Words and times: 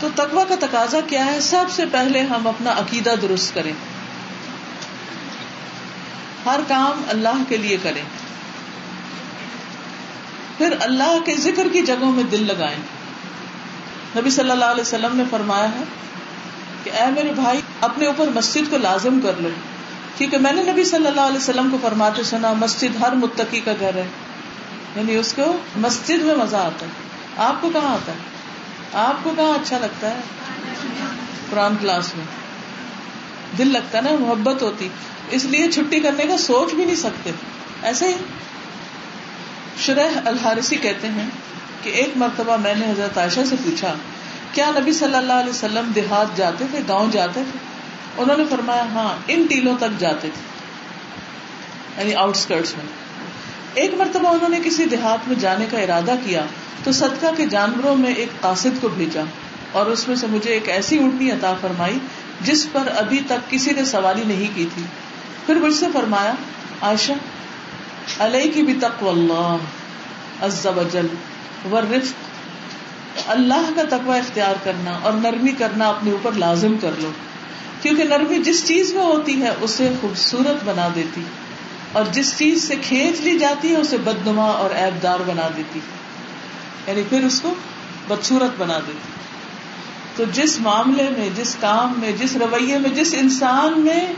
تو 0.00 0.08
تقوا 0.14 0.44
کا 0.44 0.54
تقاضا 0.60 1.00
کیا 1.06 1.26
ہے؟ 1.26 1.40
سب 1.40 1.64
سے 1.70 1.84
پہلے 1.92 2.20
ہم 2.20 2.46
اپنا 2.46 2.70
عقیدہ 2.70 3.14
درست 3.22 3.54
کریں۔ 3.54 3.72
ہر 6.46 6.60
کام 6.68 7.02
اللہ 7.08 7.42
کے 7.48 7.56
لیے 7.56 7.76
کریں۔ 7.82 8.02
پھر 10.58 10.74
اللہ 10.80 11.18
کے 11.24 11.36
ذکر 11.36 11.66
کی 11.72 11.82
جگہوں 11.82 12.12
میں 12.12 12.24
دل 12.24 12.46
لگائیں۔ 12.46 12.78
نبی 14.16 14.30
صلی 14.30 14.50
اللہ 14.50 14.64
علیہ 14.64 14.80
وسلم 14.80 15.16
نے 15.16 15.24
فرمایا 15.30 15.68
ہے 15.68 15.84
کہ 16.84 16.90
اے 16.90 17.10
میرے 17.10 17.32
بھائی، 17.32 17.60
اپنے 17.80 18.06
اوپر 18.06 18.28
مسجد 18.34 18.70
کو 18.70 18.76
لازم 18.76 19.20
کر 19.20 19.32
لو۔ 19.38 19.48
کیونکہ 20.18 20.38
میں 20.38 20.52
نے 20.52 20.62
نبی 20.62 20.84
صلی 20.84 21.06
اللہ 21.06 21.20
علیہ 21.20 21.36
وسلم 21.36 21.70
کو 21.70 21.78
فرماتے 21.82 22.22
سنا، 22.22 22.52
مسجد 22.52 22.96
ہر 22.96 23.12
متقی 23.12 23.60
کا 23.60 23.72
گھر 23.80 23.94
ہے۔ 23.94 24.06
یعنی 24.96 25.16
اس 25.16 25.32
کو 25.36 25.56
مسجد 25.76 26.22
میں 26.22 26.34
مزہ 26.34 26.56
آتا 26.56 26.86
ہے۔ 26.86 26.90
آپ 27.36 27.60
کو 27.60 27.70
کہاں 27.70 27.94
آتا 27.94 28.12
ہے؟ 28.12 28.35
آپ 28.96 29.24
کو 29.24 29.32
کہاں 29.36 29.54
اچھا 29.54 29.78
لگتا 29.78 30.10
ہے؟ 30.10 30.20
قرآن 31.50 31.76
کلاس 31.80 32.16
میں۔ 32.16 32.24
دل 33.58 33.68
لگتا 33.68 33.98
ہے 33.98 34.02
نا، 34.02 34.10
محبت 34.20 34.62
ہوتی۔ 34.62 34.88
اس 35.30 35.44
لیے 35.44 35.70
چھٹی 35.70 36.00
کرنے 36.00 36.24
کا 36.24 36.36
سوچ 36.36 36.74
بھی 36.74 36.84
نہیں 36.84 36.96
سکتے۔ 36.96 37.30
ایسے 37.82 38.08
ہی۔ 38.08 38.14
شرح 39.78 40.08
الحارثی 40.24 40.76
کہتے 40.76 41.08
ہیں 41.08 41.28
کہ 41.82 41.90
ایک 41.90 42.16
مرتبہ 42.16 42.56
میں 42.56 42.74
نے 42.74 42.86
حضرت 42.90 43.18
عائشہ 43.18 43.40
سے 43.46 43.56
پوچھا، 43.64 43.94
کیا 44.52 44.70
نبی 44.70 44.92
صلی 44.92 45.14
اللہ 45.14 45.32
علیہ 45.32 45.50
وسلم 45.50 45.92
دیہات 45.94 46.36
جاتے 46.36 46.64
تھے، 46.70 46.78
گاؤں 46.88 47.10
جاتے 47.10 47.42
تھے؟ 47.52 47.58
انہوں 48.16 48.36
نے 48.36 48.44
فرمایا 48.50 48.82
ہاں 48.82 49.14
ان 49.26 49.46
ٹیلوں 49.48 49.76
تک 49.76 50.00
جاتے 50.00 50.28
تھے۔ 50.34 50.56
یعنی 51.98 52.14
آؤٹسکرٹس 52.14 52.76
میں۔ 52.76 53.05
ایک 53.76 53.94
مرتبہ 53.94 54.28
انہوں 54.28 54.48
نے 54.48 54.58
کسی 54.64 54.84
دیہات 54.84 55.28
میں 55.28 55.36
جانے 55.40 55.66
کا 55.70 55.78
ارادہ 55.78 56.14
کیا 56.24 56.44
تو 56.84 56.92
صدقہ 56.92 57.26
کے 57.36 57.46
جانوروں 57.46 57.96
میں 57.96 58.14
ایک 58.14 58.28
قاصد 58.40 58.80
کو 58.80 58.88
بھیجا 58.88 59.22
اور 59.72 59.86
اس 59.86 60.08
میں 60.08 60.16
سے 60.16 60.26
مجھے 60.26 60.50
ایک 60.50 60.68
ایسی 60.68 60.98
اڑنی 60.98 61.30
عطا 61.30 61.54
فرمائی 61.60 61.98
جس 62.40 62.72
پر 62.72 62.88
ابھی 62.96 63.20
تک 63.26 63.50
کسی 63.50 63.70
نے 63.70 63.84
سواری 63.84 64.22
نہیں 64.26 64.46
کی 64.54 64.66
تھی۔ 64.74 64.82
پھر 65.46 65.54
مجھ 65.54 65.74
سے 65.74 65.86
فرمایا، 65.92 66.32
عائشہ 66.82 67.12
علیہ 68.18 68.52
کی 68.52 68.62
بھی 68.62 68.74
تقو 68.80 69.10
اللہ 69.10 69.56
عز 70.40 70.66
و 70.66 70.82
جل 70.92 71.06
ورفق 71.72 73.28
اللہ 73.30 73.70
کا 73.76 73.82
تقوی 73.88 74.18
اختیار 74.18 74.54
کرنا 74.64 74.98
اور 75.02 75.12
نرمی 75.12 75.52
کرنا 75.58 75.88
اپنے 75.88 76.10
اوپر 76.10 76.32
لازم 76.32 76.76
کر 76.80 76.90
لو، 76.98 77.10
کیونکہ 77.82 78.04
نرمی 78.04 78.38
جس 78.38 78.66
چیز 78.68 78.94
میں 78.94 79.04
ہوتی 79.04 79.42
ہے 79.42 79.50
اسے 79.60 79.92
خوبصورت 80.00 80.64
بنا 80.64 80.88
دیتی۔ 80.94 81.22
اور 81.92 82.04
جس 82.12 82.38
چیز 82.38 82.68
سے 82.68 82.74
کھینچ 82.82 83.20
لی 83.20 83.38
جاتی 83.38 83.70
ہے، 83.70 83.76
اسے 83.76 83.96
بدنما 83.96 84.46
اور 84.46 84.70
ایب 84.70 85.02
دار 85.02 85.18
بنا 85.26 85.48
دیتی 85.56 85.80
یعنی 86.86 87.02
پھر 87.08 87.24
اس 87.24 87.40
کو 87.40 87.54
بدسورت 88.08 88.50
بنا 88.58 88.78
دیتی 88.78 89.12
تو 90.16 90.24
جس 90.32 90.60
معاملے 90.60 91.10
میں، 91.18 91.28
جس 91.36 91.56
کام 91.60 91.94
میں، 91.98 92.12
جس 92.12 92.36
رویے 92.36 92.78
میں، 92.78 92.90
جس 92.90 93.14
انسان 93.18 93.80
میں 93.80 94.12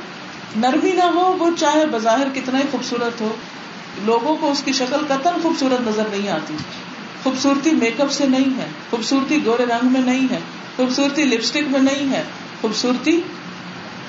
نرمی 0.57 0.93
نہ 0.93 1.03
ہو، 1.03 1.37
وہ 1.39 1.51
چاہے 1.59 1.87
بظاہر 1.87 2.27
کتنا 2.35 2.59
ہی 2.59 2.65
خوبصورت 2.71 3.21
ہو، 3.21 3.37
لوگوں 4.05 4.37
کو 4.37 4.51
اس 4.51 4.63
کی 4.63 4.73
شکل 4.73 4.97
قطن 5.09 5.41
خوبصورت 5.43 5.89
نظر 5.89 6.03
نہیں 6.11 6.29
آتی۔ 6.29 6.55
خوبصورتی 7.23 7.71
میک 7.71 8.01
اپ 8.01 8.11
سے 8.11 8.27
نہیں 8.27 8.59
ہے، 8.59 8.67
خوبصورتی 8.91 9.45
گورے 9.45 9.65
رنگ 9.67 9.93
میں 9.93 10.01
نہیں 10.01 10.27
ہے، 10.31 10.39
خوبصورتی 10.77 11.25
لپسٹک 11.25 11.69
میں 11.69 11.81
نہیں 11.81 12.13
ہے، 12.13 12.23
خوبصورتی 12.61 13.21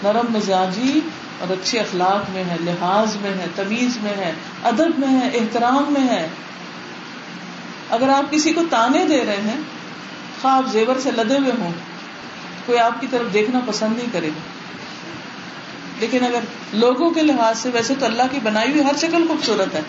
نرم 0.04 0.34
مزاجی 0.34 1.00
اور 1.40 1.50
اچھے 1.50 1.80
اخلاق 1.80 2.30
میں 2.30 2.44
ہے، 2.44 2.56
لحاظ 2.60 3.16
میں 3.16 3.32
ہے، 3.32 3.46
تمیز 3.56 3.98
میں 4.02 4.14
ہے، 4.18 4.34
ادب 4.64 4.92
میں 4.98 5.22
ہے، 5.22 5.30
احترام 5.34 5.86
میں 5.90 6.08
ہے۔ 6.08 6.28
اگر 7.90 8.10
آپ 8.10 8.32
کسی 8.32 8.54
کو 8.54 8.62
تانے 8.70 9.06
دے 9.06 9.26
رہے 9.26 9.38
ہیں 9.38 9.62
خواب 10.42 10.72
زیور 10.72 11.00
سے 11.00 11.12
لدے 11.12 11.38
ہوئے 11.38 11.52
ہوں، 11.60 11.72
کوئی 12.66 12.80
آپ 12.80 13.02
کی 13.02 13.08
طرف 13.12 13.34
دیکھنا 13.34 13.60
پسند 13.66 13.98
نہیں 13.98 14.08
کرے۔ 14.12 14.28
گا 14.28 14.40
لیکن 16.00 16.26
اگر 16.26 16.40
لوگوں 16.74 17.12
کے 17.12 17.22
لحاظ 17.22 17.60
سے، 17.60 17.70
ویسے 17.74 17.94
تو 18.00 18.06
اللہ 18.06 18.24
کی 18.32 18.40
بنائی 18.44 18.72
ہوئی 18.72 18.84
ہر 18.84 18.98
شکل 18.98 19.28
خوبصورت 19.28 19.76
ہے۔ 19.76 19.82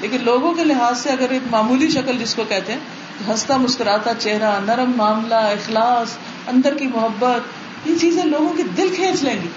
لیکن 0.00 0.24
لوگوں 0.24 0.54
کے 0.54 0.64
لحاظ 0.64 0.98
سے 0.98 1.10
اگر 1.10 1.30
ایک 1.30 1.42
معمولی 1.50 1.90
شکل 1.90 2.18
جس 2.18 2.34
کو 2.34 2.44
کہتے 2.48 2.72
ہیں، 2.72 2.80
ہنستا 3.28 3.56
مسکراتا 3.56 4.10
چہرہ، 4.18 4.60
نرم 4.64 4.92
معاملہ، 4.96 5.34
اخلاص، 5.34 6.16
اندر 6.46 6.74
کی 6.74 6.86
محبت، 6.86 7.40
یہ 7.88 7.94
چیزیں 8.00 8.24
لوگوں 8.24 8.54
کے 8.54 8.62
دل 8.62 8.88
کھینچ 8.94 9.22
لیں 9.22 9.42
گی۔ 9.42 9.48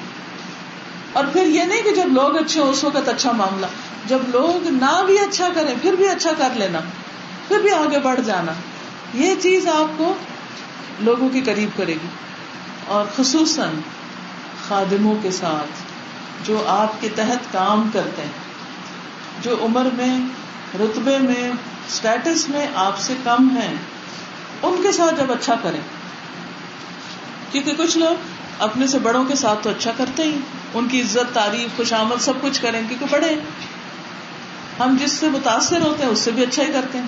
اور 1.17 1.25
پھر 1.33 1.45
یہ 1.45 1.63
نہیں 1.63 1.81
کہ 1.81 1.91
جب 1.91 2.05
لوگ 2.05 2.37
اچھے 2.37 2.61
ہو 2.61 2.69
اس 2.69 2.83
وقت 2.83 3.09
اچھا 3.09 3.31
معاملہ۔ 3.31 3.65
جب 4.05 4.19
لوگ 4.27 4.67
نہ 4.67 5.03
بھی 5.05 5.19
اچھا 5.19 5.47
کریں، 5.55 5.75
پھر 5.81 5.93
بھی 5.93 6.09
اچھا 6.09 6.29
کر 6.37 6.49
لینا، 6.55 6.79
پھر 7.47 7.59
بھی 7.59 7.71
آگے 7.71 7.99
بڑھ 7.99 8.19
جانا۔ 8.25 8.51
یہ 9.13 9.35
چیز 9.41 9.67
آپ 9.67 9.97
کو 9.97 10.13
لوگوں 10.99 11.29
کے 11.29 11.41
قریب 11.41 11.77
کرے 11.77 11.93
گی۔ 11.93 12.07
اور 12.87 13.05
خصوصاً 13.15 13.69
خادموں 14.67 15.15
کے 15.21 15.31
ساتھ، 15.31 15.83
جو 16.47 16.63
آپ 16.67 17.01
کے 17.01 17.09
تحت 17.15 17.53
کام 17.53 17.89
کرتے 17.93 18.21
ہیں، 18.21 18.31
جو 19.41 19.55
عمر 19.61 19.87
میں، 19.93 20.19
رتبے 20.79 21.17
میں 21.17 21.51
اسٹیٹس 21.87 22.49
میں 22.49 22.67
آپ 22.75 22.99
سے 22.99 23.13
کم 23.23 23.49
ہیں، 23.49 23.75
ان 24.63 24.79
کے 24.83 24.91
ساتھ 24.91 25.15
جب 25.15 25.31
اچھا 25.31 25.55
کریں۔ 25.63 25.81
کیونکہ 27.51 27.71
کچھ 27.77 27.97
لوگ 27.97 28.15
اپنے 28.59 28.87
سے 28.87 28.99
بڑوں 28.99 29.25
کے 29.25 29.35
ساتھ 29.35 29.59
تو 29.63 29.69
اچھا 29.69 29.91
کرتے 29.97 30.23
ہی۔ 30.23 30.37
ان 30.73 30.87
کی 30.87 31.01
عزت، 31.01 31.33
تعریف، 31.33 31.77
خوش 31.77 31.93
آمد 31.93 32.21
سب 32.21 32.33
کچھ 32.41 32.61
کریں، 32.61 32.81
کیونکہ 32.87 33.05
بڑے 33.09 33.35
ہم 34.79 34.97
جس 34.99 35.11
سے 35.11 35.27
متاثر 35.29 35.81
ہوتے 35.81 36.03
ہیں، 36.03 36.09
اس 36.09 36.19
سے 36.19 36.31
بھی 36.31 36.43
اچھا 36.43 36.63
ہی 36.63 36.71
کرتے 36.73 36.97
ہیں۔ 36.97 37.05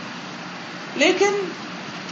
لیکن 0.95 1.43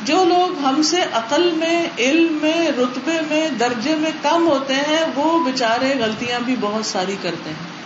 جو 0.03 0.25
لوگ 0.25 0.65
ہم 0.65 0.81
سے 0.81 0.97
عقل 1.13 1.51
میں، 1.51 1.87
علم 1.99 2.37
میں، 2.41 2.69
رتبے 2.69 3.19
میں، 3.29 3.49
درجے 3.49 3.95
میں 3.95 4.11
کم 4.21 4.47
ہوتے 4.47 4.73
ہیں، 4.73 5.05
وہ 5.15 5.43
بےچارے 5.43 5.93
غلطیاں 5.99 6.39
بھی 6.39 6.55
بہت 6.59 6.85
ساری 6.85 7.15
کرتے 7.21 7.49
ہیں۔ 7.49 7.77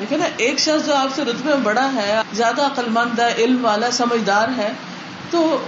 دیکھے 0.00 0.16
نا، 0.16 0.24
ایک 0.36 0.58
شخص 0.58 0.86
جو 0.86 0.94
آپ 0.94 1.08
سے 1.14 1.22
رتبے 1.22 1.48
میں 1.48 1.60
بڑا 1.62 1.92
ہے، 1.94 2.22
زیادہ 2.32 2.62
عقل 2.62 2.88
مند 2.88 3.18
ہے، 3.18 3.34
علم 3.38 3.64
والا، 3.64 3.90
سمجھدار 3.90 4.48
ہے، 4.56 4.72
تو 5.30 5.66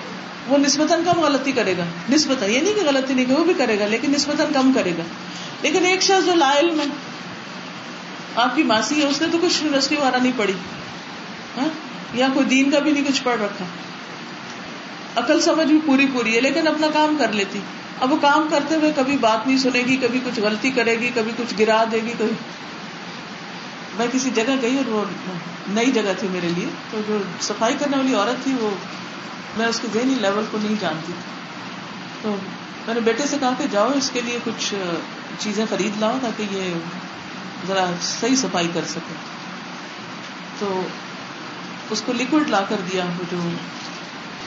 وہ 0.49 0.59
نسبتاً 0.59 1.01
کم 1.05 1.21
غلطی 1.21 1.53
کرے 1.53 1.77
گا۔ 1.77 1.85
نسبتاً، 2.11 2.51
یہ 2.51 2.61
نہیں 2.61 2.75
کہ 2.75 2.81
غلطی 2.85 3.15
نہیں 3.15 3.25
کہ 3.25 3.33
وہ 3.33 3.45
بھی 3.45 3.55
کرے 3.55 3.79
گا، 3.79 3.87
لیکن 3.87 4.11
نسبتاً 4.11 4.47
کم 4.55 4.73
کرے 4.75 4.91
گا۔ 4.99 5.03
لیکن 5.65 5.87
ایک 5.87 6.03
شخص 6.03 6.27
جو 6.27 6.35
لا 6.35 6.53
علم 6.59 6.81
ہے، 6.81 6.85
آپ 8.37 8.57
کی 8.57 8.63
ماسی 8.63 9.03
ہے، 9.03 9.07
اس 9.07 9.21
نے 9.21 9.27
تو 9.33 9.39
کچھ 9.43 9.65
یونیورسٹی 9.65 9.97
وغیرہ 9.97 10.17
نہیں 10.17 10.33
پڑھی۔ 10.37 10.55
ہاں؟ 11.57 11.69
یا 12.15 12.29
کوئی 12.35 12.47
دین 12.47 12.71
کا 12.71 12.79
بھی 12.79 12.93
نہیں 12.93 13.05
کچھ 13.05 13.23
پڑھ 13.23 13.41
رکھا۔ 13.41 13.65
عقل 15.17 15.41
سمجھ 15.41 15.67
بھی 15.67 15.79
پوری 15.87 16.07
پوری 16.13 16.37
ہے، 16.37 16.41
لیکن 16.41 16.69
اپنا 16.69 16.87
کام 16.95 17.17
کر 17.19 17.33
لیتی۔ 17.33 17.61
اب 18.01 18.13
وہ 18.13 18.17
کام 18.21 18.49
کرتے 18.51 18.75
ہوئے 18.75 18.93
کبھی 18.97 19.17
بات 19.17 19.47
نہیں 19.47 19.59
سنے 19.59 19.81
گی، 19.81 19.97
کبھی 19.97 20.21
کچھ 20.25 20.41
غلطی 20.41 20.71
کرے 20.71 21.01
گی، 21.01 21.11
کبھی 21.15 21.33
کچھ 21.37 21.55
گرا 21.59 21.85
دے 21.93 21.97
گی، 21.97 22.13
کبھی۔ 22.19 22.35
میں 23.99 24.07
کسی 24.13 24.31
جگہ 24.35 24.55
گئی 24.63 24.77
اور 24.77 24.89
وہ 24.89 25.05
نئی 25.69 25.93
جگہ 25.93 26.13
تھی 26.19 26.29
میرے 26.29 26.49
لیے، 26.49 26.67
تو 26.91 27.01
جو 27.09 27.19
صفائی 27.41 27.77
کرنے 27.79 27.97
والی 27.97 28.15
عورت 28.15 28.45
تھی، 28.45 28.55
وہ 28.61 28.71
میں 29.59 29.67
اس 29.67 29.81
کے 29.81 29.89
ذہنی 29.95 30.15
لیول 30.15 30.45
کو 30.51 30.59
نہیں 30.63 30.77
جانتی۔ 30.81 31.13
تو 32.23 32.37
میں 32.87 32.95
نے 32.95 33.01
بیٹے 33.01 33.27
سے 33.27 33.37
کہا 33.41 33.51
کہ 33.59 33.65
جاؤ، 33.71 33.89
اس 33.95 34.11
کے 34.11 34.21
لیے 34.21 34.39
کچھ 34.45 34.75
چیزیں 35.39 35.65
خرید 35.71 36.01
لاؤ 36.01 36.19
تاکہ 36.23 36.45
یہ 36.51 36.73
ذرا 37.67 37.87
صحیح 38.01 38.37
صفائی 38.37 38.69
کر 38.75 38.81
سکے 38.89 39.15
تو 40.59 40.83
اس 41.91 42.03
کو 42.07 42.13
لکوڈ 42.13 42.51
لا 42.51 42.61
کر 42.69 42.77
دیا 42.93 43.05
جو 43.33 43.39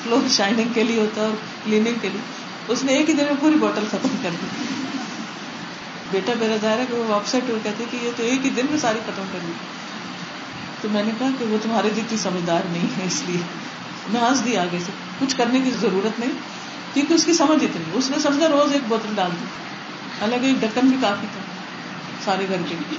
فلور 0.03 0.28
شائننگ 0.30 0.74
کے 0.74 0.84
لیے 0.84 1.00
ہوتا 1.00 1.22
ہے 1.22 1.26
اور 1.26 1.36
کلیننگ 1.66 2.00
کے 2.02 2.09
لیے۔ 2.09 2.22
اس 2.68 2.84
نے 2.84 2.94
ایک 2.94 3.09
ہی 3.09 3.14
دن 3.14 3.24
میں 3.24 3.34
پوری 3.40 3.56
بوٹل 3.56 3.84
ختم 3.92 4.16
کر 4.24 4.30
دی۔ 4.42 4.46
بیٹا 6.12 6.34
میرا 6.40 6.56
ظاہر 6.62 6.80
ہے 6.80 6.86
کہ 6.90 6.96
وہ 6.96 7.14
اپ 7.14 7.28
سیٹ 7.28 7.50
ہو 7.50 7.58
کہتے 7.64 7.84
کہ 7.92 7.97
یہ 8.02 8.12
تو 8.18 8.24
ایک 8.24 8.46
ہی 8.46 8.50
دن 8.50 8.66
میں 8.70 8.80
ساری 8.80 9.00
ختم 9.06 9.24
کر 9.31 9.40
دی۔ 9.47 9.52
تو 10.81 10.90
میں 10.92 11.03
نے 11.03 11.12
کہا 11.20 11.30
کہ 11.40 11.46
وہ 11.46 11.58
تمہارے 11.64 11.90
جتنی 11.90 12.18
سمجھدار 12.18 12.62
نہیں 12.72 12.88
ہے، 12.97 13.06
اس 13.06 13.24
لیے۔ 13.28 13.42
میں 14.09 14.22
ہنس 14.22 14.46
دی 14.46 14.58
آگے 14.58 14.78
سے۔ 14.86 14.92
کچھ 15.20 15.36
کرنے 15.36 15.59
کی 15.59 15.72
ضرورت 15.72 16.20
نہیں، 16.20 16.31
کیونکہ 16.94 17.14
اس 17.14 17.26
کی 17.26 17.34
سمجھ 17.34 17.64
اتنی۔ 17.64 17.84
اس 17.94 18.09
نے 18.09 18.20
سمجھا 18.20 18.47
روز 18.47 18.73
ایک 18.73 18.82
بوتل 18.88 19.14
ڈال 19.16 19.32
دی۔ 19.32 19.46
حالانکہ 20.22 20.46
ایک 20.46 20.61
ڈکن 20.61 20.87
بھی 20.87 20.97
کافی 21.02 21.28
تھا 21.34 21.41
سارے 22.25 22.46
گھر 22.49 22.61
کے 22.69 22.75
لیے۔ 22.79 22.97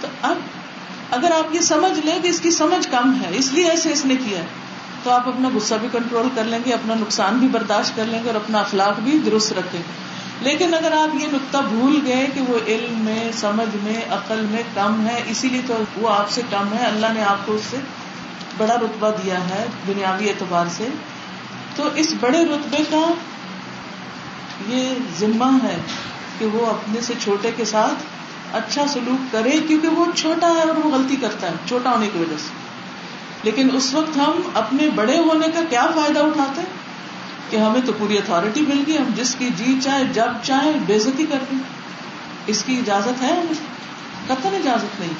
تو 0.00 0.08
اب 0.22 0.36
اگر 1.10 1.30
آپ 1.30 1.54
یہ 1.54 1.60
سمجھ 1.60 2.06
لیں 2.06 2.18
کہ 2.22 2.28
اس 2.28 2.40
کی 2.40 2.50
سمجھ 2.50 2.88
کم 2.90 3.22
ہے، 3.22 3.28
اس 3.30 3.52
لیے 3.52 3.70
ایسے 3.70 3.92
اس 3.92 4.04
نے 4.04 4.16
کیا 4.16 4.38
ہے، 4.38 4.46
تو 5.02 5.10
آپ 5.10 5.28
اپنا 5.28 5.48
غصہ 5.54 5.74
بھی 5.80 5.88
کنٹرول 5.92 6.28
کر 6.34 6.44
لیں 6.44 6.58
گے، 6.66 6.72
اپنا 6.72 6.94
نقصان 6.94 7.38
بھی 7.38 7.48
برداشت 7.48 7.96
کر 7.96 8.04
لیں 8.04 8.24
گے 8.24 8.26
اور 8.26 8.36
اپنا 8.36 8.58
اخلاق 8.58 9.00
بھی 9.00 9.18
درست 9.26 9.52
رکھیں 9.52 9.80
گے۔ 9.80 10.06
لیکن 10.40 10.74
اگر 10.74 10.92
آپ 10.92 11.14
یہ 11.14 11.26
نقطہ 11.32 11.58
بھول 11.68 12.00
گئے 12.06 12.26
کہ 12.34 12.40
وہ 12.40 12.58
علم 12.66 12.98
میں، 12.98 13.32
سمجھ 13.32 13.76
میں، 13.82 14.12
عقل 14.12 14.46
میں 14.50 14.62
کم 14.74 15.06
ہے، 15.06 15.22
اسی 15.26 15.48
لیے 15.48 15.60
تو 15.66 15.74
وہ 15.96 16.08
آپ 16.08 16.30
سے 16.30 16.42
کم 16.50 16.68
ہے، 16.78 16.84
اللہ 16.84 17.06
نے 17.14 17.22
آپ 17.22 17.46
کو 17.46 17.52
اس 17.52 17.62
سے 17.70 17.76
بڑا 18.56 18.74
رتبہ 18.74 19.10
دیا 19.24 19.40
ہے 19.48 19.66
دنیاوی 19.86 20.28
اعتبار 20.28 20.66
سے، 20.70 20.88
تو 21.76 21.88
اس 21.94 22.14
بڑے 22.20 22.44
رتبے 22.44 22.82
کا 22.90 23.14
یہ 24.68 24.94
ذمہ 25.18 25.58
ہے 25.62 25.76
کہ 26.38 26.46
وہ 26.46 26.66
اپنے 26.66 27.00
سے 27.00 27.14
چھوٹے 27.20 27.50
کے 27.56 27.64
ساتھ 27.64 27.94
اچھا 28.56 28.86
سلوک 28.86 29.32
کرے، 29.32 29.50
کیونکہ 29.50 29.88
وہ 29.88 30.04
چھوٹا 30.14 30.48
ہے 30.48 30.60
اور 30.60 30.76
وہ 30.84 30.90
غلطی 30.90 31.16
کرتا 31.16 31.46
ہے، 31.46 31.52
چھوٹا 31.68 31.90
ہونے 31.90 32.08
کی 32.12 32.18
وجہ 32.18 32.36
سے۔ 32.38 32.66
لیکن 33.42 33.68
اس 33.72 33.94
وقت 33.94 34.16
ہم 34.16 34.40
اپنے 34.54 34.88
بڑے 34.90 35.18
ہونے 35.18 35.46
کا 35.48 35.60
کیا 35.70 35.86
فائدہ 35.94 36.18
اٹھاتے؟ 36.18 36.60
کہ 37.50 37.56
ہمیں 37.56 37.80
تو 37.86 37.92
پوری 37.98 38.18
اتارٹی 38.18 38.60
مل 38.60 38.84
گئی، 38.86 38.98
ہم 38.98 39.04
جس 39.16 39.34
کی 39.34 39.48
جی 39.56 39.78
چاہے، 39.82 40.04
جب 40.04 40.26
چاہے 40.42 40.72
بےزتی 40.86 41.26
کر 41.26 41.38
دیں 41.50 41.58
اس 42.46 42.62
کی 42.64 42.78
اجازت 42.78 43.22
ہے 43.22 43.32
ہمیں؟ 43.32 43.76
قطن 44.26 44.54
اجازت 44.54 45.00
نہیں۔ 45.00 45.12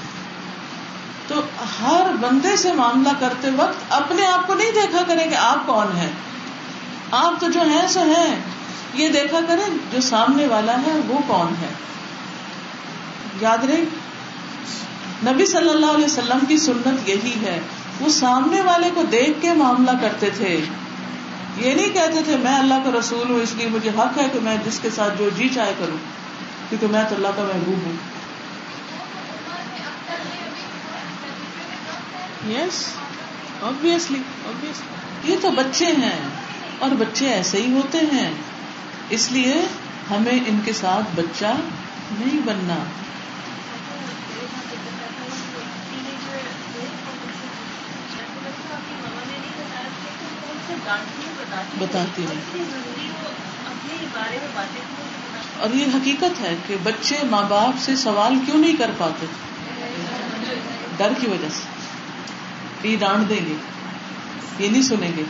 تو 1.29 1.35
ہر 1.83 2.11
بندے 2.21 2.57
سے 2.57 2.73
معاملہ 2.73 3.09
کرتے 3.21 3.51
وقت 3.57 3.77
اپنے 3.91 4.27
آپ 4.27 4.47
کو 4.47 4.55
نہیں 4.55 4.71
دیکھا 4.71 5.03
کریں 5.07 5.31
کہ 5.31 5.35
آپ 5.35 5.67
کون 5.67 5.97
ہیں۔ 5.97 6.11
آپ 7.11 7.41
تو 7.41 7.51
جو 7.51 7.61
ہیں، 7.61 7.87
سو 7.89 8.01
ہیں۔ 8.01 8.37
یہ 8.95 9.09
دیکھا 9.09 9.41
کریں 9.49 9.79
جو 9.93 10.01
سامنے 10.01 10.47
والا 10.47 10.77
ہے 10.87 11.01
وہ 11.07 11.19
کون 11.27 11.55
ہے؟ 11.61 11.69
یاد 13.41 13.59
رہے؟ 13.59 13.85
نبی 15.31 15.47
صلی 15.47 15.69
اللہ 15.69 15.87
علیہ 15.87 16.05
وسلم 16.05 16.39
کی 16.49 16.59
سنت 16.59 17.09
یہی 17.09 17.35
ہے۔ 17.43 17.61
وہ 18.01 18.09
سامنے 18.09 18.61
والے 18.61 18.91
کو 18.95 19.03
دیکھ 19.03 19.43
کے 19.43 19.53
معاملہ 19.53 19.91
کرتے 20.01 20.31
تھے۔ 20.31 20.61
یہ 21.57 21.75
نہیں 21.75 21.89
کہتے 21.89 22.23
تھے، 22.25 22.37
میں 22.37 22.59
اللہ 22.59 22.75
کا 22.85 22.91
رسول 22.99 23.31
ہوں، 23.31 23.41
اس 23.41 23.55
لیے 23.55 23.69
مجھے 23.69 23.91
حق 23.91 24.19
ہے 24.19 24.29
کہ 24.33 24.39
میں 24.43 24.57
جس 24.65 24.81
کے 24.81 24.91
ساتھ 24.91 25.19
جو 25.19 25.29
جی 25.37 25.49
چاہے 25.49 25.75
کروں۔ 25.79 25.97
کیونکہ 26.69 26.87
میں 26.87 27.05
تو 27.09 27.15
اللہ 27.15 27.29
کا 27.37 27.43
محبوب 27.43 27.87
ہوں۔ 27.87 27.93
یس 32.51 32.85
اوبیسلی 33.61 34.19
یہ 35.25 35.37
تو 35.43 35.51
بچے 35.51 35.87
ہیں 35.87 36.19
اور 36.79 36.91
بچے 36.91 37.29
ایسے 37.29 37.63
ہی 37.63 37.73
ہوتے 37.73 37.99
ہیں۔ 38.13 38.33
اس 39.11 39.33
لیے 39.33 39.55
ہمیں 40.11 40.39
ان 40.47 40.61
کے 40.65 40.73
ساتھ 40.73 41.21
بچہ 41.21 41.55
نہیں 42.11 42.41
بننا۔ 42.45 42.77
بتاتی 51.79 52.25
ہوں 52.25 52.59
اور 55.61 55.71
یہ 55.71 55.87
حقیقت 55.95 56.41
ہے 56.41 56.57
کہ 56.67 56.77
بچے 56.83 57.19
ماں 57.31 57.43
باپ 57.49 57.79
سے 57.79 57.97
سوال 57.97 58.35
کیوں 58.47 58.59
نہیں 58.59 58.77
کر 58.77 58.91
پاتے؟ 58.99 59.27
ڈر 60.97 61.13
کی 61.21 61.27
وجہ 61.27 61.49
سے۔ 61.49 62.89
یہ 62.89 62.97
ڈانٹ 62.97 63.29
دیں 63.29 63.47
گے، 63.47 63.55
یہ 64.59 64.69
نہیں 64.69 64.83
سنیں 64.83 65.13
گے، 65.17 65.23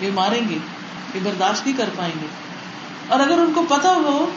یہ 0.00 0.10
ماریں 0.14 0.48
گے، 0.48 0.58
یہ 1.14 1.20
برداشت 1.22 1.66
نہیں 1.66 1.78
کر 1.78 1.90
پائیں 1.96 2.14
گے۔ 2.22 2.26
اور 3.08 3.20
اگر 3.20 3.38
ان 3.38 3.52
کو 3.54 3.64
پتا 3.68 3.88
ہو 3.88 4.30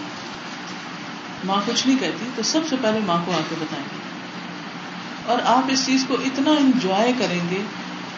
ماں 1.46 1.62
کچھ 1.66 1.88
نہیں 1.88 1.98
کہتی، 2.00 2.26
تو 2.36 2.44
سب 2.44 2.60
سے 2.70 2.76
پہلے 2.82 3.00
ماں 3.06 3.18
کو 3.26 3.32
آ 3.32 3.40
کے 3.50 3.56
بتائیں 3.60 3.86
گے۔ 3.86 4.00
اور 5.26 5.38
آپ 5.46 5.64
اس 5.70 5.86
چیز 5.86 6.06
کو 6.08 6.14
اتنا 6.14 6.52
انجوائے 6.52 7.14
کریں 7.20 7.40
گے، 7.52 7.62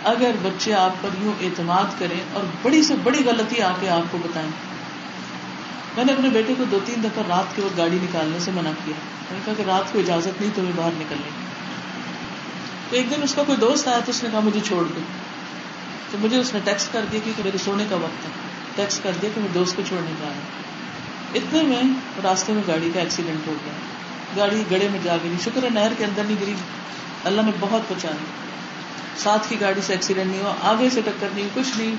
اگر 0.04 0.32
بچے 0.42 0.74
آپ 0.74 0.92
پر 1.02 1.10
یوں 1.22 1.34
اعتماد 1.42 2.00
کریں 2.00 2.20
اور 2.34 2.44
بڑی 2.62 2.84
سے 2.84 2.94
بڑی 3.04 3.24
غلطی 3.26 3.62
آ 3.62 3.72
کے 3.80 3.90
آپ 3.90 4.12
کو 4.12 4.18
بتائیں۔ 4.18 4.50
میں 5.98 6.06
نے 6.06 6.14
اپنے 6.14 6.30
بیٹے 6.30 6.54
کو 6.58 6.64
دو 6.64 6.80
تین 6.86 7.04
دفعہ 7.04 7.24
رات 7.28 7.56
کے 7.56 7.62
وقت 7.62 7.78
گاڑی 7.78 7.98
نکالنے 8.02 8.40
سے 8.40 8.52
منع 8.52 8.70
کیا۔ 8.86 8.96
میں 9.32 9.40
نے 9.40 9.40
کہا 9.46 9.54
کہ 9.58 9.62
رات 9.62 9.94
کو 9.94 10.00
اجازت 10.00 10.42
نہیں 10.42 10.52
تمہیں 10.56 10.72
باہر 10.76 10.92
نکلنے 10.94 11.30
کی۔ 11.30 11.46
تو 12.90 12.96
ایک 12.96 13.12
دن 13.12 13.24
اس 13.24 13.34
کا 13.34 13.44
کوئی 13.44 13.58
دوست 13.58 13.88
آیا 13.88 14.00
تو 14.00 14.10
اس 14.10 14.24
نے 14.24 14.30
کہا 14.32 14.40
مجھے 14.40 14.60
چھوڑ 14.64 14.84
دو۔ 14.84 15.00
تو 16.12 16.18
مجھے 16.22 16.40
اس 16.40 16.54
نے 16.54 16.60
ٹیکسٹ 16.64 16.94
کر 16.94 17.06
دیا 17.12 17.20
کہ 17.26 17.32
میرے 17.46 17.58
سونے 17.58 17.86
کا 17.90 17.96
وقت 17.96 18.26
ہے۔ 18.26 18.49
ٹیکسٹ 18.76 19.04
کر 19.04 19.12
دیا 19.22 19.30
کہ 19.36 19.42
میں 19.42 19.50
دوست 19.54 19.76
کو 19.76 19.82
چھوڑنے 19.88 20.12
جا 20.20 20.26
رہا 20.26 20.36
ہوں۔ 20.36 20.70
اتنے 21.36 21.62
میں 21.62 21.82
راستے 22.24 22.54
میں 22.54 22.64
گاڑی 22.68 22.92
کا 22.94 23.00
ایکسیڈنٹ 23.00 23.48
ہو 23.48 23.54
گیا۔ 23.66 23.74
گاڑی 24.38 24.64
گڑے 24.72 24.88
میں 24.92 25.00
جا 25.04 25.16
گری 25.16 25.34
شکر 25.44 25.64
ہے 25.64 25.70
نہر 25.70 25.92
کے 25.98 26.06
اندر 26.06 26.24
نہیں 26.24 26.36
گری۔ 26.42 26.54
اللہ 27.24 27.42
نے 27.42 27.52
بہت 27.60 27.82
بچایا 27.90 28.16
ساتھ 29.18 29.50
کی 29.50 29.62
گاڑی 29.62 29.82
سے 29.82 29.94
ایکسیڈنٹ 29.94 30.32
نہیں 30.32 30.42
ہوا۔ 30.42 30.54
آگے 30.62 30.90
سے 30.90 31.02
ٹکر 31.06 31.28
نہیں، 31.34 31.48
کچھ 31.54 31.78
نہیں۔ 31.78 31.96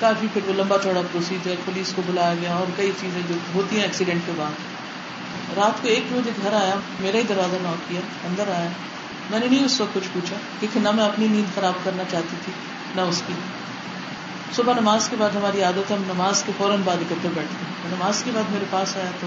کافی 0.00 0.26
پھر 0.32 0.40
وہ 0.46 0.52
لمبا 0.52 0.76
چوڑا 0.82 1.00
پروسیجر 1.12 1.54
پولیس 1.64 1.92
کو 1.96 2.02
بلایا 2.06 2.34
گیا 2.40 2.54
اور 2.54 2.66
کئی 2.76 2.92
چیزیں 3.00 3.20
جو 3.28 3.34
ہوتی 3.54 3.76
ہیں 3.76 3.82
ایکسیڈنٹ 3.82 4.20
کے 4.26 4.32
بعد۔ 4.36 4.50
رات 5.56 5.82
کو 5.82 5.88
ایک 5.88 6.04
بجے 6.12 6.30
گھر 6.42 6.52
آیا، 6.52 6.74
میرا 7.00 7.18
ہی 7.18 7.22
دروازہ 7.22 7.56
نوٹ 7.62 7.88
کیا، 7.88 8.00
اندر 8.24 8.48
آیا۔ 8.48 8.68
میں 9.30 9.38
نے 9.38 9.46
نہیں 9.46 9.64
اس 9.64 9.80
وقت 9.80 9.94
کچھ 9.94 10.08
پوچھا، 10.12 10.36
کیونکہ 10.60 10.80
نہ 10.80 10.90
میں 10.90 11.04
اپنی 11.04 11.26
نیند 11.26 11.54
خراب 11.54 11.72
کرنا 11.84 12.02
چاہتی 12.10 12.36
تھی، 12.44 12.52
نہ 12.96 13.00
اس 13.00 13.22
کی۔ 13.26 13.32
صبح 14.56 14.72
نماز 14.80 15.08
کے 15.08 15.16
بعد 15.18 15.30
ہماری 15.36 15.62
عادت 15.62 15.90
ہے 15.90 15.96
ہم 15.96 16.02
نماز 16.06 16.42
کے 16.42 16.52
فوراً 16.58 16.80
بعد 16.84 16.96
اکٹھے 16.96 17.28
بیٹھتے 17.34 17.64
ہیں۔ 17.64 17.96
نماز 17.96 18.22
کے 18.22 18.30
بعد 18.34 18.50
میرے 18.50 18.64
پاس 18.70 18.96
آیا 18.96 19.10
تو 19.20 19.26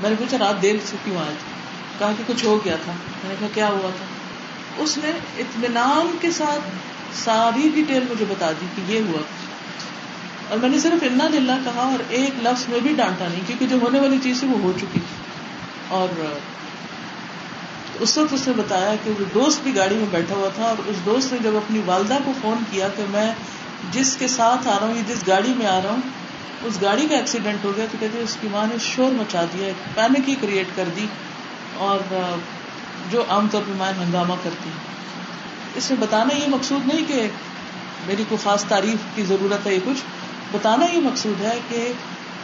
میں 0.00 0.10
نے 0.10 0.16
پوچھا، 0.18 0.38
رات 0.38 0.62
دیر 0.62 0.74
سے 0.84 0.96
کیوں 1.04 1.16
آیا 1.16 1.32
تھا؟ 1.38 1.60
کہا 1.98 2.12
کہ 2.18 2.32
کچھ 2.32 2.44
ہو 2.44 2.64
گیا 2.64 2.76
تھا۔ 2.84 2.92
میں 2.92 3.28
نے 3.28 3.34
کہا، 3.38 3.48
کیا 3.54 3.68
ہوا 3.68 3.90
تھا؟ 3.96 4.04
اس 4.82 4.98
نے 4.98 5.10
اطمینان 5.38 6.16
کے 6.20 6.30
ساتھ 6.30 6.70
ساری 7.24 7.70
ڈیٹیل 7.74 8.02
مجھے 8.10 8.24
بتا 8.28 8.52
دی 8.52 8.66
کہ 8.76 8.92
یہ 8.92 9.00
ہوا۔ 9.00 9.22
اور 10.48 10.58
میں 10.58 10.68
نے 10.68 10.80
صرف 10.80 11.02
انا 11.02 11.28
دلہ 11.32 11.52
کہا 11.64 11.82
اور 11.82 12.02
ایک 12.08 12.30
لفظ 12.42 12.64
میں 12.68 12.78
بھی 12.78 12.94
ڈانٹا 12.96 13.24
نہیں، 13.28 13.40
کیونکہ 13.46 13.66
جو 13.66 13.76
ہونے 13.82 14.00
والی 14.00 14.18
چیز 14.22 14.40
تھی 14.40 14.48
وہ 14.48 14.58
ہو 14.62 14.72
چکی 14.76 14.86
تھی۔ 14.92 15.16
اور 15.88 16.08
اس 18.00 18.18
وقت 18.18 18.32
اس 18.32 18.48
نے 18.48 18.52
بتایا 18.56 18.94
کہ 19.04 19.10
وہ 19.10 19.24
دوست 19.34 19.60
بھی 19.62 19.76
گاڑی 19.76 19.94
میں 19.94 20.06
بیٹھا 20.10 20.34
ہوا 20.34 20.48
تھا 20.54 20.62
اور 20.62 20.76
اس 20.86 20.96
دوست 21.04 21.32
نے 21.32 21.38
جب 21.42 21.56
اپنی 21.56 21.80
والدہ 21.86 22.18
کو 22.24 22.32
فون 22.42 22.56
کیا 22.70 22.88
کہ 22.96 23.04
میں 23.10 23.34
جس 23.92 24.16
کے 24.16 24.28
ساتھ 24.28 24.68
آ 24.68 24.78
رہا 24.80 24.86
ہوں 24.86 24.96
یا 24.96 25.02
جس 25.08 25.26
گاڑی 25.28 25.52
میں 25.56 25.66
آ 25.66 25.80
رہا 25.84 25.90
ہوں، 25.90 26.00
اس 26.64 26.82
گاڑی 26.82 27.06
کا 27.08 27.16
ایکسیڈنٹ 27.16 27.64
ہو 27.64 27.72
گیا 27.76 27.86
تو 27.92 27.98
کہتے 28.00 28.16
ہیں 28.16 28.24
اس 28.24 28.36
کی 28.40 28.48
ماں 28.50 28.66
نے 28.66 28.78
شور 28.78 29.12
مچا 29.12 29.44
دیا، 29.52 29.66
ایک 29.66 29.94
پینک 29.94 30.28
ہی 30.28 30.34
کریٹ 30.40 30.76
کر 30.76 30.84
دی 30.96 31.06
اور 31.76 31.98
جو 33.10 33.24
عام 33.28 33.48
طور 33.50 33.62
پہ 33.66 33.72
مائیں 33.76 34.06
ہنگامہ 34.06 34.34
کرتی 34.42 34.70
اس 35.74 35.90
میں 35.90 35.98
بتانا 36.00 36.36
یہ 36.36 36.48
مقصود 36.48 36.86
نہیں 36.86 37.04
کہ 37.08 37.28
میری 38.06 38.24
کوئی 38.28 38.38
خاص 38.42 38.64
تعریف 38.64 39.16
کی 39.16 39.22
ضرورت 39.22 39.66
ہے 39.66 39.74
یہ 39.74 39.80
کچھ، 39.84 40.04
بتانا 40.52 40.86
یہ 40.86 41.00
مقصود 41.00 41.44
ہے 41.44 41.58
کہ 41.68 41.92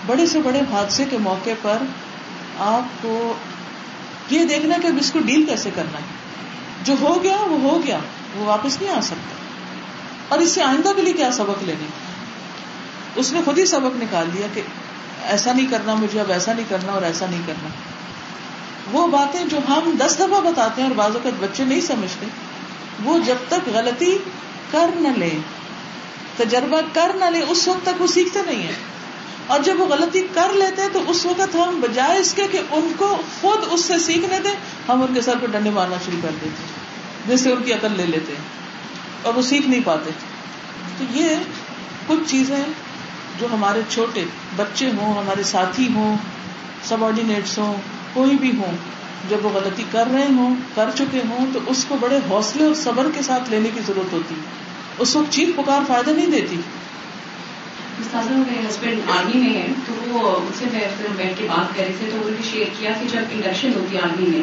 بڑے 0.07 0.27
سے 0.27 0.41
بڑے 0.41 0.61
حادثے 0.71 1.05
کے 1.11 1.19
موقع 1.19 1.51
پر 1.63 1.77
آپ 2.59 3.03
کو 3.03 3.35
یہ 4.31 4.45
دیکھنا 4.45 4.77
کہ 4.83 4.87
اب 4.87 4.97
اس 5.01 5.13
کو 5.13 5.19
ڈیل 5.19 5.47
کیسے 5.47 5.71
کرنا 5.75 5.99
ہے۔ 5.99 6.05
جو 6.85 6.95
ہو 7.01 7.23
گیا، 7.23 7.37
وہ 7.37 7.61
ہو 7.61 7.81
گیا، 7.87 7.99
وہ 8.37 8.45
واپس 8.45 8.83
نہیں 8.83 8.95
آ 8.95 9.01
سکتا۔ 9.01 9.46
اور 10.29 10.39
اس 10.39 10.51
سے 10.51 10.63
آئندہ 10.63 10.93
کے 10.97 11.03
لیے 11.03 11.13
کیا 11.13 11.33
سبق 11.33 11.65
لینے؟ 11.65 11.87
اس 13.17 13.33
نے 13.33 13.41
خود 13.45 13.59
ہی 13.59 13.67
سبق 13.67 14.03
نکال 14.03 14.29
دیا 14.35 14.47
کہ 14.55 14.63
ایسا 15.23 15.53
نہیں 15.53 15.67
کرنا، 15.71 15.95
مجھے 15.95 16.21
اب 16.21 16.31
ایسا 16.31 16.53
نہیں 16.53 16.67
کرنا 16.69 16.93
اور 16.93 17.03
ایسا 17.03 17.27
نہیں 17.31 17.43
کرنا۔ 17.47 17.69
وہ 18.93 19.07
باتیں 19.07 19.45
جو 19.45 19.59
ہم 19.69 19.97
دس 20.01 20.15
دفعہ 20.15 20.41
بتاتے 20.41 20.83
ہیں 20.83 20.89
اور 20.89 20.97
بعض 20.97 21.17
اوقات 21.17 21.33
بچے 21.41 21.65
نہیں 21.65 21.81
سمجھتے، 21.81 22.27
وہ 23.05 23.19
جب 23.19 23.35
تک 23.49 23.69
غلطی 23.73 24.19
کر 24.71 24.91
نہ 24.95 25.09
لے، 25.09 25.31
تجربہ 26.37 26.81
کر 26.93 27.11
نہ 27.15 27.25
لے، 27.25 27.41
اس 27.49 27.69
وقت 27.69 27.87
تک 27.87 28.03
وہ 28.03 28.07
سیکھتے 28.07 28.41
نہیں 28.47 28.63
ہیں۔ 28.63 28.97
اور 29.47 29.61
جب 29.61 29.81
وہ 29.81 29.87
غلطی 29.87 30.27
کر 30.35 30.53
لیتے 30.53 30.83
ہیں 30.83 30.89
تو 30.93 31.03
اس 31.09 31.27
وقت 31.27 31.55
ہم 31.55 31.81
بجائے 31.81 32.19
اس 32.19 32.35
کے 32.35 32.47
کہ 32.53 32.61
ان 32.71 32.93
کو 32.97 33.17
خود 33.41 33.59
اس 33.71 33.85
سے 33.85 33.99
سیکھنے 33.99 34.39
دیں، 34.41 34.55
ہم 34.89 35.03
ان 35.03 35.15
کے 35.15 35.21
سر 35.21 35.35
پہ 35.41 35.47
ڈنڈے 35.47 35.71
مارنا 35.71 35.97
شروع 36.07 36.19
کر 36.23 36.31
دیتے 36.43 36.65
جس 37.33 37.41
سے 37.41 37.53
ان 37.53 37.63
کی 37.63 37.73
عقل 37.73 37.93
لے 37.97 38.07
لیتے 38.07 38.33
ہیں۔ 38.33 38.66
اور 39.23 39.35
وہ 39.35 39.43
سیکھ 39.43 39.69
نہیں 39.69 39.81
پاتے۔ 39.85 40.11
تو 40.99 41.05
یہ 41.11 41.29
کچھ 42.07 42.31
چیزیں 42.31 42.65
جو 43.41 43.47
ہمارے 43.53 43.81
چھوٹے 43.89 44.25
بچے 44.57 44.91
ہوں، 44.99 45.19
ہمارے 45.19 45.43
ساتھی 45.43 45.89
ہوں 45.95 46.17
سب 46.83 47.05
آرڈینیٹس 47.05 47.59
ہوں، 47.59 47.77
کوئی 48.13 48.39
بھی 48.41 48.53
ہوں، 48.59 48.77
جب 49.29 49.45
وہ 49.45 49.51
غلطی 49.51 49.85
کر 49.93 50.09
رہے 50.13 50.27
ہوں، 50.37 50.55
کر 50.75 50.91
چکے 50.95 51.21
ہوں، 51.29 51.47
تو 51.53 51.61
اس 51.67 51.85
کو 51.89 51.97
بڑے 52.01 52.21
حوصلے 52.31 52.65
اور 52.65 52.75
صبر 52.75 53.07
کے 53.15 53.23
ساتھ 53.23 53.51
لینے 53.51 53.69
کی 53.75 53.81
ضرورت 53.87 54.13
ہوتی۔ 54.13 54.35
ہے 54.35 54.41
اس 54.99 55.17
وقت 55.17 55.33
چیخ 55.33 55.49
پکار 55.57 55.81
فائدہ 55.89 56.11
نہیں 56.11 56.27
دیتی۔ 56.27 56.57
میرے 58.15 58.69
ہسبینڈ 58.69 59.01
آرمی 59.19 59.41
میں 59.41 59.55
ہے 59.55 59.67
تو 59.87 59.93
وہ 60.09 60.41
مجھ 60.41 60.59
سے 60.59 60.65
بیٹھ 60.73 61.39
کے 61.39 61.47
بات 61.49 61.77
کر 61.77 61.83
رہے 61.83 61.93
تھے 61.99 62.11
تو 62.11 62.17
انہوں 62.17 62.31
نے 62.31 62.51
شیئر 62.53 62.67
کیا 62.79 62.91
کہ 63.01 63.09
جب 63.09 63.23
انڈکشن 63.31 63.71
ہوتی 63.75 63.97
ہے 63.97 64.01
آرمی 64.03 64.27
میں 64.27 64.43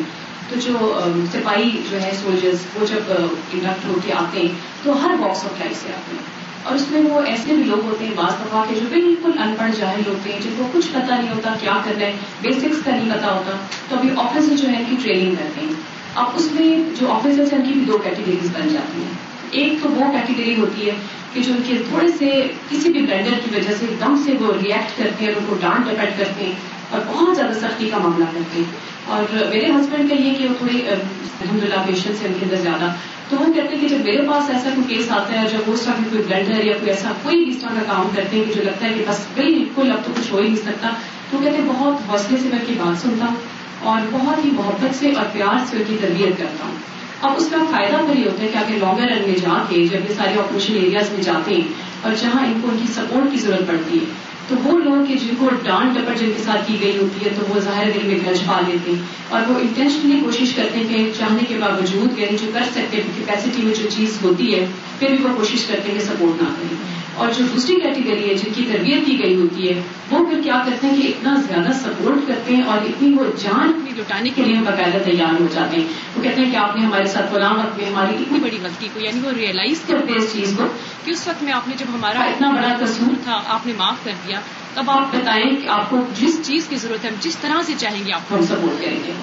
تو 0.49 0.55
جو 0.59 0.99
سپاہی 1.33 1.81
جو 1.91 2.01
ہے 2.01 2.11
سولجرس 2.23 2.59
وہ 2.75 2.85
جب 2.85 3.13
انڈکٹ 3.53 3.85
ہو 3.87 3.95
کے 4.05 4.13
آتے 4.13 4.39
ہیں، 4.39 4.47
تو 4.83 5.05
ہر 5.05 5.11
باکس 5.19 5.45
آف 5.45 5.59
لائف 5.59 5.83
سے 5.83 5.89
آتے 5.89 6.11
ہیں۔ 6.11 6.43
اور 6.63 6.75
اس 6.75 6.91
میں 6.91 7.01
وہ 7.01 7.21
ایسے 7.21 7.53
بھی 7.53 7.63
لوگ 7.63 7.85
ہوتے 7.85 8.05
ہیں 8.05 8.13
بعض 8.15 8.31
دفعہ 8.31 8.63
کے 8.69 8.75
جو 8.75 8.81
بالکل 8.89 9.31
ان 9.39 9.55
پڑھ 9.57 9.71
جاہل 9.79 10.01
ہوتے 10.07 10.33
ہیں، 10.33 10.39
جن 10.41 10.49
کو 10.57 10.67
کچھ 10.73 10.87
پتا 10.93 11.15
نہیں 11.15 11.29
ہوتا 11.29 11.53
کیا 11.61 11.77
کرنا 11.85 12.05
ہے 12.05 12.13
بیسکس 12.41 12.85
کا 12.85 12.91
نہیں 12.91 13.09
پتا 13.13 13.31
ہوتا۔ 13.33 13.51
تو 13.89 13.95
ابھی 13.95 14.09
آفیسر 14.17 14.55
جو 14.55 14.69
ہے 14.69 14.77
ان 14.77 14.83
کی 14.89 14.95
ٹریننگ 15.03 15.35
کرتے 15.35 15.61
ہیں۔ 15.61 15.73
اب 16.15 16.25
اس 16.35 16.49
میں 16.51 16.95
جو 16.99 17.11
آفیسرس 17.11 17.53
ہیں، 17.53 17.59
ان 17.59 17.65
کی 17.65 17.73
بھی 17.73 17.85
دو 17.85 17.97
کیٹیگریز 17.97 18.49
بن 18.53 18.69
جاتی 18.69 19.01
ہیں۔ 19.01 19.33
ایک 19.51 19.73
تو 19.83 19.89
وہ 19.89 20.11
کیٹیگری 20.11 20.55
ہوتی 20.61 20.85
ہے 20.89 20.95
کہ 21.33 21.41
جو 21.41 21.53
ان 21.53 21.61
کے 21.67 21.75
تھوڑے 21.89 22.07
سے 22.19 22.47
کسی 22.69 22.89
بھی 22.89 23.01
بلینڈر 23.01 23.39
کی 23.43 23.55
وجہ 23.55 23.75
سے 23.79 23.85
ایک 23.89 23.99
دم 23.99 24.21
سے 24.25 24.31
وہ 24.39 24.53
ریئیکٹ 24.63 24.97
کرتے 24.97 25.25
ہیں، 25.25 25.33
ان 25.37 25.45
کو 25.49 25.55
ڈانٹ 25.61 25.85
ڈپیٹ 25.85 26.17
کرتے 26.17 26.45
ہیں 26.45 26.53
اور 26.89 27.01
بہت 27.07 27.35
زیادہ 27.35 27.53
سختی 27.53 27.89
کا 27.89 27.97
معاملہ 27.97 28.25
کرتے 28.25 28.57
ہیں۔ 28.57 28.92
اور 29.07 29.33
میرے 29.49 29.65
ہسبینڈ 29.65 30.09
کا 30.09 30.15
یہ 30.15 30.33
کہ 30.37 30.47
وہ 30.47 30.53
تھوڑی 30.57 30.81
الحمد 30.87 31.63
للہ 31.63 31.83
پیشنس 31.85 32.21
ہے 32.21 32.27
ان 32.27 32.33
کے 32.39 32.45
اندر 32.45 32.55
زیادہ۔ 32.55 32.93
تو 33.29 33.43
ہم 33.43 33.53
کہتے 33.53 33.75
ہیں 33.75 33.81
کہ 33.81 33.87
جب 33.87 34.05
میرے 34.05 34.21
پاس 34.27 34.49
ایسا 34.49 34.69
کوئی 34.75 34.95
کیس 34.95 35.11
آتا 35.11 35.41
ہے 35.41 35.47
جب 35.51 35.57
اس 35.67 35.81
طرح 35.81 35.93
کی 35.97 36.03
کوئی 36.11 36.23
بلڈر 36.23 36.65
یا 36.65 36.73
کوئی 36.73 36.89
ایسا 36.89 37.11
کوئی 37.23 37.49
اس 37.49 37.57
طرح 37.57 37.69
کا 37.69 37.93
کام 37.93 38.07
کرتے 38.15 38.37
ہیں 38.37 38.43
کہ 38.45 38.53
جو 38.53 38.61
لگتا 38.63 38.87
ہے 38.87 38.93
کہ 38.93 39.03
بس 39.07 39.25
بالکل 39.35 39.91
اب 39.91 40.05
تو 40.05 40.11
کچھ 40.15 40.31
ہو 40.31 40.37
ہی 40.37 40.43
نہیں 40.43 40.55
سکتا، 40.55 40.89
تو 41.31 41.37
کہتے 41.43 41.57
ہیں 41.57 41.65
بہت 41.67 42.09
حوصلے 42.09 42.37
سے 42.37 42.49
میں 42.51 42.59
کی 42.67 42.73
بات 42.77 43.01
سنتا 43.01 43.25
ہوں 43.25 43.35
اور 43.79 44.01
بہت 44.11 44.45
ہی 44.45 44.51
محبت 44.51 44.95
سے 44.95 45.11
اور 45.11 45.25
پیار 45.33 45.65
سے 45.69 45.77
ان 45.77 45.83
کی 45.87 45.97
تربیت 46.01 46.37
کرتا 46.37 46.65
ہوں۔ 46.65 46.75
اب 47.21 47.31
اس 47.37 47.49
کا 47.51 47.57
فائدہ 47.71 47.95
پر 47.95 48.17
یہ 48.17 48.25
ہوتا 48.25 48.43
ہے 48.43 48.47
کہ 48.47 48.57
آگے 48.57 48.77
لانگر 48.79 49.03
رن 49.03 49.21
میں 49.25 49.35
جا 49.35 49.65
کے، 49.69 49.87
جب 49.87 50.09
یہ 50.09 50.15
سارے 50.17 50.39
آپریشن 50.39 50.73
ایریاز 50.73 51.11
میں 51.11 51.23
جاتے 51.23 51.53
ہیں 51.53 51.67
اور 52.01 52.11
جہاں 52.21 52.45
ان 52.45 52.59
کو 52.61 52.67
ان 52.71 52.77
کی 52.81 52.93
سپورٹ 52.93 53.31
کی 53.31 53.37
ضرورت 53.37 53.67
پڑتی 53.67 53.97
ہے۔ 53.97 54.05
تو 54.47 54.55
وہ 54.63 54.79
لوگ 54.79 55.05
کہ 55.05 55.15
جن 55.15 55.35
کو 55.39 55.49
ڈانٹ 55.63 55.93
ڈپٹ 55.93 56.19
جن 56.19 56.31
کے 56.37 56.43
ساتھ 56.43 56.67
کی 56.67 56.77
گئی 56.81 56.97
ہوتی 56.97 57.25
ہے 57.25 57.29
تو 57.39 57.45
وہ 57.49 57.59
ظاہر 57.59 57.91
دل 57.93 58.07
میں 58.07 58.19
گرج 58.25 58.39
پا 58.45 58.59
لیتے 58.67 58.91
ہیں 58.91 59.01
اور 59.29 59.41
وہ 59.47 59.59
انٹینشنلی 59.59 60.19
کوشش 60.19 60.53
کرتے 60.55 60.79
ہیں 60.79 60.87
کہ 60.89 61.11
چاہنے 61.19 61.45
کے 61.47 61.57
باوجود 61.59 62.19
یعنی 62.19 62.37
جو 62.37 62.51
کر 62.53 62.63
سکتے 62.71 62.97
ہیں 62.97 63.03
کیپیسٹی 63.17 63.61
میں 63.61 63.73
جو 63.75 63.89
چیز 63.89 64.17
ہوتی 64.23 64.55
ہے 64.55 64.65
پھر 64.99 65.07
بھی 65.07 65.23
وہ 65.23 65.35
کوشش 65.37 65.65
کرتے 65.65 65.91
ہیں 65.91 65.99
کہ 65.99 66.05
سپورٹ 66.05 66.41
نہ 66.41 66.47
کریں۔ 66.47 66.93
اور 67.15 67.27
جو 67.37 67.43
دوسری 67.53 67.75
کیٹیگری 67.75 68.29
ہے 68.29 68.33
جن 68.33 68.53
کی 68.55 68.69
تربیت 68.73 69.05
کی 69.05 69.19
گئی 69.23 69.35
ہوتی 69.35 69.69
ہے 69.69 69.81
وہ 70.11 70.25
پھر 70.25 70.41
کیا 70.43 70.63
کرتے 70.65 70.87
ہیں 70.87 71.01
کہ 71.01 71.07
اتنا 71.07 71.35
زیادہ 71.47 71.71
سپورٹ 71.73 72.27
کرتے 72.27 72.55
ہیں 72.55 72.63
اور 72.63 72.77
اتنی 72.77 73.13
وہ 73.13 73.23
جان 73.43 73.69
اپنی 73.69 74.01
لٹانے 74.01 74.29
کے 74.35 74.43
لیے 74.43 74.55
باقاعدہ 74.55 75.03
تیار 75.03 75.41
ہو 75.41 75.47
جاتے 75.53 75.77
ہیں۔ 75.77 75.87
وہ 76.15 76.23
کہتے 76.23 76.41
ہیں 76.41 76.51
کہ 76.51 76.55
آپ 76.55 76.75
نے 76.75 76.85
ہمارے 76.85 77.05
ساتھ 77.05 77.33
غلام 77.33 77.59
وقت 77.59 77.77
میں 77.77 77.85
ہماری 77.85 78.15
اتنی 78.15 78.39
بڑی 78.39 78.57
غلطی 78.63 78.87
کو 78.93 78.99
یعنی 78.99 79.19
وہ 79.23 79.31
ریئلائز 79.37 79.81
کرتے 79.87 80.11
ہیں 80.11 80.19
اس 80.19 80.33
چیز 80.33 80.53
کو 80.57 80.63
کہ 81.03 81.11
اس 81.11 81.27
وقت 81.27 81.43
میں 81.43 81.53
آپ 81.53 81.67
نے 81.67 81.75
جب 81.77 81.85
ہمارا 81.93 82.19
اتنا 82.19 82.49
بڑا 82.49 82.85
قصور 82.85 83.13
تھا 83.23 83.41
آپ 83.47 83.67
نے 83.67 83.73
معاف 83.77 83.95
کر 84.03 84.11
دیا۔ 84.27 84.32
تب 84.73 84.91
آپ 84.91 85.15
بتائیں 85.15 85.61
کہ 85.61 85.67
آپ 85.67 85.89
کو 85.89 85.99
جس 86.19 86.39
چیز 86.43 86.67
کی 86.67 86.75
ضرورت 86.75 87.05
ہے، 87.05 87.09
ہم 87.09 87.15
جس 87.19 87.35
طرح 87.35 87.61
سے 87.65 87.73
چاہیں 87.77 88.05
گے 88.05 88.13
آپ 88.13 88.21
کو 88.27 88.35
ہم 88.35 88.45
سپورٹ 88.45 88.81
کریں 88.81 88.99
گے۔ 89.03 89.13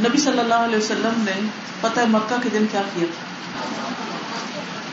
نبی 0.00 0.18
صلی 0.18 0.38
اللہ 0.38 0.54
علیہ 0.54 0.76
وسلم 0.76 1.24
نے 1.24 1.40
فتح 1.80 2.00
مکہ 2.08 2.36
کے 2.42 2.48
دن 2.52 2.66
کیا 2.70 2.82
کیا 2.94 3.06
تھا؟ 3.14 3.24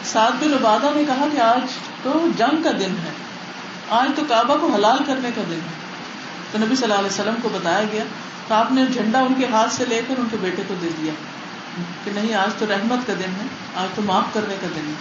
سعد 0.03 0.31
بن 0.39 0.53
عبادہ 0.53 0.89
نے 0.95 1.03
کہا 1.03 1.27
کہ 1.31 1.37
آج 1.37 1.71
تو 2.03 2.27
جنگ 2.37 2.63
کا 2.63 2.71
دن 2.71 2.91
ہے، 3.03 3.11
آج 3.89 4.09
تو 4.15 4.21
کعبہ 4.29 4.57
کو 4.61 4.67
حلال 4.67 4.97
کرنے 5.05 5.29
کا 5.35 5.41
دن 5.47 5.53
ہے۔ 5.53 5.77
تو 6.51 6.57
نبی 6.57 6.75
صلی 6.75 6.83
اللہ 6.83 6.99
علیہ 6.99 7.13
وسلم 7.13 7.35
کو 7.41 7.49
بتایا 7.49 7.83
گیا 7.91 8.03
تو 8.47 8.55
آپ 8.55 8.71
نے 8.71 8.85
جھنڈا 8.93 9.19
ان 9.19 9.33
کے 9.37 9.45
ہاتھ 9.45 9.73
سے 9.73 9.85
لے 9.89 10.01
کر 10.07 10.13
ان 10.17 10.27
کے 10.31 10.37
بیٹے 10.41 10.61
کو 10.67 10.73
دے 10.81 10.89
دیا 11.01 11.13
کہ 12.03 12.11
نہیں، 12.11 12.35
آج 12.35 12.49
تو 12.59 12.65
رحمت 12.69 13.07
کا 13.07 13.13
دن 13.13 13.31
ہے، 13.41 13.47
آج 13.75 13.95
تو 13.95 14.01
معاف 14.01 14.33
کرنے 14.33 14.55
کا 14.61 14.67
دن 14.75 14.87
ہے۔ 14.87 14.93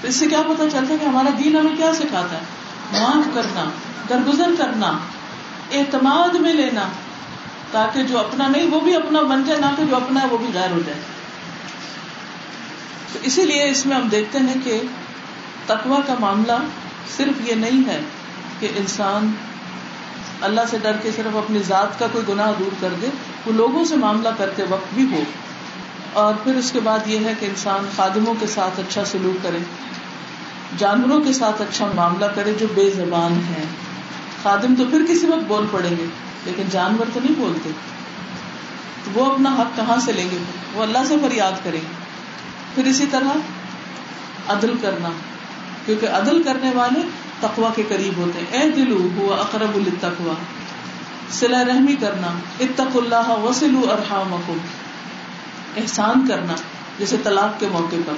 تو 0.00 0.08
اس 0.08 0.14
سے 0.14 0.26
کیا 0.26 0.42
پتا 0.42 0.70
چلتا 0.70 0.94
ہے 0.94 0.98
کہ 1.00 1.04
ہمارا 1.04 1.28
دین 1.38 1.56
ہمیں 1.56 1.76
کیا 1.76 1.94
سکھاتا 1.94 2.36
ہے؟ 2.36 2.42
معاف 2.92 3.34
کرنا، 3.34 3.64
درگزر 4.08 4.50
کرنا، 4.58 4.98
اعتماد 5.72 6.34
میں 6.34 6.52
لینا، 6.52 6.88
تاکہ 7.70 8.02
جو 8.02 8.18
اپنا 8.18 8.48
نہیں، 8.48 8.66
وہ 8.70 8.80
بھی 8.80 8.94
اپنا 8.94 9.22
بن 9.22 9.44
جائے، 9.44 9.60
نہ 9.60 9.66
کہ 9.76 9.84
جو 9.84 9.96
اپنا 9.96 10.22
ہے، 10.22 10.26
وہ 10.26 10.38
بھی 10.38 10.46
غیر 10.54 10.70
ہو 10.70 10.80
جائے۔ 10.86 11.00
تو 13.12 13.18
اسی 13.22 13.44
لیے 13.44 13.68
اس 13.68 13.86
میں 13.86 13.96
ہم 13.96 14.08
دیکھتے 14.08 14.38
ہیں 14.38 14.54
کہ 14.64 14.80
تقوا 15.66 16.00
کا 16.06 16.14
معاملہ 16.20 16.52
صرف 17.16 17.48
یہ 17.48 17.54
نہیں 17.54 17.88
ہے 17.88 18.00
کہ 18.60 18.68
انسان 18.76 19.32
اللہ 20.40 20.60
سے 20.70 20.78
ڈر 20.82 20.92
کے 21.02 21.10
صرف 21.16 21.36
اپنی 21.36 21.58
ذات 21.58 21.98
کا 21.98 22.06
کوئی 22.12 22.34
گناہ 22.34 22.52
دور 22.58 22.74
کر 22.80 22.88
دے، 23.02 23.06
وہ 23.46 23.52
لوگوں 23.52 23.84
سے 23.84 23.96
معاملہ 23.96 24.28
کرتے 24.38 24.62
وقت 24.68 24.94
بھی 24.94 25.06
ہو۔ 25.10 25.22
اور 26.12 26.34
پھر 26.44 26.54
اس 26.54 26.72
کے 26.72 26.80
بعد 26.80 26.98
یہ 27.06 27.18
ہے 27.24 27.32
کہ 27.40 27.46
انسان 27.46 27.88
خادموں 27.96 28.34
کے 28.40 28.46
ساتھ 28.46 28.80
اچھا 28.80 29.04
سلوک 29.04 29.42
کرے۔ 29.42 29.58
جانوروں 30.78 31.20
کے 31.20 31.32
ساتھ 31.32 31.62
اچھا 31.62 31.86
معاملہ 31.94 32.24
کرے 32.34 32.54
جو 32.60 32.66
بے 32.74 32.90
زبان 32.90 33.32
ہے 33.32 33.64
خادم 34.42 34.74
تو 34.78 34.84
پھر 34.90 35.02
کسی 35.08 35.26
وقت 35.26 35.44
بول 35.48 35.66
پڑیں 35.70 35.90
گے، 35.90 36.06
لیکن 36.44 36.62
جانور 36.70 37.06
تو 37.14 37.20
نہیں 37.24 37.34
بولتے۔ 37.38 37.70
تو 39.04 39.10
وہ 39.14 39.32
اپنا 39.32 39.56
حق 39.58 39.76
کہاں 39.76 39.96
سے 40.00 40.12
لیں 40.12 40.30
گے؟ 40.30 40.38
وہ 40.74 40.82
اللہ 40.82 40.98
سے 41.08 41.14
فریاد 41.22 41.52
کریں 41.64 41.80
گے۔ 41.80 42.06
پھر 42.74 42.84
اسی 42.84 43.06
طرح 43.10 43.28
عدل 44.48 44.74
کرنا، 44.82 45.08
کیونکہ 45.86 46.06
عدل 46.06 46.42
کرنے 46.42 46.70
والے 46.74 47.00
تقوا 47.40 47.70
کے 47.76 47.82
قریب 47.88 48.16
ہوتے 48.16 48.40
ہیں۔ 48.40 48.62
اے 48.62 48.70
دلو 48.70 49.08
ہوا 49.16 49.36
اقرب 49.36 49.76
التقوا 49.76 50.34
سلا 51.30 51.64
رحمی 51.64 51.96
کرنا 51.96 52.26
اتق 52.60 52.96
اللہ 52.96 53.28
وسلو 53.28 53.92
ارحامکم۔ 53.92 54.56
احسان 55.76 56.26
کرنا، 56.28 56.54
جیسے 56.98 57.16
طلاق 57.24 57.60
کے 57.60 57.68
موقع 57.72 57.96
پر۔ 58.06 58.12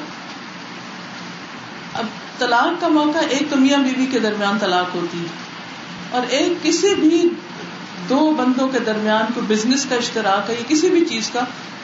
اب 1.99 2.07
طلاق 2.39 2.81
کا 2.81 2.89
موقع 2.89 3.19
ایک 3.29 3.51
تو 3.51 3.57
میاں 3.57 3.79
بیوی 3.79 4.07
کے 4.07 4.19
درمیان 4.19 4.59
طلاق 4.59 4.95
ہوتی 4.95 5.19
ہے 5.19 5.27
اور 6.11 6.23
ایک 6.29 6.63
کسی 6.63 6.95
بھی 6.95 7.29
دو 8.09 8.35
بندوں 8.37 8.69
کے 8.69 8.79
درمیان 8.79 9.33
کوئی 9.35 9.47
بزنس 9.49 9.87
کا 9.89 9.95
اشتراک 9.95 10.51
ہے 10.51 10.55
یا 10.55 10.63
کسی 10.69 10.89
بھی 10.89 11.05
چیز 11.05 11.31
کا، 11.31 11.41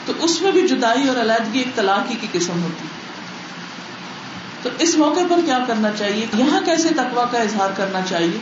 تو 0.07 0.13
اس 0.19 0.43
میں 0.43 0.53
بھی 0.53 0.69
جدائی 0.69 1.09
اور 1.09 1.17
علیحدگی 1.17 1.59
ایک 1.59 1.75
طلاق 1.75 2.11
ہی 2.11 2.17
کی 2.21 2.27
قسم 2.33 2.63
ہوتی 2.63 2.85
ہے۔ 2.85 3.03
تو 4.63 4.71
اس 4.79 4.97
موقع 4.97 5.21
پر 5.31 5.41
کیا 5.47 5.59
کرنا 5.67 5.89
چاہیے؟ 5.99 6.27
یہاں 6.35 6.61
کیسے 6.65 6.89
تقوا 6.89 7.25
کا 7.25 7.39
اظہار 7.39 7.71
کرنا 7.77 8.01
چاہیے؟ 8.09 8.39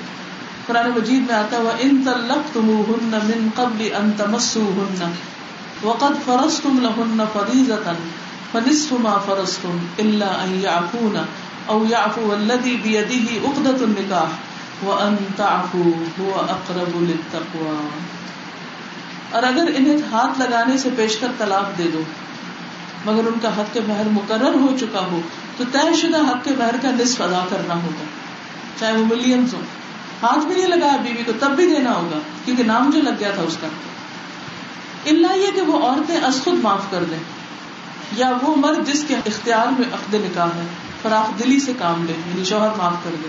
قرآن 0.66 0.90
مجید 0.90 1.22
میں 1.26 1.34
آتا 1.34 1.56
ہوا 1.56 1.70
ان 1.80 2.02
تلق 2.06 2.54
تم 2.54 2.82
ہن 2.88 3.18
من 3.22 3.48
قبل 3.54 3.88
ان 3.94 4.10
تمسو 4.16 4.70
ہن 4.76 5.12
وقد 5.82 6.24
فرض 6.24 6.60
تم 6.60 6.78
لہن 6.82 7.24
فریضتا 7.32 7.92
فنصف 8.52 8.92
ما 8.92 9.18
فرض 9.18 9.58
تم 9.58 9.78
اللہ 9.98 10.46
او 11.66 11.87
وان 14.87 15.16
تعفو 15.37 15.83
هو 16.19 16.40
اقرب 16.40 17.02
للتقوى 17.02 17.76
اور 19.31 19.42
اگر 19.42 19.71
انہیں 19.75 19.97
ہاتھ 20.12 20.40
لگانے 20.40 20.78
سے 20.78 20.88
پیش 20.97 21.16
کر 21.16 21.26
طلاق 21.38 21.78
دے 21.78 21.85
دو، 21.92 22.02
مگر 23.04 23.26
ان 23.26 23.38
کا 23.42 23.49
حق 23.49 23.76
مہر 23.88 24.09
مقرر 24.12 24.54
ہو 24.54 24.76
چکا 24.81 25.00
ہو، 25.00 25.21
تو 25.57 25.64
طے 25.73 25.95
شدہ 25.97 26.16
حق 26.16 26.45
کے 26.45 26.50
مہر 26.59 26.76
کا 26.83 26.90
نصف 26.90 27.21
ادا 27.21 27.45
کرنا 27.49 27.75
ہوگا۔ 27.75 28.04
چاہے 28.78 28.92
وہ 28.92 29.04
ملینس 29.04 29.54
ہو، 29.54 29.61
ہاتھ 30.23 30.47
بھی 30.47 30.54
نہیں 30.54 30.69
لگایا 30.69 30.97
بیوی 30.97 31.23
کو، 31.23 31.33
تب 31.40 31.50
بھی 31.50 31.66
دینا 31.66 31.92
ہوگا، 31.92 32.19
کیونکہ 32.45 32.64
نام 32.64 32.90
جو 32.90 33.00
لگ 33.02 33.21
گیا 33.21 33.31
تھا 33.31 33.42
اس 33.42 33.57
کا۔ 33.61 33.66
اللہ 35.07 35.37
یہ 35.37 35.50
کہ 35.54 35.61
وہ 35.61 35.88
عورتیں 35.88 36.21
از 36.21 36.40
خود 36.45 36.54
معاف 36.54 36.90
کر 36.90 37.04
دیں، 37.11 37.19
یا 38.16 38.33
وہ 38.42 38.57
مرد 38.57 38.87
جس 38.87 39.04
کے 39.09 39.14
اختیار 39.14 39.66
میں 39.66 39.88
عقد 39.92 40.14
نکاح 40.14 40.47
ہے۔ 40.47 40.91
فراخ 41.02 41.38
دلی 41.38 41.61
سے 41.61 41.73
کام 41.78 42.04
لے 42.04 42.12
یعنی 42.12 42.44
شوہر 42.44 42.68
معاف 42.78 42.94
کر 43.04 43.11
دے۔ 43.25 43.28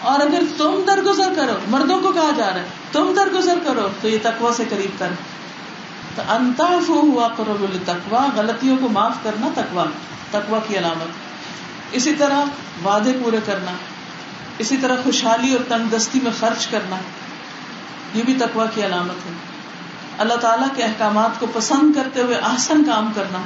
اور 0.00 0.20
اگر 0.20 0.42
تم 0.56 0.80
درگزر 0.86 1.32
کرو، 1.36 1.52
مردوں 1.68 2.00
کو 2.00 2.12
کہا 2.12 2.30
جا 2.36 2.46
رہا 2.46 2.60
ہے، 2.60 2.66
تم 2.92 3.12
درگزر 3.16 3.58
کرو، 3.64 3.88
تو 4.00 4.08
یہ 4.08 4.18
تقوا 4.22 4.52
سے 4.56 4.64
قریب 4.70 4.98
کر 4.98 5.08
تو 6.14 6.22
انتاف 6.28 6.88
ہوا 6.88 7.28
قرب 7.28 7.62
التقوا 7.62 8.26
غلطیوں 8.36 8.76
کو 8.80 8.88
معاف 8.88 9.12
کرنا 9.22 9.48
تقوا 9.54 9.84
تقوا 10.30 10.58
کی 10.68 10.78
علامت۔ 10.78 11.08
اسی 11.92 12.14
طرح 12.14 12.44
وعدے 12.84 13.12
پورے 13.24 13.38
کرنا، 13.46 13.70
اسی 14.58 14.76
طرح 14.76 14.96
خوشحالی 15.04 15.52
اور 15.52 15.64
تنگ 15.68 15.96
دستی 15.96 16.20
میں 16.22 16.30
خرچ 16.40 16.66
کرنا، 16.66 16.96
یہ 18.14 18.22
بھی 18.22 18.34
تقوا 18.34 18.66
کی 18.74 18.86
علامت 18.86 19.26
ہے۔ 19.26 19.32
اللہ 20.18 20.34
تعالیٰ 20.34 20.68
کے 20.76 20.82
احکامات 20.82 21.40
کو 21.40 21.46
پسند 21.52 21.94
کرتے 21.94 22.22
ہوئے 22.22 22.38
آسن 22.42 22.84
کام 22.84 23.12
کرنا، 23.14 23.38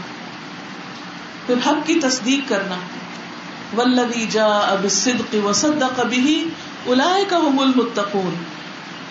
پھر 1.46 1.54
حق 1.66 1.86
کی 1.86 1.94
تصدیق 1.94 2.48
کرنا۔ 2.48 2.74
ولوی 3.76 4.26
جا 4.30 4.46
اب 4.46 4.86
صدق 4.90 5.36
وصدق 5.44 6.00
به 6.00 6.34
اولئک 6.84 7.32
هم 7.32 7.58
المتقون۔ 7.58 8.34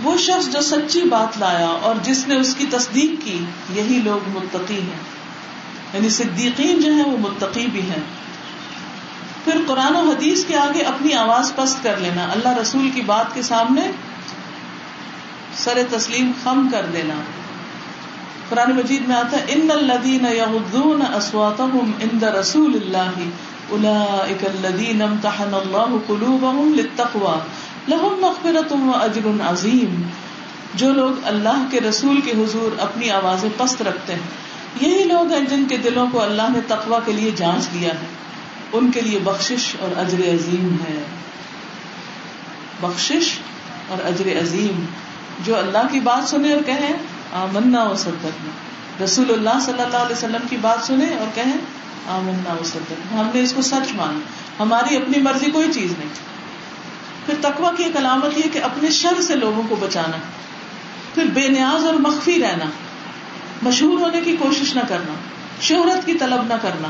وہ 0.04 0.18
شخص 0.18 0.50
جو 0.54 0.62
سچی 0.62 1.02
بات 1.02 1.40
لایا 1.40 1.68
اور 1.68 1.96
جس 2.02 2.28
نے 2.28 2.36
اس 2.36 2.56
کی 2.56 2.66
تصدیق 2.70 3.26
کی، 3.26 3.46
یہی 3.74 4.02
لوگ 4.04 4.30
متقی 4.30 4.82
ہیں۔ 4.82 5.00
یعنی 5.94 6.10
صدیقین 6.10 6.82
جو 6.82 6.94
ہیں، 6.94 7.06
وہ 7.06 7.18
متقی 7.18 7.68
بھی 7.68 7.82
ہیں۔ 7.82 8.04
پھر 9.44 9.58
قرآن 9.68 9.96
و 9.96 10.00
حدیث 10.00 10.46
کے 10.46 10.58
آگے 10.58 10.82
اپنی 10.82 11.14
آواز 11.14 11.52
پست 11.56 11.84
کر 11.84 11.98
لینا۔ 11.98 12.24
اللہ 12.24 12.50
رسول 12.50 12.90
کی 12.96 13.02
بات 13.02 13.36
کے 13.36 13.42
سامنے 13.42 13.92
سر 15.54 15.82
تسلیم 15.90 16.32
خم 16.44 16.70
کر 16.72 16.86
دینا۔ 16.94 17.14
قرآن 18.50 18.76
مجید 18.76 19.08
میں 19.08 19.16
آتا 19.16 19.38
ہے، 19.38 19.46
ان 19.48 19.72
الدین 19.72 20.26
یغضون 20.26 21.02
اصواتهم 21.02 21.92
عند 22.02 22.24
رسول 22.24 22.76
اللہ 22.76 23.30
اولئک 23.70 24.46
الذین 24.46 25.02
امتحن 25.02 25.54
اللہ 25.54 25.98
قلوبهم 26.08 26.74
للتقوى. 26.74 27.40
لهم 27.96 28.20
مغفرت 28.20 28.74
و 28.74 28.92
اجر 28.94 29.28
عظیم 29.50 30.02
جو 30.74 30.94
لوگ 30.94 31.12
اللہ 31.24 31.66
کے 31.72 31.80
رسول 31.80 32.22
کے 32.22 32.32
حضور 32.32 32.80
اپنی 32.80 33.12
آوازیں 33.12 33.50
پست 33.58 33.82
رکھتے 33.82 34.14
ہیں، 34.14 34.20
یہی 34.82 35.04
لوگ 35.04 35.32
ہیں 35.32 35.46
جن 35.46 35.66
کے 35.66 35.78
دلوں 35.78 36.08
کو 36.12 36.22
اللہ 36.22 36.42
نے 36.54 36.60
تقوا 36.68 37.00
کے 37.06 37.12
لیے 37.12 37.32
جانچ 37.36 37.74
دیا 37.74 37.90
ہے۔ 37.90 38.06
ان 38.74 38.92
کے 38.92 39.02
لیے 39.02 39.20
بخشش 39.20 39.76
اور 39.80 40.00
اجر 40.00 40.20
عظیم 40.20 40.74
ہے۔ 40.74 41.04
بخشش 42.82 43.40
اور 43.88 44.06
اجر 44.06 44.42
عظیم۔ 44.42 44.86
جو 45.46 45.58
اللہ 45.58 45.88
کی 45.92 46.00
بات 46.00 46.30
سنے 46.30 46.54
اور 46.54 46.62
کہیں 46.66 46.94
آمنا 47.34 47.84
و 47.84 47.96
صدقنا۔ 47.96 48.50
رسول 49.04 49.34
اللہ 49.34 49.60
صلی 49.66 49.82
اللہ 49.82 49.98
علیہ 49.98 50.16
وسلم 50.16 50.48
کی 50.50 50.58
بات 50.62 50.86
سنے 50.86 51.06
اور 51.06 51.36
کہیں 51.36 51.58
آمنا 52.08 52.54
و 52.54 52.64
صدقنا 52.64 53.20
ہم 53.20 53.30
نے 53.34 53.42
اس 53.42 53.54
کو 53.54 53.62
سچ 53.62 53.96
مانا۔ 53.96 54.20
ہماری 54.60 54.96
اپنی 54.96 55.22
مرضی 55.22 55.52
کوئی 55.52 55.74
چیز 55.74 55.94
نہیں۔ 55.98 56.10
پھر 57.26 57.34
تقوا 57.42 57.72
کی 57.78 57.84
ایک 57.84 57.98
علامت 57.98 58.38
یہ 58.38 58.50
کہ 58.54 58.64
اپنے 58.64 58.90
شر 58.90 59.22
سے 59.22 59.36
لوگوں 59.36 59.64
کو 59.70 59.76
بچانا۔ 59.76 60.18
پھر 61.16 61.26
بے 61.26 61.48
نیاز 61.48 61.86
اور 61.86 61.94
مخفی 61.94 62.42
رہنا۔ 62.42 62.66
مشہور 63.62 64.00
ہونے 64.00 64.22
کی 64.22 64.38
کوشش 64.40 64.76
نہ 64.76 64.82
کرنا۔ 64.88 65.14
شہرت 65.62 66.06
کی 66.06 66.14
طلب 66.14 66.42
نہ 66.44 66.54
کرنا۔ 66.62 66.88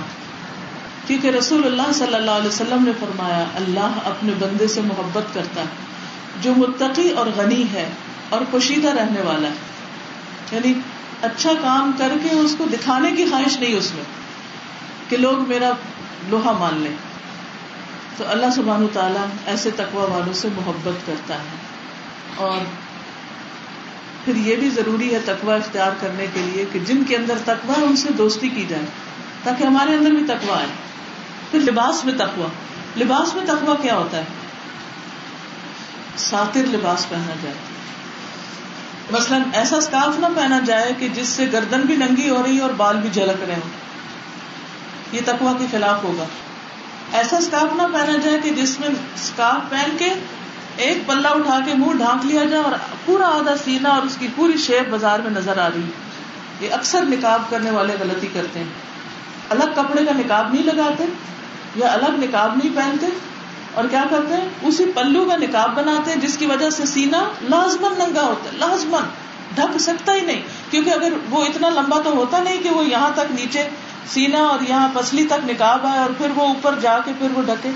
کیونکہ 1.08 1.28
رسول 1.28 1.66
اللہ 1.66 1.92
صلی 1.94 2.14
اللہ 2.14 2.32
علیہ 2.32 2.48
وسلم 2.48 2.84
نے 2.84 2.92
فرمایا، 3.00 3.46
اللہ 3.56 3.92
اپنے 4.06 4.34
بندے 4.40 4.68
سے 4.68 4.82
محبت 4.82 5.34
کرتا 5.34 5.62
ہے، 5.62 5.68
جو 6.42 6.54
متقی 6.56 7.10
اور 7.10 7.28
غنی 7.38 7.64
ہے 7.74 7.90
اور 8.30 8.42
پوشیدہ 8.52 8.88
رہنے 8.88 9.22
والا 9.22 9.48
ہے۔ 9.48 9.54
یعنی 10.52 10.74
اچھا 11.22 11.52
کام 11.62 11.92
کر 11.98 12.12
کے 12.24 12.36
اس 12.36 12.56
کو 12.58 12.66
دکھانے 12.74 13.12
کی 13.12 13.26
خواہش 13.30 13.60
نہیں 13.60 13.76
اس 13.76 13.96
میں۔ 13.96 14.04
کہ 15.10 15.18
لوگ 15.18 15.48
میرا 15.48 15.72
لوہا 16.30 16.52
مان 16.52 16.74
لیں۔ 16.74 16.96
تو 18.18 18.24
اللہ 18.28 18.46
سبحان 18.56 18.84
و 18.84 18.88
تعالیٰ 18.94 19.26
ایسے 19.46 19.70
تقوا 19.76 20.04
والوں 20.04 20.34
سے 20.34 20.48
محبت 20.56 21.08
کرتا 21.08 21.36
ہے۔ 21.36 21.58
اور 22.36 22.60
پھر 24.26 24.36
یہ 24.36 24.56
بھی 24.56 24.70
ضروری 24.70 25.14
ہے 25.14 25.20
تقوا 25.26 25.56
اختیار 25.56 25.92
کرنے 26.00 26.28
کے 26.34 26.40
لیے 26.40 26.66
کہ 26.74 26.80
جن 26.80 27.04
کے 27.04 27.16
اندر 27.16 27.34
تقوا 27.46 27.74
ہے، 27.78 27.84
ان 27.84 27.96
سے 27.96 28.10
دوستی 28.18 28.50
کی 28.50 28.66
جائے۔ 28.70 28.84
تاکہ 29.44 29.64
ہمارے 29.64 29.96
اندر 29.96 30.10
بھی 30.10 30.24
تقوا 30.28 30.58
آئے۔ 30.58 30.68
پھر 31.52 31.60
لباس 31.60 32.06
میں 32.06 32.14
تقوا 32.18 32.48
لباس 32.98 33.36
میں 33.36 33.46
تقوا 33.46 33.76
کیا 33.82 33.96
ہوتا 33.96 34.18
ہے؟ 34.18 34.24
ساتر 36.18 36.66
لباس 36.66 37.10
پہنا 37.10 37.34
جائے۔ 37.42 37.56
مثلاً 39.12 39.42
ایسا 39.54 39.78
اسکارف 39.78 40.20
نہ 40.20 40.26
پہنا 40.36 40.60
جائے 40.60 40.94
کہ 41.00 41.08
جس 41.08 41.28
سے 41.28 41.46
گردن 41.52 41.82
بھی 41.82 41.96
ننگی 41.96 42.30
ہو 42.30 42.44
رہی 42.46 42.60
اور 42.60 42.70
بال 42.70 42.98
بھی 42.98 43.10
جھلک 43.10 43.44
رہے 43.44 43.56
ہوں۔ 43.56 43.87
یہ 45.12 45.22
تقوا 45.26 45.54
کے 45.60 45.66
خلاف 45.72 46.04
ہوگا۔ 46.04 46.24
ایسا 47.12 47.38
اسکارف 47.38 47.76
نہ 47.76 47.82
پہنا 47.82 48.18
جائے 48.24 48.40
کہ 48.44 48.50
جس 48.50 48.80
میں 48.80 48.90
اسکارف 48.90 49.70
پہن 49.70 49.98
کے 49.98 50.10
ایک 50.78 51.08
پلہ 51.08 51.28
اٹھا 51.28 51.60
کے 51.66 51.74
منہ 51.74 51.98
ڈھانک 51.98 52.26
لیا 52.26 52.46
جائے 52.46 52.64
اور 52.64 52.72
پورا 53.06 53.28
آدھا 53.28 53.58
سینا 53.58 53.90
اور 53.90 54.02
اس 54.02 54.18
کی 54.20 54.28
پوری 54.36 54.58
شیپ 54.58 54.90
بازار 54.90 55.20
میں 55.20 55.32
نظر 55.32 55.58
آ 55.58 55.68
رہی۔ 55.68 55.82
ہے 55.82 56.68
یہ 56.68 56.74
اکثر 56.74 57.02
نکاب 57.02 57.42
کرنے 57.50 57.72
والے 57.72 57.96
غلطی 58.00 58.28
کرتے 58.34 58.60
ہیں۔ 58.60 58.66
الگ 59.50 59.64
کپڑے 59.76 60.06
کا 60.06 60.12
نکاب 60.16 60.54
نہیں 60.54 60.64
لگاتے 60.64 61.06
یا 61.76 61.92
الگ 61.94 62.26
نکاب 62.26 62.56
نہیں 62.56 62.76
پہنتے 62.76 63.06
اور 63.74 63.84
کیا 63.90 64.04
کرتے 64.10 64.34
ہیں؟ 64.34 64.50
اسی 64.62 64.86
پلو 64.96 65.26
کا 65.26 65.36
نکاب 65.36 65.76
بناتے 65.76 66.12
ہیں 66.14 66.22
جس 66.22 66.38
کی 66.38 66.46
وجہ 66.46 66.70
سے 66.70 66.86
سینا 66.86 67.30
لازمن 67.42 67.94
ننگا 67.98 68.22
ہوتا 68.22 68.52
ہے 68.52 68.58
لازمن 68.58 69.04
ڈھک 69.56 69.78
سکتا 69.80 70.14
ہی 70.14 70.22
نہیں۔ 70.22 70.42
کیونکہ 70.70 70.90
اگر 70.90 71.14
وہ 71.30 71.46
اتنا 71.46 71.70
لمبا 71.70 72.02
تو 72.02 72.10
ہوتا 72.10 72.40
نہیں 72.40 72.64
کہ 72.64 72.70
وہ 72.70 72.86
یہاں 72.86 73.10
تک 73.16 73.32
نیچے 73.32 73.70
سینا 74.14 74.42
اور 74.48 74.60
یہاں 74.70 74.88
پسلی 74.94 75.26
تک 75.28 75.50
نکاب 75.50 75.86
آئے 75.86 76.00
اور 76.00 76.10
پھر 76.18 76.32
وہ 76.36 76.48
اوپر 76.48 76.80
جا 76.82 76.98
کے 77.06 77.12
پھر 77.20 77.32
وہ 77.34 77.42
ڈھکے 77.46 77.72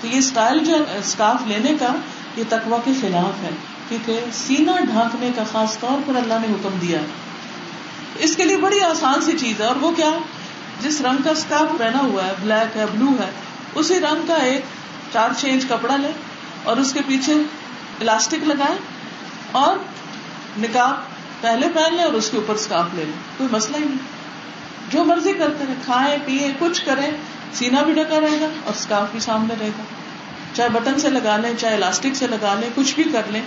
تو 0.00 0.06
یہ 0.06 0.18
اسٹائل 0.18 0.58
جو 0.64 0.76
اسکارف 0.98 1.46
لینے 1.46 1.74
کا 1.80 1.92
یہ 2.36 2.44
تقوا 2.48 2.78
کے 2.84 2.92
خلاف 3.00 3.42
ہے، 3.42 3.50
کیونکہ 3.88 4.20
سینا 4.32 4.76
ڈھانکنے 4.84 5.30
کا 5.36 5.42
خاص 5.52 5.78
طور 5.78 6.02
پر 6.06 6.16
اللہ 6.16 6.40
نے 6.42 6.52
حکم 6.52 6.78
دیا۔ 6.80 6.98
اس 8.18 8.36
کے 8.36 8.44
لیے 8.44 8.56
بڑی 8.56 8.80
آسان 8.84 9.20
سی 9.20 9.38
چیز 9.38 9.60
ہے، 9.60 9.66
اور 9.66 9.76
وہ 9.76 9.90
کیا؟ 9.96 10.10
جس 10.80 11.00
رنگ 11.00 11.22
کا 11.24 11.30
اسکارف 11.30 11.78
پہنا 11.78 11.98
ہوا 12.00 12.24
ہے، 12.26 12.32
بلیک 12.42 12.76
ہے، 12.76 12.84
بلو 12.92 13.12
ہے، 13.20 13.30
اسی 13.74 14.00
رنگ 14.00 14.26
کا 14.26 14.34
ایک 14.44 14.64
چار 15.12 15.30
چینج 15.36 15.64
کپڑا 15.68 15.96
لے 15.96 16.10
اور 16.64 16.76
اس 16.76 16.92
کے 16.92 17.00
پیچھے 17.06 17.34
الاسٹک 18.00 18.46
لگائے 18.46 18.76
اور 19.52 19.76
نکاح 20.58 20.92
پہلے 21.40 21.68
پہن 21.74 21.94
لیں 21.94 22.04
اور 22.04 22.12
اس 22.12 22.30
کے 22.30 22.36
اوپر 22.36 22.54
اسکارف 22.54 22.94
لے 22.94 23.04
لیں 23.04 23.20
کوئی 23.36 23.48
مسئلہ 23.52 23.76
ہی 23.76 23.84
نہیں۔ 23.84 24.12
جو 24.90 25.04
مرضی 25.04 25.32
کرتے 25.32 25.64
ہیں، 25.68 25.74
کھائیں 25.84 26.18
پیئے 26.24 26.52
کچھ 26.58 26.84
کریں 26.84 27.10
سینا 27.52 27.82
بھی 27.82 27.92
ڈکا 27.92 28.20
رہے 28.20 28.40
گا 28.40 28.46
اور 28.64 28.72
اسکارف 28.76 29.12
بھی 29.12 29.20
سامنے 29.20 29.54
رہے 29.60 29.68
گا۔ 29.68 29.82
چاہے 30.54 30.68
بٹن 30.68 30.98
سے 30.98 31.10
لگا 31.10 31.36
لیں، 31.36 31.52
چاہے 31.58 31.74
الاسٹک 31.74 32.16
سے 32.16 32.26
لگا 32.26 32.54
لیں، 32.60 32.70
کچھ 32.74 32.94
بھی 32.94 33.04
کر 33.04 33.22
لیں۔ 33.28 33.42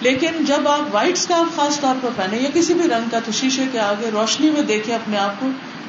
لیکن 0.00 0.44
جب 0.44 0.68
آپ 0.68 0.94
وائٹ 0.94 1.12
اسکارف 1.12 1.56
خاص 1.56 1.80
طور 1.80 1.94
پر 2.02 2.08
پہنے 2.16 2.36
یا 2.36 2.50
کسی 2.54 2.74
بھی 2.74 2.82
رنگ 2.82 3.10
کا، 3.10 3.18
تو 3.24 3.32
شیشے 3.32 3.62
کے 3.72 3.80
آگے 3.80 4.10
روشنی 4.10 4.50
میں 4.50 4.62
دیکھے 4.62 4.94
اپنے 4.94 5.18
آپ 5.18 5.40
کو۔ 5.40 5.48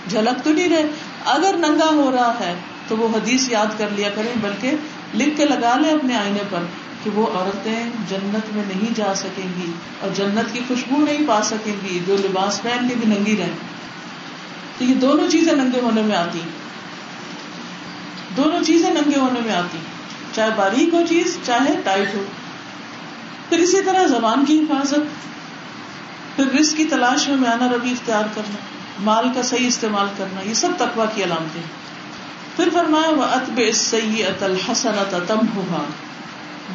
جھلک 0.10 0.44
تو 0.44 0.54
نہیں 0.54 0.70
رہے۔ 0.70 0.86
اگر 1.26 1.56
ننگا 1.58 1.86
ہو 1.86 2.12
رہا 2.12 2.40
ہے، 2.40 2.54
تو 2.88 2.98
وہ 2.98 3.08
حدیث 3.08 3.50
یاد 3.50 3.66
کر 3.78 3.88
لیا 3.96 4.10
کریں، 4.10 4.32
بلکہ 4.42 4.72
لکھ 5.16 5.38
کے 5.38 5.46
لگا 5.46 5.78
لیں 5.78 5.92
اپنے 5.92 6.18
آئینے 6.18 6.40
پر 6.50 6.60
کہ 7.04 7.10
وہ 7.10 7.28
عورتیں 7.28 7.84
جنت 8.10 8.56
میں 8.56 8.64
نہیں 8.68 8.94
جا 8.96 9.16
سکیں 9.16 9.48
گی 9.58 9.72
اور 10.00 10.10
جنت 10.16 10.54
کی 10.54 10.60
خوشبو 10.68 10.98
نہیں 10.98 11.28
پا 11.28 11.42
سکیں 11.44 11.74
گی۔ 11.84 12.00
جو 12.08 12.16
لباس 12.18 12.62
پہن 12.62 12.88
کے 12.90 12.96
بھی 12.96 13.16
ننگی 13.16 13.38
رہے 13.38 13.52
تو 14.78 14.84
یہ 14.84 14.94
دونوں 14.94 15.30
چیزیں 15.30 15.54
ننگے 15.54 15.80
ہونے 15.80 16.02
میں 16.02 16.16
آتی 16.16 16.40
دونوں 18.38 18.64
چیزیں 18.64 18.90
ننگے 18.90 19.20
ہونے 19.20 19.40
میں 19.46 19.56
آتی 19.56 19.78
چاہے 20.34 20.50
باریک 20.56 20.94
ہو 20.94 21.04
چیز، 21.10 21.38
چاہے 21.44 21.82
ٹائٹ 21.84 22.16
ہو۔ 22.16 22.24
پھر 23.50 23.58
اسی 23.58 23.82
طرح 23.82 24.06
زبان 24.06 24.46
کی 24.46 24.60
حفاظت۔ 24.60 25.00
پھر 26.36 26.52
رسک 26.60 26.78
کی 26.78 26.86
تلاش 26.86 27.28
میں 27.28 27.38
میانہ 27.38 27.64
روی 27.64 27.92
اختیار 27.92 28.24
کرنا، 28.36 28.56
مال 29.00 29.28
کا 29.36 29.44
صحیح 29.44 29.68
استعمال 29.68 30.08
کرنا، 30.18 30.50
یہ 30.50 30.54
سب 30.54 30.70
تقوا 30.78 31.06
کی 31.06 31.24
علامتیں 31.24 31.62
پھر 32.56 32.70
فرمایا 32.74 33.10
وہ 33.10 33.24
اتب 33.24 33.62
سی 33.74 34.24
ات 34.24 34.44
الحسن 34.44 35.04
تم 35.28 35.84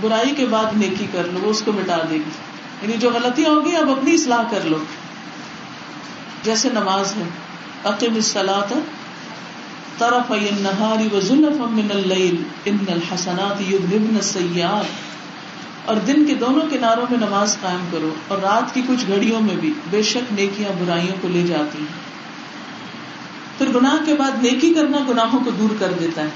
برائی 0.00 0.30
کے 0.30 0.46
بعد 0.46 0.64
نیکی 0.76 1.06
کر 1.12 1.24
لو، 1.24 1.40
وہ 1.40 1.50
اس 1.50 1.62
کو 1.64 1.72
مٹا 1.72 1.98
دے 2.10 2.14
گی۔ 2.14 2.30
یعنی 2.82 2.92
جو 2.92 3.10
غلطیاں 3.10 3.50
ہوگی 3.50 3.76
اب 3.76 3.90
اپنی 3.90 4.14
اصلاح 4.14 4.42
کر 4.50 4.60
لو۔ 4.64 4.78
جیسے 6.42 6.68
نماز 6.68 7.16
ہے۔ 7.16 7.49
عقیم 7.84 8.14
اصطلاح 8.16 8.72
طرف 9.98 10.30
النهار 10.30 11.14
وزلفا 11.14 11.64
من 11.70 11.88
الليل 11.90 12.42
ان 12.64 12.76
الحسنات 12.88 13.60
يذهبن 13.60 14.16
السيئات 14.16 14.84
اور 15.84 15.96
دن 15.96 16.24
کے 16.24 16.34
دونوں 16.34 16.62
کناروں 16.70 17.06
میں 17.10 17.18
نماز 17.18 17.56
قائم 17.60 17.88
کرو 17.92 18.14
اور 18.28 18.38
رات 18.38 18.74
کی 18.74 18.82
کچھ 18.88 19.06
گھڑیوں 19.06 19.40
میں 19.40 19.56
بھی 19.56 19.72
بے 19.90 20.02
شک 20.02 20.32
نیکیاں 20.32 20.70
برائیوں 20.80 21.14
کو 21.20 21.28
لے 21.28 21.42
جاتی 21.42 21.78
ہیں۔ 21.78 22.10
پھر 23.58 23.68
گناہ 23.74 24.04
کے 24.04 24.14
بعد 24.14 24.30
نیکی 24.42 24.74
کرنا 24.74 24.98
گناہوں 25.08 25.44
کو 25.44 25.50
دور 25.50 25.70
کر 25.78 25.92
دیتا 26.00 26.22
ہے۔ 26.22 26.28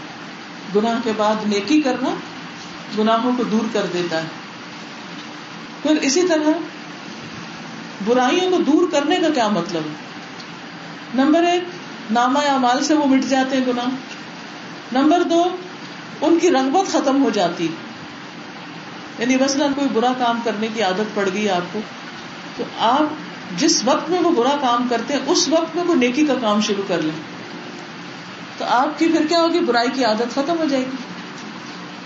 گناہ 0.76 0.98
کے 1.04 1.12
بعد 1.16 1.34
نیکی 1.46 1.80
کرنا 1.80 2.14
گناہوں 2.98 3.32
کو 3.36 3.44
دور 3.44 3.66
کر 3.72 3.86
دیتا 3.92 4.22
ہے۔ 4.22 4.28
پھر 5.82 5.96
اسی 6.02 6.22
طرح 6.28 6.48
برائیوں 8.04 8.50
کو 8.50 8.72
دور 8.72 8.92
کرنے 8.92 9.16
کا 9.16 9.28
کیا 9.28 9.48
مطلب؟ 9.48 9.82
ہے 9.84 10.13
نمبر 11.14 11.42
ایک 11.42 11.62
ناما 12.10 12.40
اعمال 12.40 12.84
سے 12.84 12.94
وہ 12.94 13.06
مٹ 13.06 13.24
جاتے 13.24 13.56
ہیں 13.56 13.66
گنا 13.66 13.88
نمبر 14.92 15.22
دو، 15.22 15.56
ان 16.20 16.38
کی 16.40 16.50
رغبت 16.50 16.92
ختم 16.92 17.22
ہو 17.22 17.30
جاتی۔ 17.30 17.68
یعنی 19.18 19.36
مثلاً 19.36 19.72
کوئی 19.72 19.88
برا 19.92 20.12
کام 20.18 20.40
کرنے 20.44 20.68
کی 20.74 20.82
عادت 20.82 21.14
پڑ 21.14 21.28
گئی 21.34 21.50
آپ 21.50 21.72
کو، 21.72 21.80
تو 22.56 22.64
آپ 22.78 23.02
جس 23.58 23.82
وقت 23.84 24.10
میں 24.10 24.20
وہ 24.20 24.30
برا 24.30 24.56
کام 24.60 24.86
کرتے 24.90 25.14
ہیں، 25.14 25.20
اس 25.26 25.48
وقت 25.48 25.76
میں 25.76 25.84
وہ 25.84 25.94
نیکی 25.94 26.26
کا 26.26 26.34
کام 26.40 26.60
شروع 26.60 26.84
کر 26.88 27.02
لیں۔ 27.02 27.22
تو 28.58 28.64
آپ 28.68 28.98
کی 28.98 29.08
پھر 29.08 29.26
کیا 29.28 29.40
ہوگی؟ 29.40 29.60
برائی 29.60 29.88
کی 29.94 30.04
عادت 30.04 30.34
ختم 30.34 30.58
ہو 30.58 30.64
جائے 30.64 30.82
گی۔ 30.82 30.96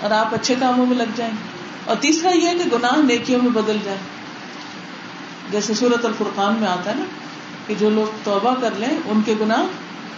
اور 0.00 0.10
آپ 0.10 0.34
اچھے 0.34 0.54
کاموں 0.60 0.86
میں 0.86 0.96
لگ 0.96 1.12
جائیں۔ 1.16 1.32
گے 1.32 1.58
اور 1.84 1.96
تیسرا 1.96 2.30
یہ 2.30 2.48
ہے 2.48 2.54
کہ 2.54 2.76
گناہ 2.76 2.96
نیکیوں 2.96 3.42
میں 3.42 3.50
بدل 3.50 3.76
جائے 3.84 3.98
جیسے 5.50 5.74
سورت 5.74 6.04
الفرقان 6.04 6.54
میں 6.54 6.68
آتا 6.68 6.90
ہے 6.90 6.96
نا 6.96 7.04
کہ 7.68 7.74
جو 7.78 7.90
لوگ 7.90 8.16
توبہ 8.24 8.54
کر 8.60 8.70
لیں 8.76 8.98
ان 9.04 9.20
کے 9.24 9.34
گناہ 9.40 9.62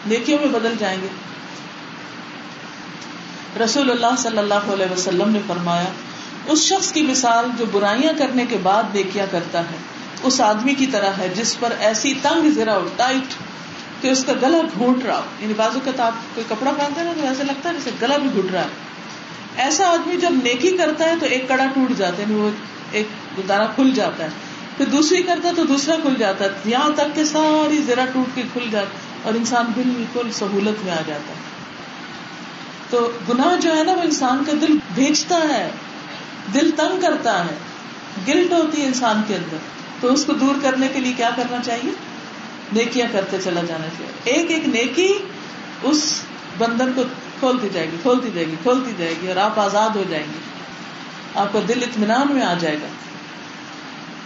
نیکیوں 0.07 0.39
میں 0.39 0.49
بدل 0.49 0.75
جائیں 0.79 0.99
گے۔ 1.03 1.09
رسول 3.65 3.91
اللہ 3.91 4.17
صلی 4.19 4.39
اللہ 4.39 4.73
علیہ 4.73 4.93
وسلم 4.93 5.29
نے 5.29 5.39
فرمایا، 5.47 5.85
اس 6.47 6.59
شخص 6.63 6.93
کی 6.93 7.03
مثال 7.03 7.45
جو 7.59 7.65
برائیاں 7.73 8.13
کرنے 8.19 8.47
کے 8.49 8.57
بعد 8.63 8.83
نیکیاں 8.95 9.27
کرتا 9.31 9.61
ہے، 9.61 9.77
اس 10.23 10.41
آدمی 10.41 10.75
کی 10.75 10.87
طرح 10.87 11.11
ہے، 11.19 11.29
جس 11.29 11.61
پر 11.61 11.73
ایسی 11.79 12.15
تنگ 12.23 12.51
زرا 12.51 12.77
ہو 12.77 12.89
ٹائٹ 12.97 13.35
کہ 14.03 14.09
اس 14.09 14.25
کا 14.25 14.33
گلا 14.43 14.59
گھونٹ 14.79 15.05
رہا 15.07 15.19
ہو۔ 15.19 15.23
یعنی 15.41 15.55
بازو 15.57 15.79
کا 15.85 16.07
آپ 16.07 16.13
کوئی 16.35 16.47
کپڑا 16.49 16.71
پہنتے 16.77 17.03
نا 17.03 17.13
تو 17.21 17.27
ایسا 17.27 17.43
لگتا 17.43 17.69
ہے 17.69 17.75
جیسے 17.75 17.91
گلا 18.03 18.17
بھی 18.17 18.29
گھٹ 18.37 18.53
رہا 18.53 18.63
ہے۔ 18.63 18.67
ایسا 19.57 19.89
آدمی 19.89 20.17
جب 20.17 20.31
نیکی 20.31 20.77
کرتا 20.77 21.05
ہے 21.05 21.15
تو 21.21 21.27
ایک 21.27 21.49
کڑا 21.49 21.67
ٹوٹ 21.75 21.99
جاتا 21.99 22.17
ہے 22.17 22.23
یعنی 22.23 22.35
وہ 22.35 22.51
ایک 22.93 23.07
دارا 23.49 23.67
کھل 23.67 23.93
جاتا 23.95 24.25
ہے۔ 24.25 24.29
پھر 24.81 24.89
دوسری 24.89 25.23
کرتا 25.23 25.51
تو 25.57 25.65
دوسرا 25.65 25.97
کھل 26.03 26.15
جاتا، 26.19 26.45
یہاں 26.65 26.91
تک 26.97 27.15
کہ 27.15 27.25
ساری 27.25 27.83
زرا 27.83 28.05
ٹوٹ 28.13 28.35
کے 28.35 28.43
کھل 28.53 28.69
جاتی 28.71 28.97
اور 29.23 29.35
انسان 29.35 29.65
بالکل 29.75 30.33
سہولت 30.33 30.85
میں 30.85 30.93
آ 30.93 31.03
جاتا۔ 31.07 31.33
ہے 31.33 31.41
تو 32.91 33.13
گناہ 33.29 33.61
جو 33.61 33.77
ہے 33.77 33.85
نا 33.85 33.93
وہ 33.93 34.03
انسان 34.03 34.45
کا 34.45 34.53
دل 34.53 34.79
بھیجتا 34.95 35.37
ہے، 35.37 35.71
دل 36.55 36.71
تنگ 36.77 37.01
کرتا 37.01 37.45
ہے، 37.45 37.57
گلٹ 38.29 38.53
ہوتی 38.53 38.83
ہے 38.83 38.87
انسان 38.87 39.23
کے 39.29 39.35
اندر۔ 39.35 39.57
تو 40.01 40.13
اس 40.13 40.25
کو 40.25 40.33
دور 40.33 40.55
کرنے 40.63 40.89
کے 40.93 41.01
لیے 41.01 41.13
کیا 41.17 41.31
کرنا 41.37 41.57
چاہیے؟ 41.65 41.91
نیکیاں 42.73 43.07
کرتے 43.13 43.37
چلا 43.45 43.61
جانا 43.69 43.87
چاہیے۔ 43.99 44.13
ایک 44.25 44.51
ایک 44.51 44.69
نیکی 44.69 45.19
اس 45.83 46.23
بندن 46.59 46.93
کو 46.93 47.03
کھولتی 47.39 47.69
جائے 47.73 47.87
گی، 47.93 47.97
کھولتی 48.03 48.31
جائے 48.35 48.47
گی، 48.47 48.55
کھولتی 48.63 48.91
جائے 48.99 49.15
گی 49.23 49.29
اور 49.29 49.37
آپ 49.37 49.61
آزاد 49.61 49.91
ہو 49.91 50.05
جائیں 50.11 50.27
گے۔ 50.27 50.39
آپ 51.35 51.53
کا 51.53 51.59
دل 51.69 51.83
اطمینان 51.83 52.27
میں 52.31 52.43
آ 52.43 52.55
جائے 52.61 52.77
گا۔ 52.77 52.87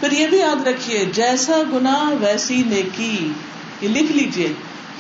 پھر 0.05 0.13
یہ 0.13 0.27
بھی 0.27 0.39
یاد 0.39 0.67
رکھیے، 0.67 1.05
جیسا 1.05 1.57
گنا 1.73 2.11
ویسی 2.21 2.63
نیکی۔ 2.67 3.33
یہ 3.81 3.89
لکھ 3.89 4.13
لیجیے 4.13 4.53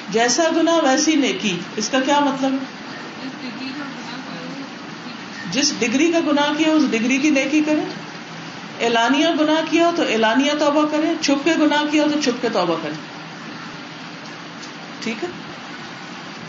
جیسا 0.08 0.42
گنا 0.56 0.74
ویسی 0.74 1.14
نیکی۔ 1.14 1.56
اس 1.76 1.88
کا 1.88 2.00
کیا 2.00 2.20
مطلب؟ 2.20 2.52
جس 5.50 5.72
ڈگری 5.78 6.12
کا 6.12 6.18
گنا 6.20 6.52
کیا، 6.58 6.72
اس 6.72 6.82
ڈگری 6.90 7.18
کی 7.18 7.30
نیکی 7.30 7.62
کرے۔ 7.66 7.80
اعلانیہ 8.84 9.26
گنا 9.40 9.54
کیا 9.70 9.90
تو 9.96 10.02
اعلانیہ 10.02 10.52
توبہ 10.58 10.86
کرے، 10.90 11.12
چھپ 11.20 11.44
کے 11.44 11.52
گنا 11.58 11.84
کیا 11.90 12.04
تو 12.14 12.20
چھپ 12.20 12.42
کے 12.42 12.48
توبہ 12.52 12.76
کرے۔ 12.82 12.94
ٹھیک 15.00 15.24
ہے؟ 15.24 15.28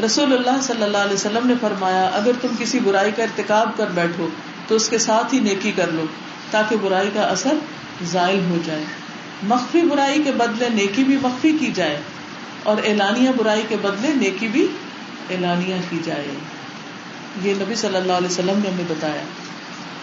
رسول 0.05 0.33
اللہ 0.33 0.61
صلی 0.61 0.83
اللہ 0.83 0.97
علیہ 0.97 1.13
وسلم 1.13 1.47
نے 1.47 1.53
فرمایا، 1.61 2.09
اگر 2.13 2.31
تم 2.41 2.47
کسی 2.59 2.79
برائی 2.79 3.11
کا 3.11 3.23
ارتکاب 3.23 3.77
کر 3.77 3.87
بیٹھو 3.87 4.27
تو 4.67 4.75
اس 4.75 4.89
کے 4.89 4.97
ساتھ 4.97 5.33
ہی 5.33 5.39
نیکی 5.39 5.71
کر 5.71 5.91
لو 5.91 6.05
تاکہ 6.51 6.75
برائی 6.75 7.09
کا 7.13 7.21
اثر 7.21 7.53
ضائع 8.03 8.39
ہو 8.49 8.57
جائے۔ 8.65 8.83
مخفی 9.43 9.81
برائی 9.81 10.23
کے 10.23 10.31
بدلے 10.31 10.69
نیکی 10.69 11.03
بھی 11.03 11.17
مخفی 11.21 11.57
کی 11.59 11.71
جائے 11.75 12.01
اور 12.63 12.77
اعلانیہ 12.85 13.29
برائی 13.37 13.63
کے 13.69 13.75
بدلے 13.81 14.13
نیکی 14.13 14.47
بھی 14.47 14.67
اعلانیہ 15.29 15.75
کی 15.89 15.99
جائے۔ 16.03 16.27
یہ 17.43 17.53
نبی 17.57 17.75
صلی 17.75 17.95
اللہ 17.95 18.13
علیہ 18.13 18.27
وسلم 18.27 18.59
نے 18.63 18.69
ہمیں 18.69 18.83
بتایا۔ 18.87 19.21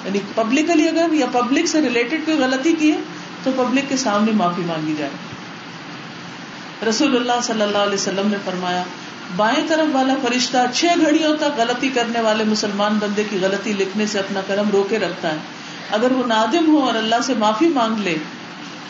یعنی 0.05 0.19
پبلکلی 0.35 0.89
اگر 0.89 1.13
یا 1.13 1.27
پبلک 1.33 1.67
سے 1.67 1.81
ریلیٹڈ 1.81 2.21
کوئی 2.25 2.39
غلطی 2.39 2.75
کی 2.79 2.93
ہے 2.93 3.01
تو 3.43 3.51
پبلک 3.57 3.85
کے 3.89 3.97
سامنے 3.97 4.33
معافی 4.33 4.63
مانگی 4.67 4.95
جائے۔ 4.99 5.11
رسول 6.89 7.17
اللہ 7.17 7.41
صلی 7.43 7.63
اللہ 7.63 7.79
علیہ 7.79 7.95
وسلم 7.95 8.29
نے 8.31 8.37
فرمایا، 8.45 8.83
بائیں 9.37 9.69
طرف 9.69 9.87
والا 9.93 10.15
فرشتہ 10.23 10.57
چھ 10.75 10.85
گھڑیوں 10.85 11.37
تک 11.37 11.59
غلطی 11.59 11.89
کرنے 11.89 12.21
والے 12.21 12.45
مسلمان 12.45 12.99
بندے 12.99 13.25
کی 13.31 13.39
غلطی 13.43 13.73
لکھنے 13.73 14.07
سے 14.07 14.19
اپنا 14.19 14.41
قلم 14.47 14.71
روکے 14.71 14.99
رکھتا 14.99 15.33
ہے۔ 15.33 15.37
اگر 15.91 16.13
وہ 16.13 16.27
نادم 16.27 16.75
ہو 16.75 16.79
اور 16.79 16.95
اللہ 16.95 17.15
سے 17.23 17.35
معافی 17.35 17.69
مانگ 17.69 17.97
لے، 17.99 18.17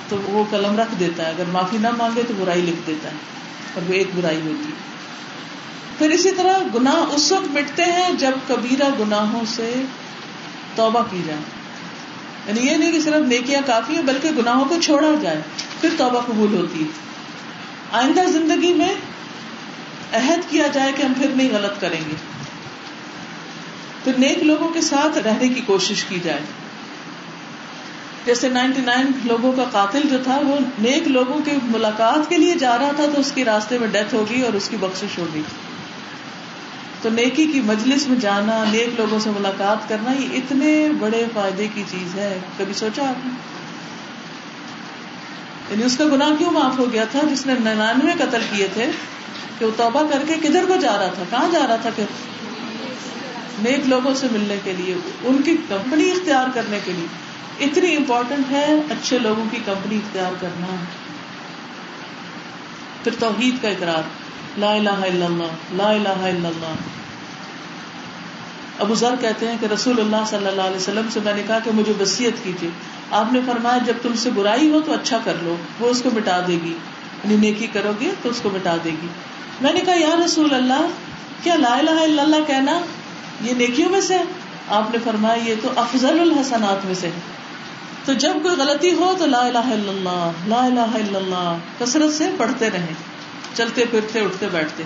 تو 0.08 0.16
وہ 0.24 0.44
قلم 0.50 0.76
رکھ 0.78 0.94
دیتا 1.00 1.24
ہے۔ 1.24 1.28
اگر 1.28 1.44
معافی 1.52 1.76
نہ 1.80 1.88
مانگے 1.98 2.22
تو 2.28 2.34
برائی 2.38 2.62
لکھ 2.62 2.80
دیتا 2.86 3.08
ہے۔ 3.08 3.14
اور 3.74 3.88
وہ 3.88 3.94
ایک 3.94 4.06
برائی 4.14 4.36
ہوتی۔ 4.36 4.72
ہے 4.72 4.92
پھر 5.98 6.10
اسی 6.10 6.30
طرح 6.30 6.58
گناہ 6.74 6.94
اس 6.94 7.32
وقت 7.32 7.50
مٹتے 7.50 7.84
ہیں 7.84 8.12
جب 8.12 8.30
کبیرہ 8.48 8.88
گناہوں 9.00 9.42
سے 9.48 9.74
توبہ 10.74 11.02
کی 11.10 11.22
جائے۔ 11.26 11.38
یعنی 12.46 12.70
یہ 12.70 12.76
نہیں 12.76 12.92
کہ 12.92 13.00
صرف 13.00 13.28
نیکیاں 13.28 13.62
کافی 13.66 13.96
ہیں، 13.96 14.02
بلکہ 14.02 14.30
گناہوں 14.30 14.64
کو 14.64 14.74
چھوڑا 14.82 15.08
جائے، 15.22 15.40
پھر 15.80 15.88
توبہ 15.96 16.20
قبول 16.20 16.54
ہوتی۔ 16.54 16.80
ہے 16.80 16.88
آئندہ 17.92 18.20
زندگی 18.20 18.72
میں 18.72 18.94
عہد 20.12 20.50
کیا 20.50 20.66
جائے 20.66 20.92
کہ 20.96 21.02
ہم 21.02 21.12
پھر 21.12 21.30
نہیں 21.34 21.50
غلط 21.52 21.80
کریں 21.80 22.00
گے۔ 22.10 22.14
پھر 24.04 24.12
نیک 24.18 24.38
لوگوں 24.38 24.68
کے 24.68 24.80
ساتھ 24.80 25.18
رہنے 25.18 25.48
کی 25.48 25.60
کوشش 25.66 26.04
کی 26.04 26.20
جائے۔ 26.22 26.40
جیسے 28.26 28.48
نائنٹی 28.48 28.80
نائن 28.80 29.06
لوگوں 29.24 29.52
کا 29.52 29.64
قاتل 29.72 30.00
جو 30.10 30.18
تھا، 30.24 30.40
وہ 30.44 30.56
نیک 30.78 31.08
لوگوں 31.08 31.40
کی 31.44 31.50
ملاقات 31.64 32.30
کے 32.30 32.38
لیے 32.38 32.54
جا 32.54 32.78
رہا 32.78 32.90
تھا 32.96 33.04
تو 33.14 33.20
اس 33.20 33.32
کے 33.32 33.44
راستے 33.44 33.78
میں 33.78 33.88
ڈیتھ 33.88 34.14
ہوگی 34.14 34.42
اور 34.42 34.52
اس 34.52 34.68
کی 34.68 34.76
بخش 34.76 35.18
ہوگی۔ 35.18 35.42
تو 37.02 37.10
نیکی 37.10 37.46
کی 37.46 37.60
مجلس 37.60 38.08
میں 38.08 38.20
جانا، 38.20 38.64
نیک 38.72 39.00
لوگوں 39.00 39.18
سے 39.18 39.30
ملاقات 39.30 39.88
کرنا، 39.88 40.12
یہ 40.12 40.28
اتنے 40.32 40.88
بڑے 40.98 41.24
فائدے 41.34 41.68
کی 41.74 41.82
چیز 41.90 42.18
ہے۔ 42.18 42.38
کبھی 42.58 42.72
سوچا 42.72 43.02
آپ 43.02 43.26
نے؟ 43.26 43.32
یعنی 45.70 45.84
اس 45.84 45.96
کا 45.96 46.04
گناہ 46.04 46.30
کیوں 46.38 46.50
معاف 46.50 46.78
ہو 46.78 46.92
گیا 46.92 47.04
تھا؟ 47.04 47.20
جس 47.30 47.46
نے 47.46 47.54
ننانوے 47.60 48.12
قتل 48.18 48.40
کیے 48.56 48.68
تھے 48.74 48.86
کہ 49.58 49.64
وہ 49.64 49.70
توبہ 49.76 50.02
کر 50.10 50.22
کے 50.28 50.48
کدھر 50.48 50.64
کو 50.68 50.76
جا 50.76 50.98
رہا 50.98 51.06
تھا؟ 51.06 51.22
کہاں 51.30 51.48
جا 51.52 51.66
رہا 51.68 51.76
تھا 51.76 51.90
کہ 51.96 52.02
نیک 53.62 53.80
لوگوں 53.86 54.14
سے 54.14 54.26
ملنے 54.32 54.56
کے 54.64 54.72
لیے، 54.72 54.94
ان 55.22 55.42
کی 55.42 55.56
کمپنی 55.68 56.10
اختیار 56.10 56.46
کرنے 56.54 56.78
کے 56.84 56.92
لیے۔ 56.92 57.31
اتنی 57.60 57.96
امپورٹنٹ 57.96 58.50
ہے 58.50 58.74
اچھے 58.90 59.18
لوگوں 59.18 59.44
کی 59.50 59.56
کمپنی 59.66 59.96
اختیار 59.96 60.32
کرنا۔ 60.40 60.66
پھر 63.04 63.12
توحید 63.18 63.62
کا 63.62 63.68
اقرار۔ 63.68 64.02
لا 64.58 64.72
الہ 64.72 64.90
الا 64.90 65.26
اللہ، 65.26 65.72
لا 65.72 65.90
الہ 65.90 66.08
الا 66.08 66.48
اللہ۔ 66.48 66.74
ابو 68.78 68.94
ذر 68.94 69.14
کہتے 69.20 69.48
ہیں 69.48 69.56
کہ 69.60 69.66
رسول 69.66 70.00
اللہ 70.00 70.24
صلی 70.26 70.46
اللہ 70.46 70.62
علیہ 70.62 70.76
وسلم 70.76 71.06
سے 71.10 71.20
میں 71.24 71.34
نے 71.34 71.42
کہا 71.46 71.58
کہ 71.58 71.70
مجھے 71.74 71.92
وسیعت 72.00 72.44
کیجیے۔ 72.44 72.70
آپ 73.10 73.32
نے 73.32 73.40
فرمایا 73.46 73.78
جب 73.78 73.92
تم 74.02 74.14
سے 74.14 74.30
برائی 74.30 74.70
ہو 74.70 74.80
تو 74.80 74.92
اچھا 74.92 75.18
کر 75.24 75.34
لو، 75.42 75.56
وہ 75.80 75.88
اس 75.88 76.02
کو 76.02 76.10
مٹا 76.14 76.40
دے 76.40 76.52
گی۔ 76.52 76.74
یعنی 77.24 77.36
نیکی 77.36 77.66
کرو 77.66 77.92
گے 78.00 78.10
تو 78.22 78.28
اس 78.28 78.40
کو 78.42 78.50
مٹا 78.50 78.76
دے 78.84 78.90
گی۔ 79.02 79.06
میں 79.60 79.72
نے 79.72 79.80
کہا، 79.80 79.98
یا 79.98 80.14
رسول 80.24 80.54
اللہ، 80.54 80.86
کیا 81.42 81.54
لا 81.54 81.76
الہ 81.78 81.90
الا 81.90 82.22
اللہ 82.22 82.36
کہنا 82.46 82.80
یہ 83.40 83.54
نیکیوں 83.54 83.90
میں 83.90 84.00
سے 84.00 84.18
آپ 84.68 84.90
نے 84.92 84.98
فرمایا 85.04 85.42
یہ 85.42 85.54
تو 85.62 85.68
افضل 85.76 86.20
الحسنات 86.20 86.86
میں 86.86 86.94
سے 86.94 87.06
ہے۔ 87.06 87.41
تو 88.04 88.12
جب 88.12 88.32
کوئی 88.42 88.56
غلطی 88.56 88.92
ہو 88.92 89.14
تو 89.18 89.26
لا 89.26 89.46
الہ 89.46 89.58
الا 89.58 89.90
اللہ، 89.90 90.30
لا 90.46 90.64
الہ 90.64 90.96
الا 90.96 91.18
اللہ، 91.18 91.56
کثرت 91.78 92.14
سے 92.14 92.30
پڑھتے 92.38 92.70
رہیں، 92.70 92.94
چلتے 93.54 93.84
پھرتے، 93.90 94.20
اٹھتے 94.20 94.48
بیٹھتے۔ 94.52 94.82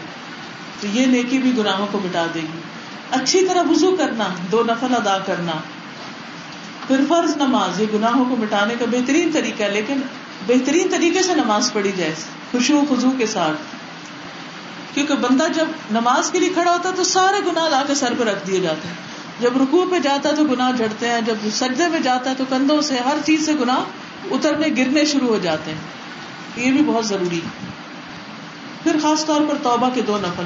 تو 0.81 0.87
یہ 0.87 1.07
نیکی 1.07 1.39
بھی 1.39 1.53
گناہوں 1.59 1.87
کو 1.91 1.99
مٹا 1.99 2.27
دے 2.35 2.41
گی۔ 2.41 2.61
اچھی 3.11 3.47
طرح 3.47 3.63
وضو 3.71 3.97
کرنا، 3.97 4.25
دو 4.53 4.63
نفل 4.63 4.95
ادا 4.97 5.19
کرنا۔ 5.19 5.53
پھر 6.87 7.01
فرض 7.09 7.37
نماز، 7.37 7.81
یہ 7.81 7.87
گناہوں 7.95 8.25
کو 8.25 8.37
مٹانے 8.37 8.75
کا 8.79 8.85
بہترین 8.85 9.31
طریقہ 9.33 9.63
ہے، 9.63 9.71
لیکن 9.71 10.01
بہترین 10.47 10.89
طریقے 10.91 11.23
سے 11.23 11.35
نماز 11.35 11.73
پڑھی 11.73 11.93
جائے۔ 11.97 12.15
خوشو 12.53 12.83
خزو 12.91 13.11
کے 13.19 13.27
ساتھ۔ 13.27 13.77
کیونکہ 14.95 15.15
بندہ 15.15 15.45
جب 15.55 15.65
نماز 15.91 16.31
کے 16.31 16.39
لیے 16.39 16.49
کھڑا 16.49 16.73
ہوتا 16.73 16.89
ہے 16.89 16.95
تو 16.95 17.05
سارے 17.05 17.41
گناہ 17.47 17.69
لا 17.69 17.83
کے 17.87 17.95
سر 17.95 18.15
پہ 18.19 18.25
رکھ 18.25 18.47
دیے 18.47 18.61
جاتے 18.61 18.89
ہیں۔ 18.89 18.95
جب 19.41 19.63
رکوع 19.63 19.85
پہ 19.91 19.99
جاتا 19.99 20.29
ہے 20.29 20.37
تو 20.37 20.45
گناہ 20.45 20.73
جڑتے 20.73 21.09
ہیں، 21.09 21.21
جب 21.21 21.35
سجدے 21.53 21.89
میں 21.89 22.01
جاتا 22.01 22.31
ہے 22.31 22.35
تو 22.39 22.45
کندھوں 22.49 22.81
سے، 22.81 22.99
ہر 22.99 23.17
چیز 23.25 23.47
سے 23.47 23.53
گناہ 23.55 23.79
اترنے، 24.31 24.67
گرنے 24.77 25.05
شروع 25.05 25.29
ہو 25.29 25.39
جاتے 25.43 25.71
ہیں۔ 25.71 25.79
یہ 26.57 26.73
بھی 26.73 26.83
بہت 26.87 27.07
ضروری 27.07 27.39
ہے۔ 27.39 27.67
پھر 28.83 28.97
خاص 29.03 29.27
طور 29.27 29.41
پر 29.49 29.55
توبہ 29.63 29.89
کے 29.95 30.03
دو 30.03 30.19
نفل۔ 30.19 30.45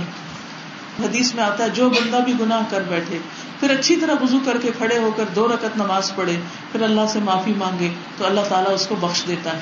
حدیث 1.04 1.34
میں 1.34 1.44
آتا 1.44 1.64
ہے، 1.64 1.70
جو 1.70 1.90
بندہ 1.90 2.16
بھی 2.16 2.32
گناہ 2.40 2.60
کر 2.70 2.82
بیٹھے، 2.88 3.18
پھر 3.60 3.70
اچھی 3.78 3.96
طرح 3.96 4.12
وضو 4.22 4.38
کر 4.44 4.56
کے 4.62 4.70
کھڑے 4.78 4.98
ہو 4.98 5.10
کر 5.16 5.24
دو 5.34 5.48
رکت 5.48 5.76
نماز 5.76 6.14
پڑھے، 6.14 6.40
پھر 6.72 6.82
اللہ 6.82 7.00
سے 7.08 7.18
معافی 7.18 7.54
مانگے 7.56 7.90
تو 8.18 8.26
اللہ 8.26 8.40
تعالیٰ 8.48 8.74
اس 8.74 8.86
کو 8.86 8.94
بخش 8.94 9.24
دیتا 9.26 9.52
ہے۔ 9.52 9.60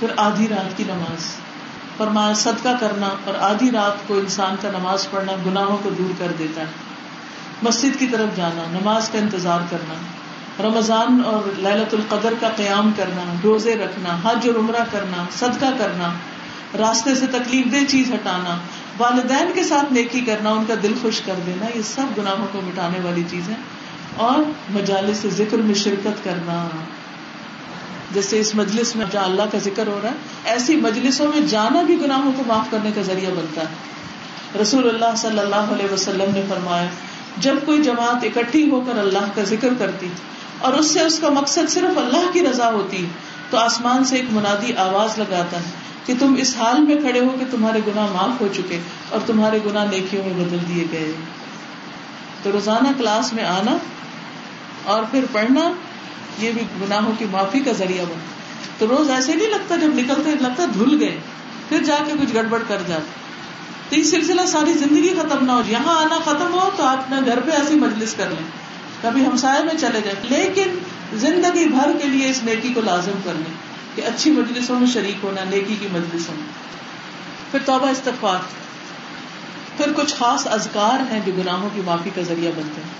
پھر 0.00 0.08
آدھی 0.16 0.48
رات 0.48 0.76
کی 0.76 0.84
نماز۔ 0.86 1.36
فرمایا، 1.96 2.34
صدقہ 2.34 2.76
کرنا 2.80 3.08
اور 3.24 3.34
آدھی 3.40 3.70
رات 3.70 4.08
کو 4.08 4.14
انسان 4.14 4.56
کا 4.62 4.68
نماز 4.78 5.10
پڑھنا 5.10 5.32
گناہوں 5.46 5.76
کو 5.82 5.90
دور 5.90 6.12
کر 6.18 6.32
دیتا 6.38 6.60
ہے۔ 6.60 6.93
مسجد 7.62 7.98
کی 7.98 8.06
طرف 8.06 8.36
جانا، 8.36 8.64
نماز 8.70 9.08
کا 9.08 9.18
انتظار 9.18 9.60
کرنا، 9.70 9.94
رمضان 10.64 11.22
اور 11.24 11.48
للت 11.58 11.94
القدر 11.94 12.32
کا 12.40 12.48
قیام 12.56 12.90
کرنا، 12.96 13.32
روزے 13.44 13.74
رکھنا، 13.74 14.18
حج 14.24 14.48
اور 14.48 14.58
عمرہ 14.58 14.84
کرنا، 14.90 15.24
صدقہ 15.38 15.66
کرنا، 15.78 16.12
راستے 16.78 17.14
سے 17.14 17.26
تکلیف 17.26 17.72
دہ 17.72 17.84
چیز 17.88 18.12
ہٹانا، 18.12 18.58
والدین 18.98 19.50
کے 19.54 19.64
ساتھ 19.64 19.92
نیکی 19.92 20.20
کرنا، 20.20 20.50
ان 20.50 20.64
کا 20.68 20.74
دل 20.82 20.92
خوش 21.02 21.20
کر 21.20 21.34
دینا، 21.46 21.66
یہ 21.74 21.82
سب 21.82 22.18
گناہوں 22.18 22.46
کو 22.52 22.60
مٹانے 22.64 22.98
والی 23.04 23.22
چیز 23.30 23.48
ہے 23.48 23.54
اور 24.16 24.38
مجالس 24.70 25.16
سے 25.16 25.30
ذکر 25.30 25.56
میں 25.56 25.74
شرکت 25.74 26.24
کرنا۔ 26.24 26.68
جیسے 28.14 28.40
اس 28.40 28.54
مجلس 28.54 28.96
میں 28.96 29.06
جہاں 29.12 29.24
اللہ 29.24 29.42
کا 29.52 29.58
ذکر 29.58 29.86
ہو 29.86 30.00
رہا 30.02 30.10
ہے، 30.10 30.14
ایسی 30.44 30.76
مجلسوں 30.76 31.26
میں 31.28 31.40
جانا 31.40 31.82
بھی 31.82 32.00
گناہوں 32.00 32.32
کو 32.36 32.42
معاف 32.46 32.70
کرنے 32.70 32.90
کا 32.94 33.02
ذریعہ 33.02 33.30
بنتا 33.30 33.60
ہے۔ 33.60 34.60
رسول 34.62 34.88
اللہ 34.88 35.16
صلی 35.16 35.38
اللہ 35.38 35.72
علیہ 35.72 35.92
وسلم 35.92 36.30
نے 36.34 36.42
فرمایا 36.48 36.86
جب 37.38 37.54
کوئی 37.64 37.82
جماعت 37.82 38.24
اکٹھی 38.24 38.70
ہو 38.70 38.80
کر 38.80 38.98
اللہ 38.98 39.32
کا 39.34 39.42
ذکر 39.42 39.68
کرتی 39.78 40.08
اور 40.58 40.72
اس 40.72 40.90
سے 40.90 41.00
اس 41.00 41.18
کا 41.18 41.28
مقصد 41.28 41.68
صرف 41.68 41.98
اللہ 41.98 42.30
کی 42.32 42.46
رضا 42.46 42.70
ہوتی، 42.72 43.06
تو 43.50 43.56
آسمان 43.56 44.04
سے 44.04 44.16
ایک 44.16 44.24
منادی 44.30 44.72
آواز 44.76 45.18
لگاتا 45.18 45.56
ہے 45.56 45.70
کہ 46.06 46.14
تم 46.18 46.34
اس 46.38 46.56
حال 46.56 46.80
میں 46.80 46.96
کھڑے 46.96 47.20
ہو 47.20 47.36
کہ 47.40 47.44
تمہارے 47.50 47.80
گناہ 47.86 48.06
معاف 48.12 48.40
ہو 48.40 48.48
چکے 48.54 48.78
اور 49.10 49.20
تمہارے 49.26 49.58
گناہ 49.66 49.84
نیکیوں 49.84 50.24
میں 50.24 50.44
بدل 50.44 50.58
دیے 50.68 50.84
گئے۔ 50.92 51.12
تو 52.42 52.52
روزانہ 52.52 52.88
کلاس 52.98 53.32
میں 53.32 53.44
آنا 53.44 53.76
اور 54.84 55.02
پھر 55.10 55.24
پڑھنا، 55.32 55.72
یہ 56.38 56.52
بھی 56.52 56.62
گناہوں 56.80 57.12
کی 57.18 57.24
معافی 57.30 57.60
کا 57.60 57.72
ذریعہ 57.72 58.04
بنا 58.04 58.32
تو 58.78 58.86
روز 58.86 59.10
ایسے 59.10 59.34
نہیں 59.34 59.48
لگتا 59.48 59.76
جب 59.76 59.94
نکلتے، 59.94 60.30
لگتا 60.40 60.64
دھل 60.74 60.96
گئے، 61.00 61.18
پھر 61.68 61.82
جا 61.82 61.98
کے 62.06 62.12
کچھ 62.20 62.34
گڑبڑ 62.34 62.62
کر 62.68 62.82
جاتے۔ 62.86 63.23
تو 63.94 63.98
یہ 64.00 64.04
سلسلہ 64.04 64.46
ساری 64.46 64.72
زندگی 64.72 65.08
ختم 65.08 65.46
نہ 65.46 65.52
ہو 65.52 65.62
یہاں 65.66 66.00
آنا 66.00 66.18
ختم 66.24 66.54
ہو 66.54 66.70
تو 66.76 66.82
آپ 66.82 66.98
اپنے 66.98 67.16
گھر 67.26 67.40
پہ 67.40 67.50
ایسی 67.50 67.74
مجلس 67.74 68.14
کر 68.14 68.28
لیں۔ 68.28 68.46
کبھی 69.02 69.26
ہمسائے 69.26 69.64
میں 69.64 69.74
چلے 69.80 70.00
جائیں۔ 70.04 70.38
لیکن 70.38 70.78
زندگی 71.12 71.68
بھر 71.68 71.90
کے 72.02 72.08
لیے 72.08 72.30
اس 72.30 72.40
نیکی 72.44 72.68
کو 72.68 72.80
لازم 72.80 73.12
کر 73.24 73.32
لیں 73.34 73.54
کہ 73.94 74.00
اچھی 74.00 74.30
مجلسوں 74.30 74.80
میں 74.80 74.86
شریک 74.86 75.14
ہونا، 75.22 75.44
نیکی 75.44 75.76
کی 75.80 75.88
مجلسوں 75.92 76.34
میں۔ 76.34 76.46
پھر 77.50 77.58
توبہ، 77.64 77.88
استغفار۔ 77.88 78.36
پھر 79.76 79.92
کچھ 79.96 80.14
خاص 80.14 80.46
ازکار 80.46 81.12
ہیں 81.12 81.20
جو 81.26 81.32
گناہوں 81.38 81.68
کی 81.74 81.80
معافی 81.84 82.10
کا 82.14 82.22
ذریعہ 82.22 82.50
بنتے 82.56 82.80
ہیں۔ 82.80 82.90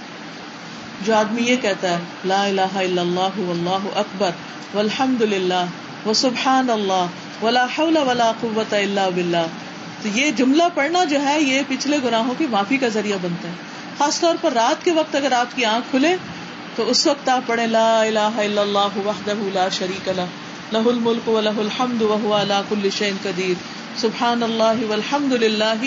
جو 1.06 1.14
آدمی 1.14 1.42
یہ 1.42 1.56
کہتا 1.56 1.90
ہے، 1.90 1.98
لا 2.24 2.44
الہ 2.44 2.76
الا 2.76 3.02
اللہ 3.02 3.38
واللہ 3.38 3.98
اکبر 3.98 4.30
والحمد 4.74 5.22
للہ 5.22 5.64
وسبحان 6.06 6.70
اللہ 6.70 7.06
ولا 7.42 7.66
حول 7.78 7.96
ولا 7.96 8.32
قوت 8.40 8.74
الا 8.74 9.08
باللہ۔ 9.08 9.46
تو 10.04 10.18
یہ 10.18 10.30
جملہ 10.30 10.62
پڑھنا 10.74 11.04
جو 11.04 11.22
ہے، 11.22 11.40
یہ 11.40 11.62
پچھلے 11.68 11.98
گناہوں 12.04 12.34
کی 12.38 12.46
معافی 12.50 12.76
کا 12.76 12.88
ذریعہ 12.88 13.16
بنتا 13.22 13.48
ہے۔ 13.48 13.52
خاص 13.98 14.20
طور 14.20 14.34
پر 14.40 14.52
رات 14.52 14.84
کے 14.84 14.92
وقت 14.92 15.14
اگر 15.14 15.32
آپ 15.32 15.56
کی 15.56 15.64
آنکھ 15.64 15.86
کھلے، 15.90 16.16
تو 16.76 16.90
اس 16.90 17.06
وقت 17.06 17.28
آپ 17.28 17.42
پڑھیں، 17.46 17.66
لا 17.66 18.02
الہ 18.02 18.18
الا 18.18 18.60
اللہ 18.60 18.98
وحدہ 19.04 19.32
لا 19.52 19.68
شریک 19.68 20.08
لہ 20.08 20.22
لہ 20.72 20.88
الملک 20.88 21.28
و 21.28 21.40
لہ 21.40 21.48
الحمد 21.48 22.02
وهو 22.02 22.32
على 22.32 22.54
كل 22.68 22.90
شيء 22.90 23.12
قدیر۔ 23.22 23.54
سبحان 23.96 24.42
اللہ 24.42 24.84
والحمد 24.88 25.32
للہ 25.32 25.84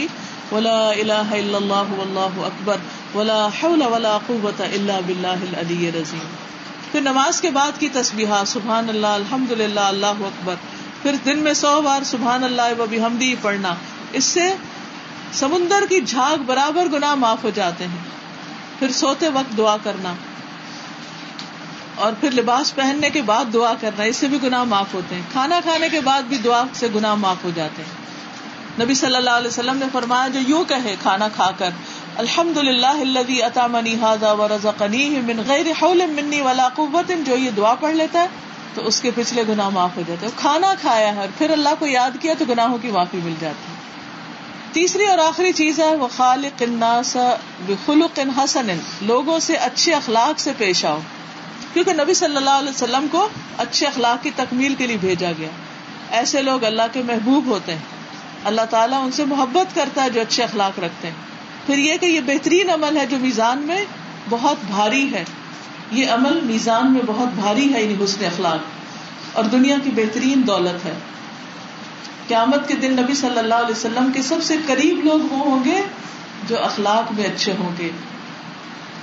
ولا 0.52 0.90
الہ 0.90 1.14
الا 1.14 1.58
اللہ 1.58 1.94
واللہ 1.98 2.46
اکبر۔ 2.46 2.76
ولا 3.16 3.48
حول 3.48 3.82
ولا 3.82 4.18
قوت 4.28 4.62
الا 4.62 5.00
باللہ 5.06 5.28
العلی 5.28 5.88
العظیم۔ 5.88 6.28
پھر 6.92 7.02
نماز 7.02 7.42
کے 7.42 7.50
بعد 7.50 7.72
کی 7.80 7.90
تسبیحہ، 7.90 8.44
سبحان 8.48 8.90
اللہ، 8.90 9.08
الحمد 9.08 9.52
للہ، 9.52 9.80
اللہ 9.80 10.06
اکبر۔ 10.06 10.56
پھر 11.02 11.16
دن 11.26 11.40
میں 11.40 11.54
سو 11.54 11.82
بار 11.82 12.04
سبحان 12.04 12.44
اللہ 12.44 12.80
و 12.80 12.86
بحمدی 12.90 13.36
پڑھنا۔ 13.42 13.76
اس 14.12 14.24
سے 14.24 14.54
سمندر 15.34 15.84
کی 15.90 16.02
جھاگ 16.02 16.42
برابر 16.46 16.88
گناہ 16.94 17.16
معاف 17.16 17.44
ہو 17.44 17.50
جاتے 17.56 17.84
ہیں۔ 17.84 18.18
پھر 18.80 18.92
سوتے 18.92 19.30
وقت 19.30 19.58
دعا 19.58 19.78
کرنا 19.84 20.14
اور 21.96 22.14
پھر 22.20 22.32
لباس 22.32 22.76
پہننے 22.76 23.10
کے 23.10 23.22
بعد 23.22 23.46
دعا 23.54 23.74
کرنا، 23.82 24.04
اس 24.04 24.18
سے 24.18 24.28
بھی 24.28 24.38
گناہ 24.44 24.64
معاف 24.64 24.94
ہوتے 24.94 25.16
ہیں۔ 25.16 25.22
کھانا 25.32 25.60
کھانے 25.64 25.90
کے 25.90 26.02
بعد 26.02 26.22
بھی 26.22 26.38
دعا 26.38 26.64
سے 26.74 26.88
گناہ 26.96 27.16
معاف 27.16 27.44
ہو 27.44 27.52
جاتے 27.56 27.84
ہیں۔ 27.84 28.08
نبی 28.84 28.94
صلی 28.94 29.16
اللہ 29.16 29.30
علیہ 29.30 29.48
وسلم 29.48 29.78
نے 29.78 29.86
فرمایا، 29.92 30.28
جو 30.28 30.40
یوں 30.48 30.64
کہے 30.64 30.96
کھانا 31.02 31.28
کھا 31.28 31.52
کر 31.58 31.70
الحمد 32.18 32.58
للہ 32.58 32.86
الذي 32.86 33.42
اتامني 33.42 33.96
من 35.24 35.42
غیر 35.48 35.66
حول 35.82 36.06
مني 36.06 36.42
ولا 36.42 36.70
قوت، 36.70 37.12
جو 37.26 37.36
یہ 37.36 37.52
دعا 37.58 37.74
پڑھ 37.74 37.96
لیتا 37.96 38.22
ہے، 38.22 38.28
تو 38.74 38.88
اس 38.88 39.02
کے 39.02 39.12
پچھلے 39.16 39.44
گناہ 39.50 39.70
معاف 39.70 39.98
ہو 39.98 40.02
جاتے 40.08 40.26
ہیں۔ 40.26 40.34
کھانا 40.36 40.74
کھایا 40.82 41.16
ہے 41.16 41.28
پھر 41.38 41.50
اللہ 41.50 41.70
کو 41.80 41.86
یاد 41.86 42.12
کیا 42.20 42.34
تو 42.40 42.46
گناہوں 42.50 42.78
کی 42.82 42.92
معافی 42.92 43.20
مل 43.24 43.34
جاتی 43.40 43.72
ہے۔ 43.72 43.77
تیسری 44.78 45.08
اور 45.08 45.18
آخری 45.18 45.52
چیز 45.52 45.80
ہے، 45.80 45.96
وہ 45.96 46.08
خالق 46.16 46.62
الناس 46.62 47.18
بخلق 47.68 48.20
حسن، 48.38 48.80
لوگوں 49.02 49.40
سے 49.40 49.56
اچھے 49.56 49.94
اخلاق 49.94 50.40
سے 50.40 50.52
پیش 50.58 50.86
آؤ۔ 50.86 51.00
کیونکہ 51.74 51.94
نبی 51.94 52.14
صلی 52.14 52.38
اللہ 52.38 52.50
علیہ 52.50 52.70
وسلم 52.70 53.08
کو 53.12 53.30
اچھے 53.58 53.88
اخلاق 53.88 54.24
کی 54.24 54.32
تکمیل 54.36 54.76
کے 54.76 54.88
لیے 54.88 54.98
بھیجا 54.98 55.32
گیا۔ 55.38 55.50
ایسے 56.12 56.42
لوگ 56.42 56.64
اللہ 56.64 56.82
کے 56.94 57.02
محبوب 57.02 57.46
ہوتے 57.46 57.72
ہیں۔ 57.72 57.80
اللہ 58.44 58.62
تعالیٰ 58.70 59.06
ان 59.06 59.12
سے 59.12 59.26
محبت 59.26 59.76
کرتا 59.76 60.04
ہے 60.04 60.10
جو 60.10 60.22
اچھے 60.22 60.44
اخلاق 60.44 60.80
رکھتے 60.80 61.08
ہیں۔ 61.08 61.16
پھر 61.66 61.78
یہ 61.78 61.98
کہ 61.98 62.06
یہ 62.06 62.22
بہترین 62.22 62.70
عمل 62.70 62.98
ہے 62.98 63.06
جو 63.06 63.18
میزان 63.18 63.60
میں 63.60 63.86
بہت 64.30 64.58
بھاری 64.68 65.14
ہے۔ 65.14 65.24
یہ 65.92 66.10
عمل 66.10 66.42
میزان 66.42 66.94
میں 66.94 67.02
بہت 67.06 67.28
بھاری 67.28 67.74
ہے 67.74 67.84
یعنی 67.84 68.04
حسن 68.04 68.26
اخلاق۔ 68.26 68.60
اور 69.34 69.44
دنیا 69.44 69.76
کی 69.84 69.90
بہترین 69.90 70.48
دولت 70.48 70.86
ہے۔ 70.86 70.94
قیامت 72.28 72.68
کے 72.68 72.74
دن 72.74 72.94
نبی 72.94 73.14
صلی 73.14 73.40
اللہ 73.40 73.56
علیہ 73.56 73.72
وسلم 73.72 74.12
کے 74.12 74.22
سب 74.22 74.36
سے 74.42 74.56
قریب 74.68 75.06
لوگ 75.06 75.20
وہ 75.34 75.40
ہوں 75.40 75.64
گے 75.66 75.82
جو 76.48 76.64
اخلاق 76.64 77.12
میں 77.12 77.24
اچھے 77.24 77.54
ہوں 77.60 77.72
گے۔ 77.80 77.90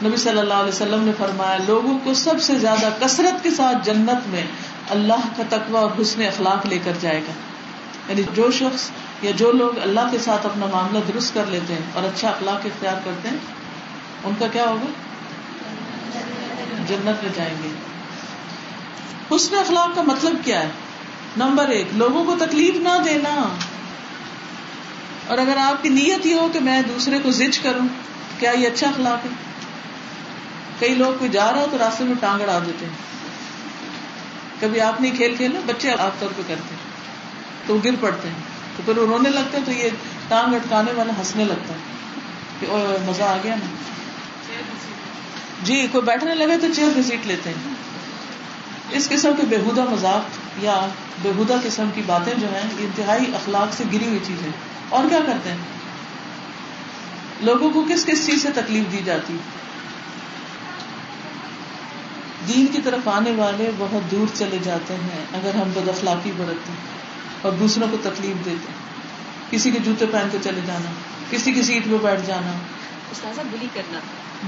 نبی 0.05 0.17
صلی 0.17 0.39
اللہ 0.39 0.55
علیہ 0.55 0.69
وسلم 0.69 1.05
نے 1.05 1.13
فرمایا، 1.19 1.59
لوگوں 1.67 1.99
کو 2.05 2.15
سب 2.15 2.41
سے 2.41 2.59
زیادہ 2.59 2.89
کثرت 3.01 3.43
کے 3.43 3.51
ساتھ 3.51 3.77
جنت 3.85 4.29
میں 4.29 4.45
اللہ 4.91 5.21
کا 5.37 5.43
تقوی 5.49 5.77
اور 5.77 5.91
حسن 6.01 6.23
اخلاق 6.23 6.67
لے 6.67 6.79
کر 6.85 6.93
جائے 7.01 7.21
گا۔ 7.21 7.33
یعنی 8.09 8.23
جو 8.35 8.51
شخص 8.51 8.91
یا 9.23 9.31
جو 9.31 9.53
لوگ 9.53 9.79
اللہ 9.83 10.01
کے 10.11 10.19
ساتھ 10.19 10.47
اپنا 10.47 10.67
معاملہ 10.67 10.99
درست 11.09 11.35
کر 11.35 11.47
لیتے 11.47 11.75
ہیں 11.75 11.81
اور 11.93 12.03
اچھا 12.03 12.29
اخلاق 12.29 12.67
اختیار 12.67 12.97
کرتے 13.05 13.29
ہیں، 13.29 13.37
ان 14.25 14.35
کا 14.39 14.47
کیا 14.53 14.65
ہوگا؟ 14.65 14.93
جنت 16.87 17.25
میں 17.25 17.33
جائیں 17.35 17.55
گے۔ 17.65 17.69
حسن 19.37 19.57
اخلاق 19.59 19.95
کا 19.95 20.03
مطلب 20.03 20.37
کیا 20.45 20.61
ہے؟ 20.61 20.69
نمبر 21.37 21.69
ایک، 21.69 21.87
لوگوں 21.93 22.25
کو 22.25 22.45
تکلیف 22.45 22.75
نہ 22.75 22.89
دینا۔ 23.05 23.49
اور 25.27 25.39
اگر 25.39 25.57
آپ 25.57 25.83
کی 25.83 25.89
نیت 25.89 26.27
یہ 26.27 26.35
ہو 26.35 26.49
کہ 26.53 26.61
میں 26.61 26.83
دوسرے 26.83 27.19
کو 27.19 27.31
زج 27.31 27.59
کروں، 27.59 27.87
کیا 28.39 28.51
یہ 28.51 28.69
اچھا 28.69 28.89
اخلاق 28.89 29.25
ہے؟ 29.25 29.31
کئی 30.79 30.95
لوگ 30.95 31.19
کوئی 31.19 31.31
جا 31.31 31.53
رہا 31.53 31.61
ہو 31.61 31.67
تو 31.71 31.79
راستے 31.79 32.05
میں 32.05 32.15
ٹانگ 32.21 32.41
اڑا 32.41 32.59
دیتے 32.67 32.87
ہیں۔ 32.87 32.93
کبھی 34.61 34.81
آپ 34.81 35.01
نہیں 35.01 35.17
کھیل 35.17 35.35
کھیلا، 35.37 35.61
بچے 35.67 35.91
آپ 35.91 36.21
طور 36.21 36.29
پہ 36.37 36.43
کرتے 36.47 36.75
ہیں۔ 36.75 36.95
تو 37.67 37.75
وہ 37.75 37.81
گر 37.85 37.91
پڑتے 38.01 38.29
ہیں۔ 38.29 38.37
تو 38.77 38.83
پھر 38.85 38.99
وہ 38.99 39.07
رونے 39.07 39.31
لگتے 39.31 39.57
ہیں 39.59 39.65
تو 39.65 39.73
یہ 39.73 39.89
ٹانگ 40.29 40.55
اٹکانے 40.55 40.93
والا 40.93 41.13
ہنسنے 41.19 41.45
لگتا 41.45 41.75
ہے 41.75 41.79
کہ 42.61 42.67
مزہ 43.07 43.23
آ 43.23 43.37
گیا 43.45 43.55
نا۔ 43.55 43.67
جی 45.63 45.87
کوئی 45.93 46.05
بیٹھنے 46.05 46.35
لگے 46.35 46.59
تو 46.61 46.67
چیئر 46.75 46.89
گھسیٹ 46.97 47.27
لیتے 47.27 47.51
ہیں۔ 47.51 47.75
اس 48.91 49.09
قسم 49.09 49.33
کے 49.37 49.47
بےحدہ 49.47 49.85
مذاق۔ 49.91 50.44
یا 50.59 50.87
بےحدہ 51.23 51.55
قسم 51.65 51.91
کی 51.95 52.03
باتیں 52.07 52.35
جو 52.41 52.47
ہیں 52.55 52.71
انتہائی 52.79 53.35
اخلاق 53.35 53.75
سے 53.75 53.85
گری 53.93 54.07
ہوئی 54.07 54.19
چیزیں۔ 54.27 54.51
اور 54.89 55.09
کیا 55.09 55.21
کرتے 55.27 55.51
ہیں؟ 55.51 55.59
لوگوں 57.41 57.71
کو 57.71 57.85
کس 57.91 58.05
کس 58.07 58.27
چیز 58.27 58.43
سے 58.43 58.49
تکلیف 58.55 58.93
دی 58.93 59.01
جاتی؟ 59.05 59.37
دین 62.49 62.67
کی 62.67 62.83
طرف 62.85 63.09
آنے 63.09 63.31
والے 63.31 63.71
بہت 63.79 64.11
دور 64.11 64.27
چلے 64.35 64.59
جاتے 64.63 64.95
ہیں 64.95 65.25
اگر 65.33 65.55
ہم 65.55 65.71
بد 65.75 65.89
اخلاقی 65.89 66.33
برتتے 66.37 66.73
ہیں 66.73 66.99
اور 67.43 67.53
دوسروں 67.53 67.89
کو 67.91 67.97
تکلیف 68.03 68.45
دیتے 68.45 68.73
کسی 69.51 69.71
کے 69.71 69.79
جوتے 69.79 70.07
پہن 70.07 70.29
کے 70.33 70.39
چلے 70.45 70.61
جانا 70.67 70.91
کسی 71.31 71.53
کی 71.53 71.63
سیٹ 71.63 71.85
پہ 71.85 71.97
بیٹھ 72.03 72.21
جانا۔ 72.27 72.53
بلی 73.51 73.67
کرنا۔ 73.75 73.99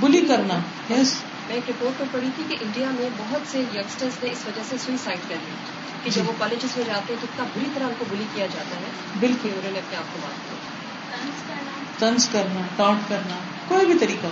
بلی 0.01 0.21
کرنا 0.21 0.55
یس 0.93 1.15
میں 1.47 1.55
ایک 1.55 1.71
رپورٹ 1.71 2.01
میں 2.01 2.09
پڑھی 2.13 2.29
تھی 2.37 2.45
کہ 2.49 2.57
انڈیا 2.61 2.91
میں 2.91 3.09
بہت 3.17 3.41
سے 3.53 3.59
یگسٹرس 3.59 4.25
نے 4.25 4.31
اس 4.31 4.47
وجہ 4.47 4.63
سے 4.69 4.77
سوئسائڈ 4.79 5.19
کر 5.29 5.37
لی 5.45 5.86
کہ 6.07 6.13
جب 6.13 6.29
وہ 6.29 6.33
کالجز 6.39 6.77
میں 6.77 6.85
جاتے 6.87 7.13
ہیں 7.13 7.21
تو 7.21 7.27
اتنا 7.33 7.45
بری 7.55 7.65
طرح 7.75 7.85
ان 7.85 7.93
کو 7.99 8.05
بلی 8.11 8.25
کیا 8.35 8.47
جاتا 8.47 8.77
ہے۔ 8.77 8.85
بالکل 9.21 9.49
انہوں 9.49 9.73
نے 9.73 9.79
اپنے 9.79 9.97
آپ 9.97 10.05
کو 10.13 10.19
بات 10.23 10.49
کیا 10.49 12.11
تنس 12.11 12.29
کرنا۔ 12.29 12.61
ٹانٹ 12.77 13.09
کرنا 13.09 13.35
کوئی 13.69 13.87
بھی 13.87 13.95
طریقہ۔ 13.99 14.27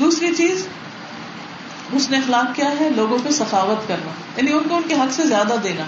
دوسری 0.00 0.34
چیز 0.34 0.66
حسن 1.96 2.14
اخلاق 2.14 2.56
کیا 2.56 2.70
ہے؟ 2.80 2.88
لوگوں 2.90 3.18
پہ 3.24 3.30
سخاوت 3.30 3.88
کرنا۔ 3.88 4.10
یعنی 4.36 4.52
ان 4.52 4.68
کو 4.68 4.76
ان 4.76 4.82
کے 4.88 4.94
حق 4.94 5.12
سے 5.12 5.26
زیادہ 5.26 5.54
دینا۔ 5.64 5.84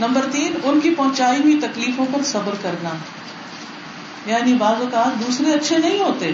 نمبر 0.00 0.20
تین 0.32 0.54
ان 0.64 0.80
کی 0.80 0.94
پہنچائی 0.94 1.42
ہوئی 1.42 1.60
تکلیفوں 1.62 2.06
پر 2.12 2.22
صبر 2.22 2.54
کرنا۔ 2.62 2.90
یعنی 4.26 4.54
بعض 4.54 4.80
اوقات 4.80 5.26
دوسرے 5.26 5.52
اچھے 5.52 5.78
نہیں 5.78 5.98
ہوتے 5.98 6.32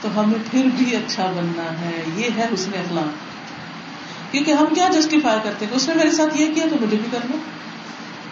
تو 0.00 0.20
ہمیں 0.20 0.38
پھر 0.50 0.66
بھی 0.76 0.96
اچھا 0.96 1.26
بننا 1.26 1.80
ہے۔ 1.80 2.02
یہ 2.16 2.28
ہے 2.36 2.48
حسن 2.54 2.70
اخلاق۔ 2.74 3.29
کیونکہ 4.30 4.52
ہم 4.52 4.66
کیا 4.74 4.88
جسٹیفائی 4.88 5.38
کرتے 5.44 5.66
ہیں؟ 5.66 5.72
اس 5.72 5.88
نے 5.88 5.94
میرے 5.94 6.10
ساتھ 6.10 6.40
یہ 6.40 6.54
کیا 6.54 6.66
تو 6.70 6.76
مجھے 6.80 6.96
بھی 6.96 7.08
کرنا۔ 7.12 7.36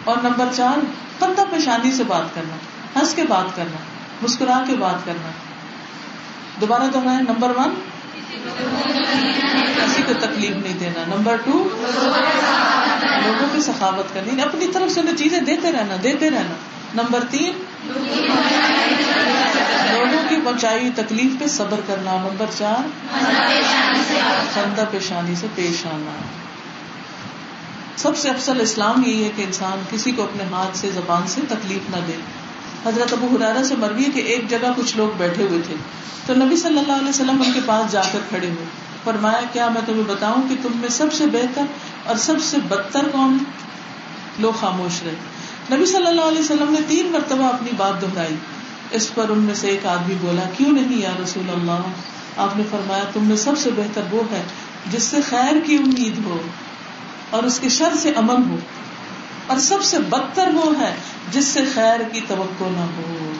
اور 0.03 0.17
نمبر 0.23 0.45
چار 0.55 0.79
پندہ 1.19 1.43
پیشانی 1.51 1.91
سے 1.91 2.03
بات 2.03 2.35
کرنا، 2.35 2.55
ہنس 2.99 3.13
کے 3.13 3.23
بات 3.29 3.55
کرنا، 3.55 3.77
مسکرا 4.21 4.63
کے 4.67 4.75
بات 4.75 5.05
کرنا۔ 5.05 5.29
دوبارہ 6.61 6.83
دوہرائیں 6.93 7.21
نمبر 7.21 7.49
ون، 7.49 7.73
کسی 9.75 10.03
کو 10.05 10.13
تکلیف 10.19 10.49
نہیں 10.49 10.79
دینا۔ 10.79 11.15
نمبر 11.15 11.35
ٹو، 11.35 11.69
لوگوں 13.25 13.47
کی 13.53 13.61
سخاوت 13.61 14.13
کرنی، 14.13 14.41
اپنی 14.41 14.67
طرف 14.73 14.91
سے 14.91 15.01
چیزیں 15.17 15.41
دیتے 15.41 15.71
رہنا 15.71 15.95
دیتے 16.03 16.29
رہنا۔ 16.29 16.55
نمبر 16.95 17.19
تین 17.29 17.63
لوگوں 19.93 20.29
کی 20.29 20.35
پہنچائی 20.45 20.89
تکلیف 20.95 21.39
پہ 21.39 21.47
صبر 21.47 21.79
کرنا، 21.87 22.15
نمبر 22.15 22.45
چار، 22.57 22.87
خندہ 24.53 24.83
پیشانی 24.91 25.35
سے 25.35 25.47
پیش 25.55 25.85
آنا۔ 25.85 26.11
سب 27.97 28.17
سے 28.17 28.29
افسل 28.29 28.61
اسلام 28.61 29.03
یہی 29.05 29.23
ہے 29.23 29.29
کہ 29.35 29.41
انسان 29.41 29.81
کسی 29.91 30.11
کو 30.11 30.23
اپنے 30.23 30.43
ہاتھ 30.51 30.77
سے، 30.77 30.89
زبان 30.93 31.21
سے 31.27 31.41
تکلیف 31.49 31.95
نہ 31.95 32.01
دے۔ 32.07 32.13
حضرت 32.85 33.13
ابو 33.13 33.27
حرارا 33.35 33.63
سے 33.63 33.75
مروی 33.75 34.05
ہے 34.05 34.09
کہ 34.09 34.19
ایک 34.19 34.49
جگہ 34.49 34.67
کچھ 34.75 34.97
لوگ 34.97 35.17
بیٹھے 35.17 35.43
ہوئے 35.43 35.61
تھے۔ 35.67 35.75
تو 36.25 36.33
نبی 36.35 36.57
صلی 36.57 36.77
اللہ 36.77 36.93
علیہ 36.93 37.09
وسلم 37.09 37.41
ان 37.41 37.51
کے 37.53 37.59
پاس 37.65 37.91
جا 37.91 38.01
کر 38.11 38.19
کھڑے 38.29 38.49
ہوئے۔ 38.49 38.65
فرمایا، 39.03 39.41
کیا 39.53 39.69
میں 39.69 39.81
تمہیں 39.85 40.03
بتاؤں 40.07 40.49
کہ 40.49 40.55
تم 40.61 40.69
میں 40.75 40.89
سب 40.89 41.13
سے 41.13 41.25
بہتر 41.25 41.61
اور 42.05 42.15
سب 42.15 42.35
سے 42.41 42.57
بدتر 42.57 43.07
کون؟ 43.11 43.37
لوگ 44.39 44.51
خاموش 44.51 45.03
رہے۔ 45.03 45.38
نبی 45.71 45.85
صلی 45.85 46.07
اللہ 46.07 46.21
علیہ 46.21 46.39
وسلم 46.39 46.71
نے 46.71 46.79
تین 46.87 47.07
مرتبہ 47.07 47.43
اپنی 47.43 47.69
بات 47.77 48.01
دہرائی۔ 48.01 48.35
اس 48.91 49.13
پر 49.13 49.29
ان 49.29 49.39
میں 49.39 49.55
سے 49.55 49.67
ایک 49.67 49.85
آدمی 49.85 50.15
بولا، 50.21 50.49
کیوں 50.57 50.71
نہیں 50.71 50.97
یا 50.97 51.11
رسول 51.23 51.49
اللہ؟ 51.49 51.87
آپ 52.37 52.57
نے 52.57 52.63
فرمایا، 52.71 53.03
تم 53.13 53.23
میں 53.23 53.35
سب 53.35 53.57
سے 53.57 53.69
بہتر 53.75 54.01
وہ 54.11 54.23
ہے 54.31 54.41
جس 54.91 55.03
سے 55.03 55.17
خیر 55.29 55.59
کی 55.65 55.75
امید 55.75 56.25
ہو 56.25 56.37
اور 57.29 57.43
اس 57.43 57.59
کے 57.59 57.69
شر 57.69 57.95
سے 57.95 58.11
امن 58.15 58.49
ہو، 58.49 58.57
اور 59.47 59.57
سب 59.57 59.83
سے 59.83 59.99
بدتر 59.99 60.49
وہ 60.53 60.79
ہے 60.79 60.95
جس 61.31 61.45
سے 61.45 61.59
خیر 61.73 61.99
کی 62.11 62.21
توقع 62.27 62.69
نہ 62.71 62.85
ہو۔ 62.97 63.31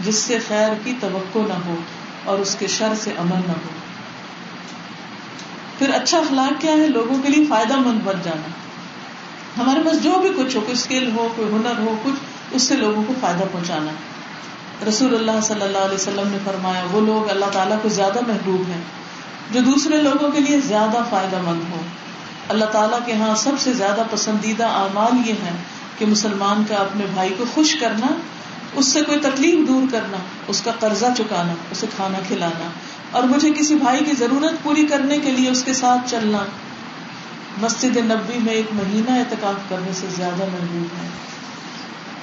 جس 0.00 0.14
سے 0.14 0.38
خیر 0.48 0.72
کی 0.84 0.92
توقع 1.00 1.38
نہ 1.38 1.58
ہو 1.66 1.76
اور 2.24 2.38
اس 2.38 2.56
کے 2.58 2.66
شر 2.66 2.94
سے 2.94 3.10
امن 3.18 3.40
نہ 3.46 3.52
ہو۔ 3.52 3.78
پھر 5.78 5.90
اچھا 5.94 6.18
اخلاق 6.18 6.60
کیا 6.60 6.72
ہے؟ 6.72 6.86
لوگوں 6.86 7.22
کے 7.22 7.28
لیے 7.28 7.44
فائدہ 7.48 7.76
مند 7.76 8.00
بن 8.04 8.14
جانا۔ 8.24 8.59
ہمارے 9.58 9.80
پاس 9.86 10.02
جو 10.02 10.18
بھی 10.22 10.28
کچھ 10.36 10.56
ہو، 10.56 10.60
کوئی 10.60 10.72
اسکل 10.72 11.10
ہو، 11.16 11.28
کوئی 11.36 11.48
ہنر 11.52 11.78
ہو، 11.78 11.94
کچھ، 12.02 12.20
اس 12.52 12.62
سے 12.62 12.76
لوگوں 12.76 13.02
کو 13.06 13.12
فائدہ 13.20 13.44
پہنچانا 13.52 13.90
رسول 14.88 15.14
اللہ 15.14 15.40
صلی 15.42 15.62
اللہ 15.62 15.78
علیہ 15.78 15.94
وسلم 15.94 16.28
نے 16.28 16.38
فرمایا، 16.44 16.84
وہ 16.92 17.00
لوگ 17.00 17.30
اللہ 17.30 17.50
تعالیٰ 17.52 17.76
کو 17.82 17.88
زیادہ 17.88 18.20
محبوب 18.28 18.68
ہیں، 18.68 18.80
جو 19.50 19.60
دوسرے 19.60 19.96
لوگوں 20.02 20.30
کے 20.30 20.40
لیے 20.40 20.60
زیادہ 20.60 21.02
فائدہ 21.10 21.42
مند 21.42 21.62
ہو 21.70 21.80
اللہ 22.48 22.64
تعالیٰ 22.64 22.98
کے 23.06 23.12
ہاں 23.12 23.34
سب 23.34 23.58
سے 23.58 23.72
زیادہ 23.72 24.02
پسندیدہ 24.10 24.66
اعمال 24.66 25.28
یہ 25.28 25.34
ہے 25.44 25.52
کہ 25.98 26.06
مسلمان 26.06 26.62
کا 26.68 26.74
اپنے 26.74 27.06
بھائی 27.14 27.34
کو 27.38 27.44
خوش 27.54 27.74
کرنا، 27.74 28.06
اس 28.74 28.86
سے 28.86 29.02
کوئی 29.02 29.18
تکلیف 29.18 29.68
دور 29.68 29.92
کرنا، 29.92 30.16
اس 30.48 30.62
کا 30.62 30.70
قرضہ 30.80 31.06
چکانا، 31.16 31.54
اسے 31.70 31.86
کھانا 31.96 32.18
کھلانا، 32.28 32.68
اور 33.10 33.22
مجھے 33.22 33.50
کسی 33.50 33.74
بھائی 33.74 34.04
کی 34.04 34.16
ضرورت 34.18 34.62
پوری 34.62 34.86
کرنے 34.86 35.18
کے 35.18 35.30
لیے 35.30 35.50
اس 35.50 35.64
کے 35.64 35.72
ساتھ 35.72 36.10
چلنا۔ 36.10 36.38
مسجد 37.58 37.96
نبی 37.96 38.38
میں 38.38 38.52
ایک 38.52 38.66
مہینہ 38.72 39.10
اعتکاف 39.10 39.68
کرنے 39.68 39.92
سے 39.92 40.06
زیادہ 40.16 40.44
محبوب 40.52 41.02
ہے۔ 41.02 41.08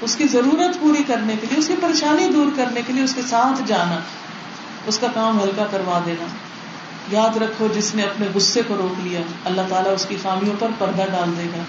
اس 0.01 0.15
کی 0.15 0.27
ضرورت 0.27 0.81
پوری 0.81 1.03
کرنے 1.03 1.35
کے 1.41 1.47
لیے، 1.49 1.59
اس 1.59 1.67
کی 1.67 1.73
پریشانی 1.81 2.27
دور 2.33 2.47
کرنے 2.55 2.81
کے 2.87 2.93
لیے 2.93 3.03
اس 3.03 3.15
کے 3.15 3.21
ساتھ 3.21 3.61
جانا، 3.65 3.99
اس 4.87 4.99
کا 4.99 5.07
کام 5.13 5.41
ہلکا 5.41 5.65
کروا 5.71 5.99
دینا۔ 6.05 6.25
یاد 7.11 7.37
رکھو، 7.37 7.67
جس 7.75 7.95
نے 7.95 8.03
اپنے 8.03 8.27
غصے 8.35 8.61
کو 8.67 8.77
روک 8.77 9.07
لیا، 9.07 9.21
اللہ 9.45 9.61
تعالیٰ 9.69 9.93
اس 9.93 10.05
کی 10.05 10.15
خامیوں 10.21 10.55
پر 10.59 10.67
پردہ 10.77 11.03
ڈال 11.11 11.33
دے 11.37 11.43
گا۔ 11.43 11.63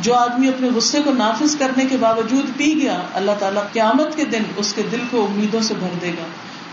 جو 0.00 0.14
آدمی 0.14 0.48
اپنے 0.48 0.68
غصے 0.74 1.02
کو 1.02 1.10
نافذ 1.12 1.56
کرنے 1.56 1.84
کے 1.84 1.96
باوجود 1.96 2.56
پی 2.56 2.82
گیا، 2.82 3.02
اللہ 3.14 3.30
تعالیٰ 3.38 3.62
قیامت 3.72 4.16
کے 4.16 4.24
دن 4.24 4.42
اس 4.56 4.72
کے 4.72 4.82
دل 4.92 5.00
کو 5.10 5.26
امیدوں 5.26 5.60
سے 5.60 5.74
بھر 5.78 5.88
دے 6.00 6.08
گا۔ 6.08 6.26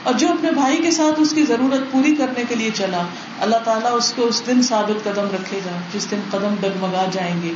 اور 0.04 0.14
جو 0.14 0.28
اپنے 0.28 0.52
بھائی 0.52 0.78
کے 0.78 0.92
ساتھ 0.92 1.20
اس 1.20 1.32
کی 1.32 1.46
ضرورت 1.46 1.92
پوری 1.92 2.16
کرنے 2.16 2.44
کے 2.50 2.56
لیے 2.56 2.70
چلا، 2.74 3.04
اللہ 3.40 3.56
تعالیٰ 3.56 3.98
اس 3.98 4.14
کو 4.16 4.24
اس 4.24 4.44
دن 4.48 4.62
ثابت 4.62 5.04
قدم 5.04 5.26
رکھے 5.34 5.60
گا، 5.66 5.78
جس 5.94 6.12
دن 6.12 6.20
قدم 6.32 6.56
ڈگمگا 6.62 7.06
جائیں 7.12 7.42
گے۔ 7.42 7.54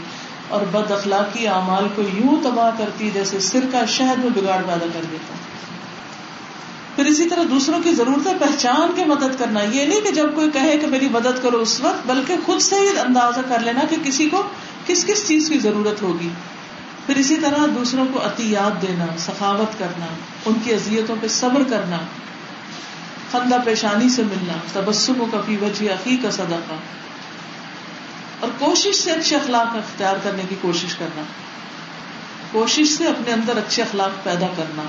اور 0.50 0.62
بد 0.72 0.92
اخلاقی 0.92 1.48
اعمال 1.48 1.88
کو 1.96 2.02
یوں 2.02 2.44
تباہ 2.44 2.72
کرتی 2.78 3.10
جیسے 3.14 3.40
سر 3.40 3.60
کا 3.72 3.86
شہد 3.86 4.20
میں 4.20 4.42
بگاڑ 4.42 4.62
پیدا 4.62 4.86
کر 4.94 5.02
دیتا۔ 5.12 5.34
پھر 6.96 7.06
اسی 7.06 7.30
طرح 7.30 7.44
دوسروں 7.52 7.80
کی 7.84 7.94
ضرورتیں 7.94 8.34
پہچان 8.40 8.92
کے 8.96 9.06
مدد 9.06 9.40
کرنا، 9.40 9.62
یہ 9.64 9.86
نہیں 9.86 10.02
کہ 10.02 10.12
جب 10.12 10.36
کوئی 10.36 10.52
کہے 10.52 10.78
کہ 10.78 10.88
میری 10.88 11.10
مدد 11.10 11.44
کرو 11.44 11.58
اس 11.58 11.82
وقت، 11.82 12.08
بلکہ 12.08 12.36
خود 12.46 12.60
سے 12.60 12.76
ہی 12.76 13.00
اندازہ 13.00 13.40
کر 13.50 13.60
لینا 13.60 13.80
کہ 13.90 13.96
کسی 14.04 14.30
کو 14.30 14.44
کس 14.88 15.06
کس 15.06 15.28
چیز 15.28 15.50
کی 15.50 15.60
ضرورت 15.60 16.02
ہوگی۔ 16.02 16.30
پھر 17.06 17.16
اسی 17.16 17.36
طرح 17.36 17.66
دوسروں 17.76 18.06
کو 18.14 18.26
عطیات 18.26 18.82
دینا، 18.82 19.06
سخاوت 19.18 19.80
کرنا، 19.80 20.06
ان 20.46 20.54
کی 20.64 20.74
اذیتوں 20.74 21.16
پہ 21.22 21.28
صبر 21.28 21.62
کرنا۔ 21.70 21.98
خندہ 23.32 23.58
پیشانی 23.66 24.10
سے 24.10 24.24
ملنا 24.24 24.54
تبسم 24.74 25.22
و 25.22 25.26
کفی 25.26 25.58
وجہ 25.58 25.92
عقی 25.92 26.18
کا 26.18 26.32
صدقہ۔ 26.32 26.74
اور 28.40 28.50
کوشش 28.60 28.96
سے 28.96 29.12
اچھے 29.12 29.36
اخلاق 29.36 29.76
اختیار 29.76 30.16
کرنے 30.24 30.44
کی 30.50 30.56
کوشش 30.62 30.96
کرنا۔ 30.96 31.22
کوشش 32.52 32.88
سے 32.88 33.08
اپنے 33.08 33.34
اندر 33.34 33.58
اچھے 33.58 33.84
اخلاق 33.84 34.24
پیدا 34.24 34.48
کرنا۔ 34.58 34.84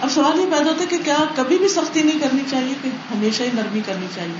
اب 0.00 0.10
سوال 0.10 0.40
یہ 0.40 0.44
پیدا 0.44 0.70
ہوتا 0.70 0.80
ہے 0.80 0.86
کہ 0.86 0.98
کیا 0.98 1.16
کبھی 1.34 1.58
بھی 1.58 1.68
سختی 1.68 2.02
نہیں 2.02 2.18
کرنی 2.18 2.42
چاہیے 2.50 2.74
کہ 2.82 2.88
ہمیشہ 2.88 3.42
ہی 3.42 3.48
نرمی 3.54 3.80
کرنی 3.86 4.06
چاہیے؟ 4.14 4.38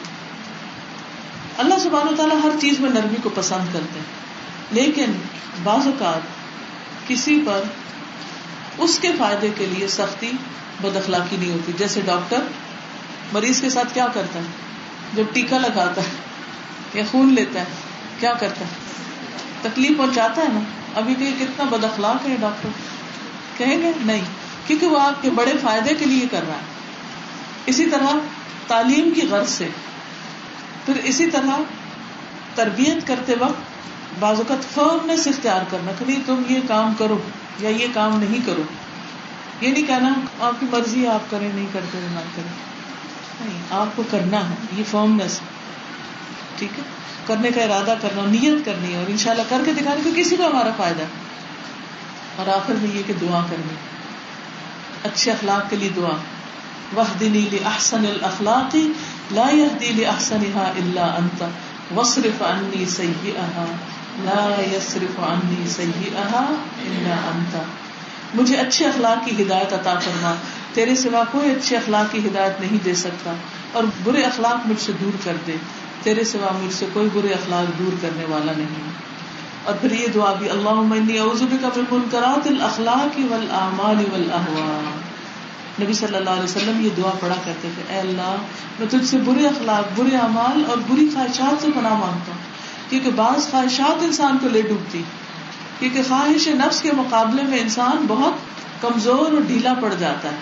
اللہ 1.59 1.75
سبحانہ 1.79 2.11
و 2.11 2.15
تعالیٰ 2.17 2.43
ہر 2.43 2.51
چیز 2.61 2.81
میں 2.81 2.91
نرمی 2.91 3.17
کو 3.23 3.31
پسند 3.35 3.73
کرتے 3.73 3.99
ہیں۔ 3.99 4.29
لیکن 4.71 5.13
بعض 5.63 5.87
اوقات 5.87 6.21
کسی 7.09 7.43
پر 7.47 7.61
اس 8.79 8.99
کے 8.99 9.09
فائدے 9.19 9.51
کے 9.57 9.67
لیے 9.67 9.89
سختی 9.89 10.33
بد 10.83 10.97
اخلاقی 10.97 11.37
نہیں 11.37 11.53
ہوتی۔ 11.53 11.73
جیسے 11.79 12.01
ڈاکٹر 12.01 12.39
مریض 13.33 13.61
کے 13.61 13.71
ساتھ 13.71 13.95
کیا 13.95 14.07
کرتا 14.15 14.39
ہے؟ 14.39 14.45
جب 15.15 15.25
ٹیکا 15.33 15.59
لگاتا 15.59 16.03
ہے 16.03 16.11
یا 16.95 17.03
خون 17.11 17.35
لیتا 17.35 17.61
ہے، 17.61 17.65
کیا 18.21 18.33
کرتا 18.33 18.61
ہے؟ 18.61 18.71
تکلیف 19.63 19.99
پہنچاتا 19.99 20.43
ہے 20.43 20.47
نا؟ 20.53 20.61
ابھی 20.95 21.15
کہ 21.15 21.31
کتنا 21.39 21.65
بد 21.65 21.85
اخلاق 21.85 22.29
ہے 22.29 22.37
ڈاکٹر۔ 22.41 22.69
کہیں 23.57 23.83
گے؟ 23.83 23.93
نہیں۔ 24.05 24.21
کیونکہ 24.67 24.87
وہ 24.87 25.01
آپ 25.01 25.23
کے 25.23 25.31
بڑے 25.31 25.53
فائدے 25.63 25.95
کے 25.95 26.05
لیے 26.05 26.27
کر 26.31 26.41
رہا 26.49 26.55
ہے۔ 26.55 26.61
اسی 27.67 27.87
طرح 27.87 28.07
تعلیم 28.67 29.11
کی 29.11 29.27
غرض 29.31 29.49
سے۔ 29.49 29.69
پھر 30.87 30.95
اسی 30.97 31.31
طرح 31.31 31.61
تربیت 32.55 33.07
کرتے 33.07 33.35
وقت 33.41 33.61
بعض 34.21 34.37
اوقات 34.37 34.75
فرمنس 34.75 35.27
اختیار 35.27 35.61
کرنا 35.71 35.93
کہ 35.99 36.05
نہیں، 36.05 36.21
تم 36.27 36.43
یہ 36.49 36.61
کام 36.69 36.95
کرو 36.99 37.19
یا 37.59 37.69
یہ 37.69 37.87
کام 37.95 38.21
نہیں 38.21 38.47
کرو۔ 38.47 38.63
یہ 39.61 39.73
نہیں 39.73 39.87
کہنا 39.87 40.15
آپ 40.41 40.61
کی 40.61 40.67
مرضی 40.73 41.07
آپ 41.07 41.31
کریں، 41.31 41.49
نہیں 41.55 41.67
کرتے 41.73 41.99
نہ 41.99 42.21
کریں۔ 42.37 42.69
نہیں، 43.41 43.63
آپ 43.71 43.97
کو 43.97 44.03
کرنا 44.11 44.51
ہے، 44.51 44.55
یہ 44.77 44.83
فرمنس 44.91 45.41
ٹھیک 46.59 46.79
ہے؟ 46.79 46.85
کرنے 47.27 47.51
کا 47.51 47.63
ارادہ 47.63 47.95
کرنا، 48.01 48.23
نیت 48.27 48.65
کرنی 48.65 48.93
ہے 48.93 48.97
اور 48.97 49.11
ان 49.11 49.17
شاء 49.17 49.31
اللہ 49.31 49.43
کر 49.49 49.61
کے 49.65 49.73
دکھانے 49.73 50.01
کو 50.05 50.11
کسی 50.17 50.37
کو 50.37 50.47
ہمارا 50.47 50.71
فائدہ 50.77 51.03
ہے۔ 51.03 51.07
اور 52.37 52.47
آخر 52.47 52.73
میں 52.73 52.97
یہ 52.97 53.03
کہ 53.07 53.13
دعا 53.21 53.47
کرنی۔ 53.51 53.75
اچھے 55.05 55.33
اخلاق 55.33 55.71
کے 55.71 55.77
لیے 55.77 55.89
دعا۔ 55.97 56.17
وہ 56.93 57.03
دلی 57.21 57.59
احسن 57.65 58.07
الخلاق 58.07 58.77
لا 59.31 59.51
يهدي 59.51 59.91
لاحسنها 59.91 60.73
الا 60.77 61.17
انت۔ 61.17 61.45
وصرف 61.97 62.43
عني 62.43 62.85
سيئها 62.85 63.65
لا 64.17 64.63
يصرف 64.77 65.21
عني 65.21 65.69
سيئها 65.69 66.45
الا 66.81 67.31
انت۔ 67.35 67.57
مجھے 68.35 68.57
اچھے 68.57 68.87
اخلاق 68.87 69.29
کی 69.29 69.43
ہدایت 69.43 69.73
عطا 69.73 69.95
کرنا 69.95 70.35
تیرے 70.75 70.95
سوا 70.95 71.23
کوئی 71.33 71.51
اچھے 71.51 71.77
اخلاق 71.77 72.13
کی 72.13 72.19
ہدایت 72.19 72.61
نہیں 72.61 72.85
دے 72.85 72.95
سکتا 72.95 73.33
اور 73.73 73.85
برے 74.05 74.23
اخلاق 74.23 74.67
مجھ 74.67 74.81
سے 74.81 74.93
دور 75.01 75.17
کر 75.25 75.37
دے۔ 75.47 75.57
تیرے 76.03 76.25
سوا 76.25 76.59
مجھ 76.65 76.75
سے 76.75 76.87
کوئی 76.93 77.09
برے 77.13 77.29
اخلاق 77.29 77.79
دور 77.79 77.97
کرنے 78.03 78.25
والا 78.29 78.53
نہیں۔ 78.57 78.91
اور 79.65 79.75
پھر 79.81 79.93
یہ 79.93 80.07
دعا 80.15 80.33
بھی 80.33 80.51
اللہ 80.51 80.69
اعوذ 80.69 81.43
بک 81.43 81.79
من 81.79 81.85
منکرات 81.91 82.47
الاخلاق 82.47 83.21
والاعمال 83.31 84.05
والاهواء 84.13 84.81
نبی 85.83 85.93
صلی 85.93 86.17
اللہ 86.17 86.31
علیہ 86.31 86.43
وسلم 86.43 86.81
یہ 86.81 86.91
دعا 86.97 87.11
پڑھا 87.21 87.37
کرتے 87.45 87.69
تھے، 87.75 87.95
اے 87.95 88.01
اللہ، 88.01 88.37
میں 88.79 88.87
تجھ 88.91 89.07
سے 89.07 89.19
برے 89.19 89.47
اخلاق، 89.47 90.01
برے 90.01 90.17
اعمال 90.17 90.65
اور 90.69 90.77
بری 90.89 91.09
خواہشات 91.15 91.63
سے 91.63 91.69
پناہ 91.75 91.93
مانگتا 91.93 92.33
ہوں، 92.33 92.91
کیونکہ 92.91 93.11
بعض 93.11 93.51
خواہشات 93.51 94.03
انسان 94.03 94.39
کو 94.39 94.49
لے 94.49 94.63
ڈوبتی۔ 94.63 95.03
کیونکہ 95.79 96.03
خواہش 96.09 96.49
نفس 96.49 96.83
کے 96.83 96.93
مقابلے 96.93 97.43
میں 97.43 97.59
انسان 97.59 98.05
بہت 98.09 98.33
کمزور 98.83 99.33
اور 99.33 99.43
ڈھیلا 99.47 99.75
پڑ 99.75 99.95
جاتا 99.99 100.33
ہے۔ 100.33 100.37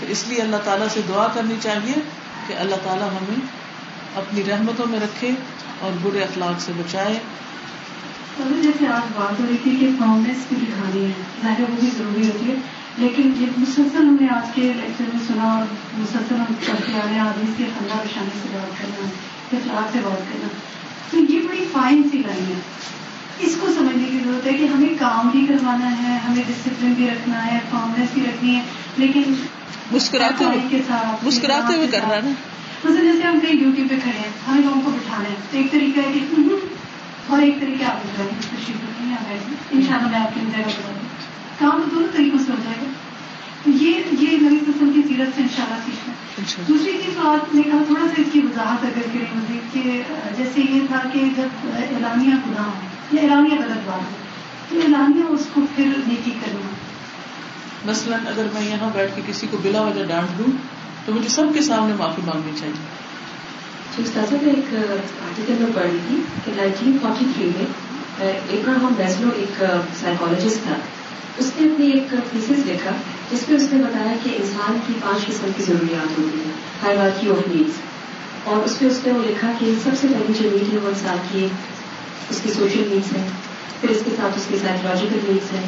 تو 0.00 0.06
اس 0.08 0.24
لیے 0.28 0.38
اللہ 0.38 0.56
تعالیٰ 0.64 0.86
سے 0.88 1.00
دعا 1.08 1.28
کرنی 1.34 1.54
چاہیے 1.60 1.92
کہ 2.46 2.52
اللہ 2.52 2.74
تعالیٰ 2.84 3.08
ہمیں 3.08 3.40
اپنی 4.14 4.44
رحمتوں 4.44 4.86
میں 4.86 5.00
رکھے 5.00 5.30
اور 5.80 5.92
برے 6.02 6.22
اخلاق 6.22 6.60
سے 6.60 6.72
بچائے۔ 6.76 7.18
جیسے 8.62 8.86
آج 8.86 9.02
بات 9.14 9.40
ہو 9.40 9.46
رہی 9.48 9.56
تھی 9.62 9.76
کہ 9.80 9.88
فاؤنڈیس 9.98 10.36
کی 10.48 10.56
دکھانی 10.56 11.04
ہے، 11.04 11.10
ظاہر 11.42 11.60
وہ 11.60 11.76
بھی 11.80 11.90
ضروری 11.98 12.26
ہوتی 12.26 12.50
ہے، 12.50 12.54
لیکن 12.98 13.32
یہ 13.36 13.46
مسلسل 13.56 13.98
ہم 13.98 14.16
نے 14.20 14.26
آج 14.34 14.54
کے 14.54 14.62
لیکچر 14.62 15.04
میں 15.14 15.26
سنا 15.26 15.44
اور 15.44 15.64
مسلسل 15.98 16.34
ہم 16.34 16.54
کرتے 16.66 16.92
آ 16.94 17.06
رہے 17.06 17.12
ہیں 17.12 17.20
آدمی 17.20 17.52
کے 17.56 17.64
خندہ 17.78 17.94
بشانے 17.94 18.40
سے 18.42 18.48
بات 18.52 18.82
کرنا، 18.82 19.06
اخلاق 19.56 19.92
سے 19.92 19.98
بات 20.04 20.32
کرنا۔ 20.32 20.48
تو 21.10 21.32
یہ 21.32 21.48
بڑی 21.48 21.64
فائن 21.72 22.02
سی 22.10 22.18
لائن 22.18 22.44
ہے۔ 22.48 22.60
اس 23.40 23.56
کو 23.60 23.66
سمجھنے 23.78 24.04
کی 24.10 24.18
ضرورت 24.24 24.46
ہے 24.46 24.52
کہ 24.52 24.64
ہمیں 24.64 24.88
کام 24.98 25.28
بھی 25.28 25.46
کروانا 25.46 26.02
ہے 26.02 26.18
ہمیں 26.28 26.42
ڈسپلن 26.46 26.92
بھی 26.92 27.08
رکھنا 27.10 27.46
ہے 27.46 27.58
فارمنیس 27.70 28.08
بھی 28.14 28.22
رکھنی 28.22 28.56
ہے 28.56 28.60
لیکن 28.96 29.22
مسکراتے 29.92 30.44
ہوئے 30.44 30.80
مسکراتے 31.22 31.76
ہوئے 31.76 31.86
کرنا 31.86 32.14
ہے 32.14 32.20
مثلا 32.84 33.00
جیسے 33.00 33.22
ہم 33.22 33.38
کہیں 33.40 33.58
ڈیوٹی 33.58 33.82
پہ 33.90 33.94
کھڑے 34.02 34.18
ہیں 34.18 34.30
ہمیں 34.48 34.62
لوگوں 34.62 34.80
کو 34.84 34.90
بٹھانا 34.90 35.28
ہے 35.28 35.34
تو 35.50 35.56
ایک 35.56 35.70
طریقہ 35.70 36.00
ہے 36.00 36.12
کہ 36.12 36.42
اور 37.26 37.42
ایک 37.42 37.60
طریقہ 37.60 37.84
آپ 37.84 38.06
بتا 38.06 38.24
دیں 38.24 39.36
ان 39.70 39.82
شاء 39.88 39.96
اللہ 39.96 40.08
میں 40.08 40.20
آپ 40.20 40.34
کی 40.34 40.40
جگہ 40.40 40.62
بتا 40.62 40.92
دوں۔ 40.92 41.08
کام 41.58 41.82
تو 41.82 41.94
دونوں 41.94 42.08
طریقوں 42.12 42.38
سے 42.38 42.52
ہو 42.52 42.56
جائے 42.64 42.76
گا۔ 42.82 42.90
یہ 43.66 44.00
یہ 44.20 44.36
نبی 44.40 44.58
قسم 44.66 44.90
کی 44.94 45.02
سیرت 45.08 45.36
سے 45.36 45.42
ان 45.42 45.48
شاء 45.56 45.64
اللہ 45.64 45.78
سیکھنا 45.84 46.12
دوسری 46.68 46.92
چیز 46.92 47.14
تو 47.22 47.28
آپ 47.28 47.54
نے 47.54 47.62
کہا 47.62 47.78
تھوڑا 47.86 48.06
سا 48.06 48.22
اس 48.22 48.26
کی 48.32 48.40
وضاحت 48.40 48.84
اگر 48.84 49.02
کریں 49.12 49.34
مزید 49.34 49.74
کہ 49.74 50.02
جیسے 50.36 50.60
یہ 50.70 50.80
تھا 50.88 51.08
کہ 51.12 51.20
جب 51.36 51.68
اعلانیہ 51.74 52.30
گناہ 52.30 52.89
یا 53.12 53.22
اعلانیہ 53.22 53.58
غلط 53.58 53.86
بات 53.86 54.10
ہو 54.10 54.16
تو 54.68 54.76
اعلانیہ 54.76 55.24
اس 55.28 55.46
کو 55.52 55.60
پھر 55.76 55.84
نیکی 56.06 56.30
کرنا۔ 56.30 56.68
مثلاً 57.86 58.26
اگر 58.26 58.46
میں 58.52 58.70
یہاں 58.70 58.90
بیٹھ 58.92 59.12
کے 59.14 59.22
کسی 59.26 59.46
کو 59.50 59.56
بلا 59.62 59.80
وجہ 59.80 60.04
ڈانٹ 60.04 60.38
دوں 60.38 60.52
تو 61.04 61.12
مجھے 61.12 61.28
سب 61.28 61.44
کے 61.54 61.62
سامنے 61.62 61.94
معافی 61.94 62.22
مانگنی 62.24 62.52
چاہیے۔ 62.60 62.98
استاذہ 63.98 64.34
میں 64.42 64.52
ایک 64.54 64.74
آرٹیکل 65.24 65.54
میں 65.58 65.70
پڑھ 65.74 65.82
رہی 65.82 65.98
تھی 66.08 66.16
کہ 66.44 66.52
نائنٹین 66.56 66.96
فورٹی 67.02 67.24
تھری 67.34 67.50
میں 67.56 67.66
ابراہم 68.50 68.94
بیزلو 68.96 69.28
ایک 69.36 69.64
سائیکالوجسٹ 70.00 70.62
تھا۔ 70.62 70.74
اس 71.38 71.52
نے 71.56 71.72
اپنی 71.72 71.90
ایک 71.90 72.14
تھیسس 72.30 72.66
لکھا 72.66 72.90
جس 73.30 73.48
میں 73.48 73.56
اس 73.56 73.72
نے 73.72 73.82
بتایا 73.82 74.12
کہ 74.22 74.30
انسان 74.36 74.78
کی 74.86 74.92
پانچ 75.02 75.26
قسم 75.26 75.50
کی 75.56 75.62
ضروریات 75.62 76.18
ہوتی 76.18 76.38
ہیں 76.38 76.52
ہر 76.82 77.08
کی 77.20 77.30
آف 77.30 77.48
نیڈس 77.48 77.78
اور 78.44 78.56
اس 78.56 78.82
میں 78.82 78.90
اس 78.90 79.00
نے 79.06 79.12
وہ 79.12 79.22
لکھا 79.22 79.52
کہ 79.58 79.72
سب 79.84 79.90
سے 80.00 80.08
پہلی 80.08 80.32
جو 80.40 80.50
نیڈ 80.52 80.72
ہے 80.72 80.78
وہ 80.78 80.88
انسان 80.88 81.16
کی 81.32 81.46
اس 82.30 82.40
کی 82.42 82.50
سوشل 82.50 82.88
نیڈس 82.90 83.16
ہے 83.16 83.22
پھر 83.80 83.90
اس 83.90 83.98
کے 84.04 84.10
ساتھ 84.16 84.38
اس 84.38 84.46
کی 84.48 84.56
سائیکولوجیکل 84.62 85.18
نیڈس 85.28 85.52
ہے 85.52 85.60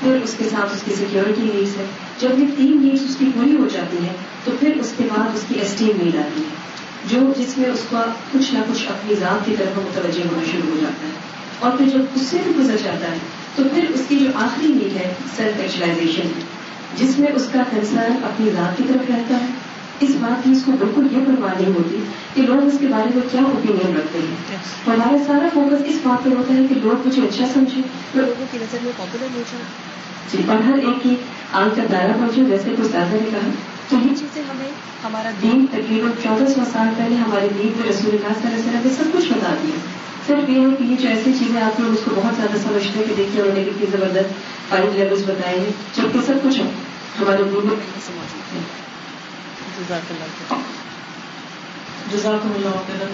پھر 0.00 0.18
اس 0.24 0.34
کے 0.38 0.44
ساتھ 0.44 0.76
اس 0.76 0.82
کی 0.84 0.94
سیکورٹی 0.94 1.42
نیڈس 1.42 1.76
ہے 1.76 1.84
جب 2.18 2.38
یہ 2.38 2.44
تین 2.56 2.80
نیڈس 2.82 3.00
اس 3.08 3.16
کی 3.18 3.24
پوری 3.34 3.56
ہو 3.56 3.68
جاتی 3.72 3.96
ہے 3.96 4.12
تو 4.44 4.50
پھر 4.60 4.76
اس 4.80 4.92
کے 4.96 5.04
بعد 5.16 5.28
اس 5.34 5.44
کی 5.48 5.54
اسٹیم 5.62 5.90
نیڈ 6.02 6.16
آتی 6.16 6.40
ہے، 6.40 6.68
جو 7.10 7.32
جس 7.36 7.58
میں 7.58 7.70
اس 7.70 7.82
کا 7.90 8.02
کچھ 8.32 8.54
نہ 8.54 8.58
کچھ 8.68 8.88
اپنی 8.88 9.14
ذات 9.14 9.46
کی 9.46 9.54
طرف 9.58 9.78
متوجہ 9.78 10.20
ہونا 10.20 10.42
شروع 10.52 10.70
ہو 10.70 10.80
جاتا 10.80 11.06
ہے۔ 11.06 11.12
اور 11.58 11.70
پھر 11.78 11.88
جب 11.88 12.00
اس 12.14 12.22
سے 12.22 12.36
بھی 12.44 12.52
گزر 12.58 12.76
جاتا 12.84 13.10
ہے، 13.10 13.18
تو 13.56 13.62
پھر 13.74 13.84
اس 13.94 14.02
کی 14.08 14.18
جو 14.18 14.26
آخری 14.34 14.66
نیڈ 14.66 14.96
ہے 14.96 15.14
سیلف 15.36 15.60
ایکچولاشن 15.60 16.28
جس 16.94 17.18
میں 17.18 17.32
اس 17.32 17.48
کا 17.52 17.62
کنسرن 17.70 18.12
اپنی 18.24 18.50
ذات 18.50 18.76
کی 18.76 18.82
طرف 18.88 19.10
رہتا 19.10 19.34
ہے۔ 19.34 19.46
اس 20.00 20.10
بات 20.20 20.44
کی 20.44 20.50
اس 20.50 20.62
کو 20.64 20.72
بالکل 20.72 21.06
یہ 21.12 21.24
پرواہ 21.26 21.54
نہیں 21.60 21.72
ہوتی 21.72 21.98
کہ 22.34 22.42
لوگ 22.42 22.66
اس 22.66 22.74
کے 22.80 22.86
بارے 22.86 23.10
میں 23.14 23.22
کیا 23.32 23.40
اوپین 23.40 23.96
رکھتے 23.96 24.18
ہیں۔ 24.18 24.56
ہمارا 24.86 25.16
سارا 25.26 25.48
فوکس 25.54 25.82
اس 25.86 25.96
بات 26.02 26.24
پہ 26.24 26.30
ہوتا 26.30 26.54
ہے 26.54 26.62
کہ 26.68 26.74
لوگ 26.74 27.06
مجھے 27.06 27.22
اچھا 27.22 27.44
سمجھے 27.54 27.82
لوگوں 28.14 28.44
کی 28.50 28.58
نظر 28.60 28.78
میں 28.82 28.92
پاپولر 28.96 29.26
ہو 29.34 29.42
جی 30.32 30.38
اور 30.46 30.56
ہر 30.56 30.78
ایک 30.78 31.02
کی 31.02 31.14
آنکھ 31.52 31.76
کا 31.76 31.82
دائرہ 31.92 32.12
پہنچے 32.12 32.44
جیسے 32.44 32.70
کچھ 32.78 32.92
دادا 32.92 33.16
نے 33.22 33.30
کہا۔ 33.30 33.48
تو 33.88 33.96
یہ 33.96 34.14
چیزیں 34.18 34.42
ہمیں 34.42 34.70
ہمارا 35.04 35.30
دین۔ 35.42 35.66
تقریباً 35.70 36.10
چودہ 36.22 36.50
سو 36.50 36.60
سال 36.72 36.86
پہلے 36.96 37.14
ہمارے 37.14 37.48
دین 37.58 37.72
میں 37.76 37.88
رسول 37.90 38.10
اللہ 38.10 38.32
صلی 38.40 38.50
اللہ 38.50 38.56
علیہ 38.56 38.68
وسلم 38.68 38.80
نے 38.84 38.90
سب 38.90 39.04
کچھ 39.12 39.38
بتا 39.38 39.54
دیا۔ 39.62 39.78
صرف 40.26 40.50
یہ 40.50 40.60
ہے 40.60 40.66
کہ 40.78 40.82
یہ 40.82 40.96
جو 41.00 41.08
ایسی 41.08 41.32
چیزیں 41.38 41.60
آپ 41.62 41.80
لوگ 41.80 41.90
اس 41.90 42.00
کو 42.04 42.10
بہت 42.14 42.36
زیادہ 42.36 42.58
سمجھتے 42.58 42.98
ہیں 42.98 43.04
کہ 43.08 43.14
دیکھیے 43.16 43.42
انہوں 43.42 43.54
نے 43.54 43.64
کتنی 43.64 43.86
زبردست 43.90 44.34
فائنل 44.68 44.90
لیولس 44.94 45.22
بتائے 45.26 45.58
ہیں 45.58 45.72
جبکہ 45.96 46.18
سب 46.26 46.34
کچھ 46.42 46.60
ہمارے 47.20 47.42
دین 47.42 47.66
میں 47.66 47.76
سے 49.88 50.14
موجود 50.20 50.52
ہے 50.52 50.56
جزاک 52.12 52.46
اللہ 52.46 52.68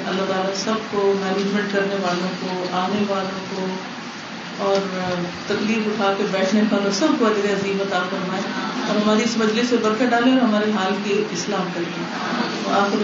اللہ 0.09 0.33
تعالیٰ 0.33 0.55
سب 0.55 0.75
کو 0.91 1.15
مینجمنٹ 1.21 1.73
کرنے 1.73 1.97
والوں 2.03 2.29
کو 2.41 2.65
آنے 2.73 3.05
والوں 3.09 3.47
کو 3.51 3.67
اور 4.59 4.77
تکلیف 5.47 5.87
اٹھا 5.87 6.15
کے 6.19 6.25
بیٹھنے 6.33 6.63
والوں 6.71 6.91
سب 6.91 7.09
کو 7.19 7.27
اجر 7.27 7.53
عظیم 7.53 7.79
عطا 7.81 8.03
فرمائے۔ 8.11 8.43
اور 8.89 8.97
ہماری 8.97 9.23
اس 9.23 9.37
مجلس 9.37 9.69
سے 9.69 9.77
برکت 9.77 10.11
ڈالے 10.11 10.31
اور 10.31 10.41
ہمارے 10.41 10.71
حال 10.71 10.95
کی 11.05 11.25
اسلام 11.31 11.69
کریں 11.75 12.05
آخر 12.71 12.97